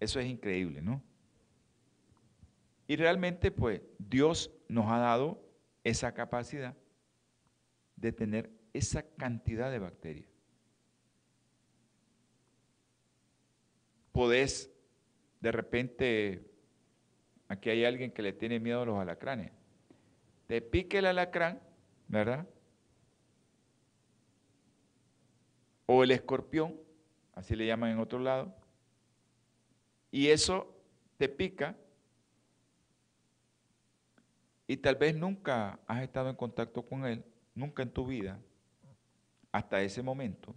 Eso 0.00 0.20
es 0.20 0.26
increíble, 0.26 0.82
¿no? 0.82 1.02
Y 2.86 2.96
realmente, 2.96 3.50
pues, 3.50 3.80
Dios 3.98 4.50
nos 4.68 4.90
ha 4.90 4.98
dado 4.98 5.42
esa 5.84 6.12
capacidad 6.12 6.76
de 7.96 8.12
tener 8.12 8.50
esa 8.72 9.02
cantidad 9.16 9.70
de 9.70 9.78
bacterias. 9.78 10.28
Podés, 14.12 14.70
de 15.40 15.52
repente, 15.52 16.50
aquí 17.48 17.70
hay 17.70 17.84
alguien 17.84 18.12
que 18.12 18.22
le 18.22 18.32
tiene 18.32 18.60
miedo 18.60 18.82
a 18.82 18.86
los 18.86 18.98
alacranes. 18.98 19.52
Te 20.46 20.60
pique 20.60 20.98
el 20.98 21.06
alacrán, 21.06 21.60
¿verdad? 22.08 22.46
O 25.94 26.02
el 26.02 26.10
escorpión, 26.10 26.74
así 27.34 27.54
le 27.54 27.66
llaman 27.66 27.90
en 27.90 27.98
otro 27.98 28.18
lado, 28.18 28.54
y 30.10 30.28
eso 30.28 30.74
te 31.18 31.28
pica 31.28 31.76
y 34.66 34.78
tal 34.78 34.96
vez 34.96 35.14
nunca 35.14 35.78
has 35.86 36.02
estado 36.02 36.30
en 36.30 36.36
contacto 36.36 36.82
con 36.86 37.04
él, 37.04 37.22
nunca 37.54 37.82
en 37.82 37.90
tu 37.90 38.06
vida, 38.06 38.40
hasta 39.50 39.82
ese 39.82 40.02
momento. 40.02 40.54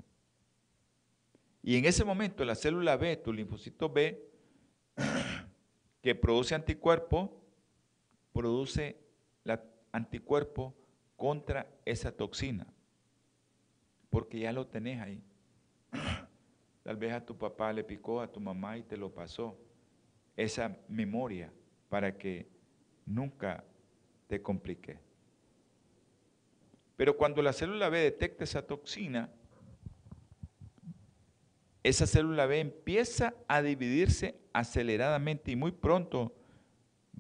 Y 1.62 1.78
en 1.78 1.84
ese 1.84 2.06
momento 2.06 2.46
la 2.46 2.56
célula 2.56 2.96
B, 2.96 3.18
tu 3.18 3.34
linfocito 3.34 3.90
B, 3.90 4.32
que 6.02 6.16
produce 6.16 6.56
anticuerpos, 6.56 7.30
produce 8.32 9.02
la 9.44 9.62
anticuerpo 9.92 10.74
contra 11.18 11.68
esa 11.84 12.14
toxina, 12.14 12.68
porque 14.10 14.40
ya 14.40 14.52
lo 14.52 14.68
tenés 14.68 15.02
ahí. 15.02 15.24
Tal 16.84 16.98
vez 16.98 17.14
a 17.14 17.26
tu 17.26 17.38
papá 17.38 17.74
le 17.74 17.84
picó, 17.84 18.22
a 18.22 18.32
tu 18.32 18.40
mamá 18.40 18.78
y 18.78 18.84
te 18.84 18.98
lo 18.98 19.14
pasó. 19.14 19.58
Esa 20.36 20.78
memoria 20.88 21.52
para 21.90 22.18
que 22.18 22.48
nunca 23.06 23.64
te 24.28 24.42
complique. 24.42 25.00
Pero 26.96 27.18
cuando 27.18 27.42
la 27.42 27.54
célula 27.54 27.90
B 27.90 28.00
detecta 28.00 28.44
esa 28.44 28.66
toxina, 28.66 29.30
esa 31.84 32.08
célula 32.08 32.46
B 32.46 32.60
empieza 32.60 33.36
a 33.48 33.62
dividirse 33.62 34.36
aceleradamente 34.54 35.52
y 35.52 35.56
muy 35.56 35.72
pronto 35.72 36.34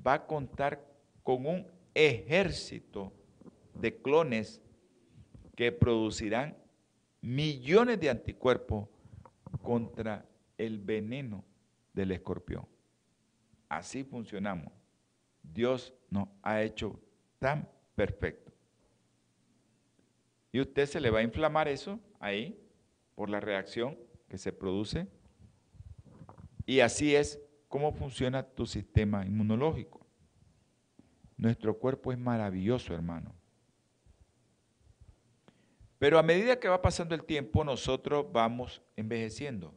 va 0.05 0.13
a 0.13 0.25
contar 0.25 0.83
con 1.23 1.45
un 1.45 1.67
ejército 1.93 3.13
de 3.73 3.95
clones 3.97 4.61
que 5.55 5.71
producirán 5.71 6.57
millones 7.25 7.99
de 7.99 8.09
anticuerpos 8.09 8.87
contra 9.63 10.25
el 10.57 10.77
veneno 10.77 11.43
del 11.91 12.11
escorpión. 12.11 12.67
Así 13.67 14.03
funcionamos. 14.03 14.71
Dios 15.41 15.93
nos 16.09 16.27
ha 16.43 16.61
hecho 16.61 16.99
tan 17.39 17.67
perfecto. 17.95 18.51
Y 20.51 20.61
usted 20.61 20.85
se 20.85 21.01
le 21.01 21.09
va 21.09 21.19
a 21.19 21.23
inflamar 21.23 21.67
eso 21.67 21.99
ahí 22.19 22.59
por 23.15 23.29
la 23.29 23.39
reacción 23.39 23.97
que 24.29 24.37
se 24.37 24.53
produce. 24.53 25.07
Y 26.65 26.79
así 26.81 27.15
es 27.15 27.41
como 27.67 27.91
funciona 27.91 28.43
tu 28.43 28.67
sistema 28.67 29.25
inmunológico. 29.25 30.05
Nuestro 31.37 31.77
cuerpo 31.77 32.11
es 32.11 32.19
maravilloso, 32.19 32.93
hermano. 32.93 33.33
Pero 36.05 36.19
a 36.19 36.21
medida 36.21 36.59
que 36.59 36.67
va 36.67 36.83
pasando 36.83 37.15
el 37.15 37.23
tiempo, 37.23 37.63
nosotros 37.63 38.27
vamos 38.31 38.79
envejeciendo, 38.95 39.73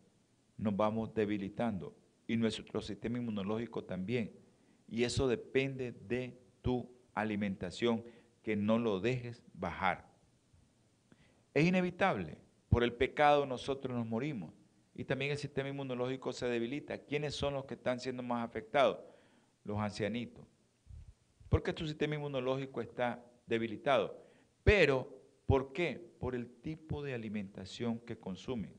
nos 0.59 0.77
vamos 0.77 1.15
debilitando 1.15 1.97
y 2.27 2.37
nuestro 2.37 2.83
sistema 2.83 3.17
inmunológico 3.17 3.83
también. 3.83 4.39
Y 4.87 5.05
eso 5.05 5.27
depende 5.27 5.93
de 5.93 6.39
tu 6.61 6.87
alimentación, 7.15 8.05
que 8.43 8.57
no 8.57 8.79
lo 8.79 9.01
dejes 9.01 9.43
bajar. 9.55 10.07
Es 11.55 11.65
inevitable, 11.65 12.37
por 12.69 12.85
el 12.85 12.93
pecado 12.93 13.47
nosotros 13.47 13.97
nos 13.97 14.07
morimos 14.07 14.53
y 14.95 15.05
también 15.05 15.31
el 15.31 15.39
sistema 15.39 15.71
inmunológico 15.71 16.35
se 16.35 16.45
debilita. 16.45 16.99
¿Quiénes 16.99 17.37
son 17.37 17.55
los 17.55 17.65
que 17.65 17.73
están 17.73 18.01
siendo 18.01 18.23
más 18.23 18.47
afectados? 18.47 18.99
Los 19.65 19.79
ancianitos. 19.79 20.45
Porque 21.49 21.73
tu 21.73 21.87
sistema 21.87 22.17
inmunológico 22.17 22.83
está 22.83 23.25
debilitado. 23.47 24.23
Pero 24.63 25.18
¿Por 25.49 25.73
qué? 25.73 25.99
Por 26.21 26.35
el 26.35 26.47
tipo 26.61 27.03
de 27.03 27.15
alimentación 27.15 28.01
que 28.01 28.19
consumen. 28.19 28.71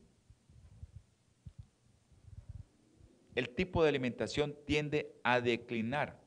El 3.34 3.48
tipo 3.50 3.82
de 3.82 3.88
alimentación 3.88 4.56
tiende 4.66 5.16
a 5.24 5.40
declinar 5.40 6.20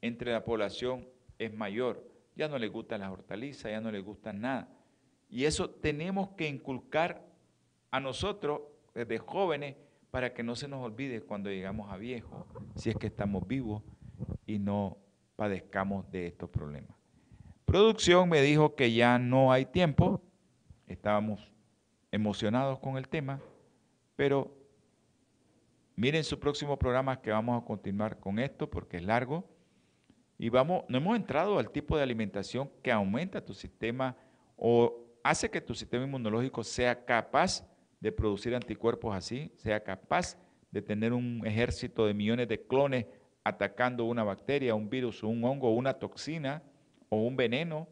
entre 0.00 0.30
la 0.30 0.44
población 0.44 1.08
es 1.36 1.52
mayor. 1.52 2.08
Ya 2.36 2.46
no 2.46 2.60
le 2.60 2.68
gustan 2.68 3.00
las 3.00 3.10
hortalizas, 3.10 3.72
ya 3.72 3.80
no 3.80 3.90
le 3.90 3.98
gustan 3.98 4.40
nada. 4.40 4.68
Y 5.28 5.46
eso 5.46 5.68
tenemos 5.68 6.28
que 6.36 6.48
inculcar 6.48 7.26
a 7.90 7.98
nosotros 7.98 8.60
desde 8.94 9.18
jóvenes 9.18 9.74
para 10.12 10.32
que 10.32 10.44
no 10.44 10.54
se 10.54 10.68
nos 10.68 10.84
olvide 10.84 11.22
cuando 11.22 11.50
llegamos 11.50 11.90
a 11.90 11.96
viejos, 11.96 12.46
si 12.76 12.90
es 12.90 12.96
que 12.96 13.08
estamos 13.08 13.48
vivos 13.48 13.82
y 14.46 14.60
no 14.60 14.98
padezcamos 15.34 16.08
de 16.12 16.28
estos 16.28 16.50
problemas. 16.50 16.95
Producción 17.66 18.28
me 18.28 18.42
dijo 18.42 18.76
que 18.76 18.92
ya 18.92 19.18
no 19.18 19.50
hay 19.50 19.66
tiempo, 19.66 20.22
estábamos 20.86 21.50
emocionados 22.12 22.78
con 22.78 22.96
el 22.96 23.08
tema, 23.08 23.40
pero 24.14 24.56
miren 25.96 26.22
su 26.22 26.38
próximo 26.38 26.78
programa 26.78 27.20
que 27.20 27.32
vamos 27.32 27.60
a 27.60 27.66
continuar 27.66 28.20
con 28.20 28.38
esto 28.38 28.70
porque 28.70 28.98
es 28.98 29.02
largo. 29.02 29.44
Y 30.38 30.48
vamos, 30.48 30.84
no 30.88 30.98
hemos 30.98 31.16
entrado 31.16 31.58
al 31.58 31.70
tipo 31.70 31.96
de 31.96 32.04
alimentación 32.04 32.70
que 32.84 32.92
aumenta 32.92 33.44
tu 33.44 33.52
sistema 33.52 34.16
o 34.56 35.04
hace 35.24 35.50
que 35.50 35.60
tu 35.60 35.74
sistema 35.74 36.04
inmunológico 36.04 36.62
sea 36.62 37.04
capaz 37.04 37.66
de 37.98 38.12
producir 38.12 38.54
anticuerpos 38.54 39.12
así, 39.12 39.50
sea 39.56 39.82
capaz 39.82 40.38
de 40.70 40.82
tener 40.82 41.12
un 41.12 41.44
ejército 41.44 42.06
de 42.06 42.14
millones 42.14 42.46
de 42.46 42.64
clones 42.64 43.06
atacando 43.42 44.04
una 44.04 44.22
bacteria, 44.22 44.76
un 44.76 44.88
virus, 44.88 45.24
un 45.24 45.42
hongo, 45.42 45.74
una 45.74 45.94
toxina 45.94 46.62
o 47.08 47.18
un 47.18 47.36
veneno, 47.36 47.88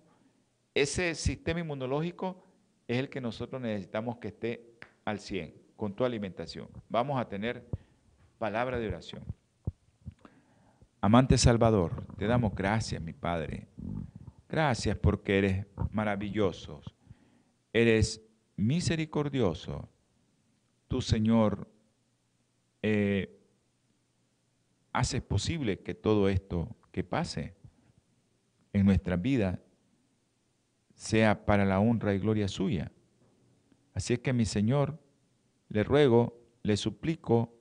ese 0.75 1.15
sistema 1.15 1.61
inmunológico 1.61 2.45
es 2.89 2.99
el 2.99 3.09
que 3.09 3.21
nosotros 3.21 3.61
necesitamos 3.61 4.19
que 4.19 4.29
esté 4.29 4.75
al 5.05 5.21
100 5.21 5.55
con 5.77 5.95
tu 5.95 6.05
alimentación. 6.05 6.69
Vamos 6.89 7.21
a 7.21 7.29
tener 7.29 7.67
palabra 8.39 8.79
de 8.79 8.89
oración. 8.89 9.23
Amante 11.01 11.37
Salvador, 11.37 12.07
te 12.17 12.27
damos 12.27 12.55
gracias, 12.55 13.01
mi 13.03 13.12
Padre. 13.12 13.69
Gracias 14.49 14.97
porque 14.97 15.39
eres 15.39 15.67
maravilloso. 15.91 16.81
Eres 17.73 18.23
misericordioso. 18.57 19.89
Tu 20.89 21.03
Señor 21.03 21.69
eh, 22.83 23.39
haces 24.93 25.23
posible 25.23 25.81
que 25.81 25.95
todo 25.95 26.29
esto 26.29 26.75
que 26.93 27.05
pase 27.05 27.55
en 28.75 28.85
nuestra 28.85 29.16
vida 29.16 29.61
sea 30.95 31.47
para 31.47 31.64
la 31.64 31.81
honra 31.81 32.14
y 32.14 32.18
gloria 32.18 32.49
suya. 32.49 32.93
Así 33.95 34.14
es 34.14 34.18
que 34.18 34.33
mi 34.33 34.45
Señor, 34.45 34.99
le 35.68 35.85
ruego, 35.85 36.41
le 36.62 36.77
suplico 36.77 37.55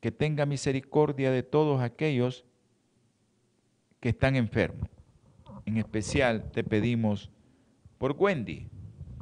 que 0.00 0.12
tenga 0.12 0.46
misericordia 0.46 1.30
de 1.30 1.42
todos 1.42 1.80
aquellos 1.82 2.44
que 4.00 4.10
están 4.10 4.36
enfermos. 4.36 4.88
En 5.66 5.76
especial 5.76 6.50
te 6.52 6.64
pedimos 6.64 7.30
por 7.98 8.12
Wendy. 8.12 8.68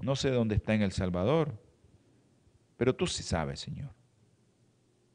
No 0.02 0.14
sé 0.14 0.30
dónde 0.30 0.56
está 0.56 0.74
en 0.74 0.82
El 0.82 0.92
Salvador, 0.92 1.58
pero 2.76 2.94
tú 2.94 3.06
sí 3.06 3.22
sabes, 3.22 3.60
Señor. 3.60 3.90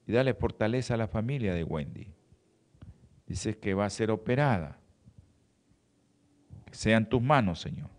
Y 0.07 0.11
dale 0.11 0.33
fortaleza 0.33 0.95
a 0.95 0.97
la 0.97 1.07
familia 1.07 1.53
de 1.53 1.63
Wendy. 1.63 2.13
Dice 3.27 3.57
que 3.57 3.73
va 3.73 3.85
a 3.85 3.89
ser 3.89 4.11
operada 4.11 4.79
sean 6.75 7.07
tus 7.07 7.21
manos, 7.21 7.61
Señor. 7.61 7.89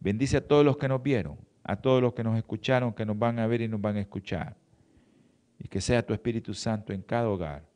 Bendice 0.00 0.36
a 0.36 0.46
todos 0.46 0.64
los 0.64 0.76
que 0.76 0.88
nos 0.88 1.02
vieron, 1.02 1.38
a 1.62 1.76
todos 1.76 2.02
los 2.02 2.12
que 2.12 2.24
nos 2.24 2.36
escucharon, 2.36 2.92
que 2.92 3.06
nos 3.06 3.18
van 3.18 3.38
a 3.38 3.46
ver 3.46 3.60
y 3.60 3.68
nos 3.68 3.80
van 3.80 3.96
a 3.96 4.00
escuchar. 4.00 4.56
Y 5.58 5.68
que 5.68 5.80
sea 5.80 6.04
tu 6.04 6.12
Espíritu 6.12 6.54
Santo 6.54 6.92
en 6.92 7.02
cada 7.02 7.28
hogar. 7.28 7.66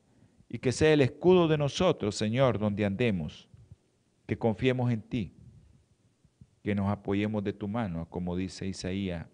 Y 0.48 0.58
que 0.58 0.72
sea 0.72 0.92
el 0.92 1.00
escudo 1.00 1.48
de 1.48 1.58
nosotros, 1.58 2.14
Señor, 2.14 2.58
donde 2.58 2.84
andemos. 2.84 3.48
Que 4.26 4.36
confiemos 4.36 4.92
en 4.92 5.02
ti. 5.02 5.34
Que 6.62 6.74
nos 6.74 6.88
apoyemos 6.88 7.42
de 7.42 7.52
tu 7.52 7.66
mano, 7.66 8.06
como 8.08 8.36
dice 8.36 8.66
Isaías 8.66 9.26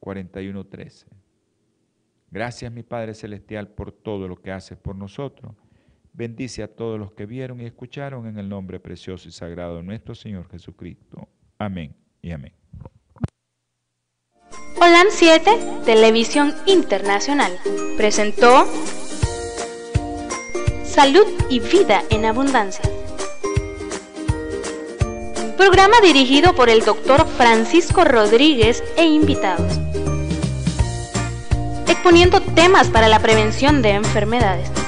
41:13. 0.00 1.06
Gracias, 2.30 2.70
mi 2.70 2.82
Padre 2.82 3.14
Celestial, 3.14 3.68
por 3.68 3.90
todo 3.90 4.28
lo 4.28 4.36
que 4.36 4.52
haces 4.52 4.76
por 4.76 4.94
nosotros 4.94 5.54
Bendice 6.18 6.64
a 6.64 6.66
todos 6.66 6.98
los 6.98 7.12
que 7.12 7.26
vieron 7.26 7.60
y 7.60 7.64
escucharon 7.64 8.26
en 8.26 8.38
el 8.38 8.48
nombre 8.48 8.80
precioso 8.80 9.28
y 9.28 9.30
sagrado 9.30 9.76
de 9.76 9.84
nuestro 9.84 10.16
Señor 10.16 10.48
Jesucristo. 10.50 11.28
Amén 11.58 11.94
y 12.20 12.32
amén. 12.32 12.52
Holan 14.80 15.06
7, 15.10 15.48
Televisión 15.84 16.52
Internacional, 16.66 17.52
presentó 17.96 18.66
Salud 20.82 21.24
y 21.50 21.60
Vida 21.60 22.02
en 22.10 22.24
Abundancia. 22.24 22.90
Programa 25.56 26.00
dirigido 26.02 26.52
por 26.56 26.68
el 26.68 26.80
doctor 26.80 27.28
Francisco 27.28 28.02
Rodríguez 28.04 28.82
e 28.96 29.04
invitados. 29.04 29.78
Exponiendo 31.86 32.40
temas 32.40 32.88
para 32.88 33.06
la 33.06 33.20
prevención 33.20 33.82
de 33.82 33.90
enfermedades 33.90 34.87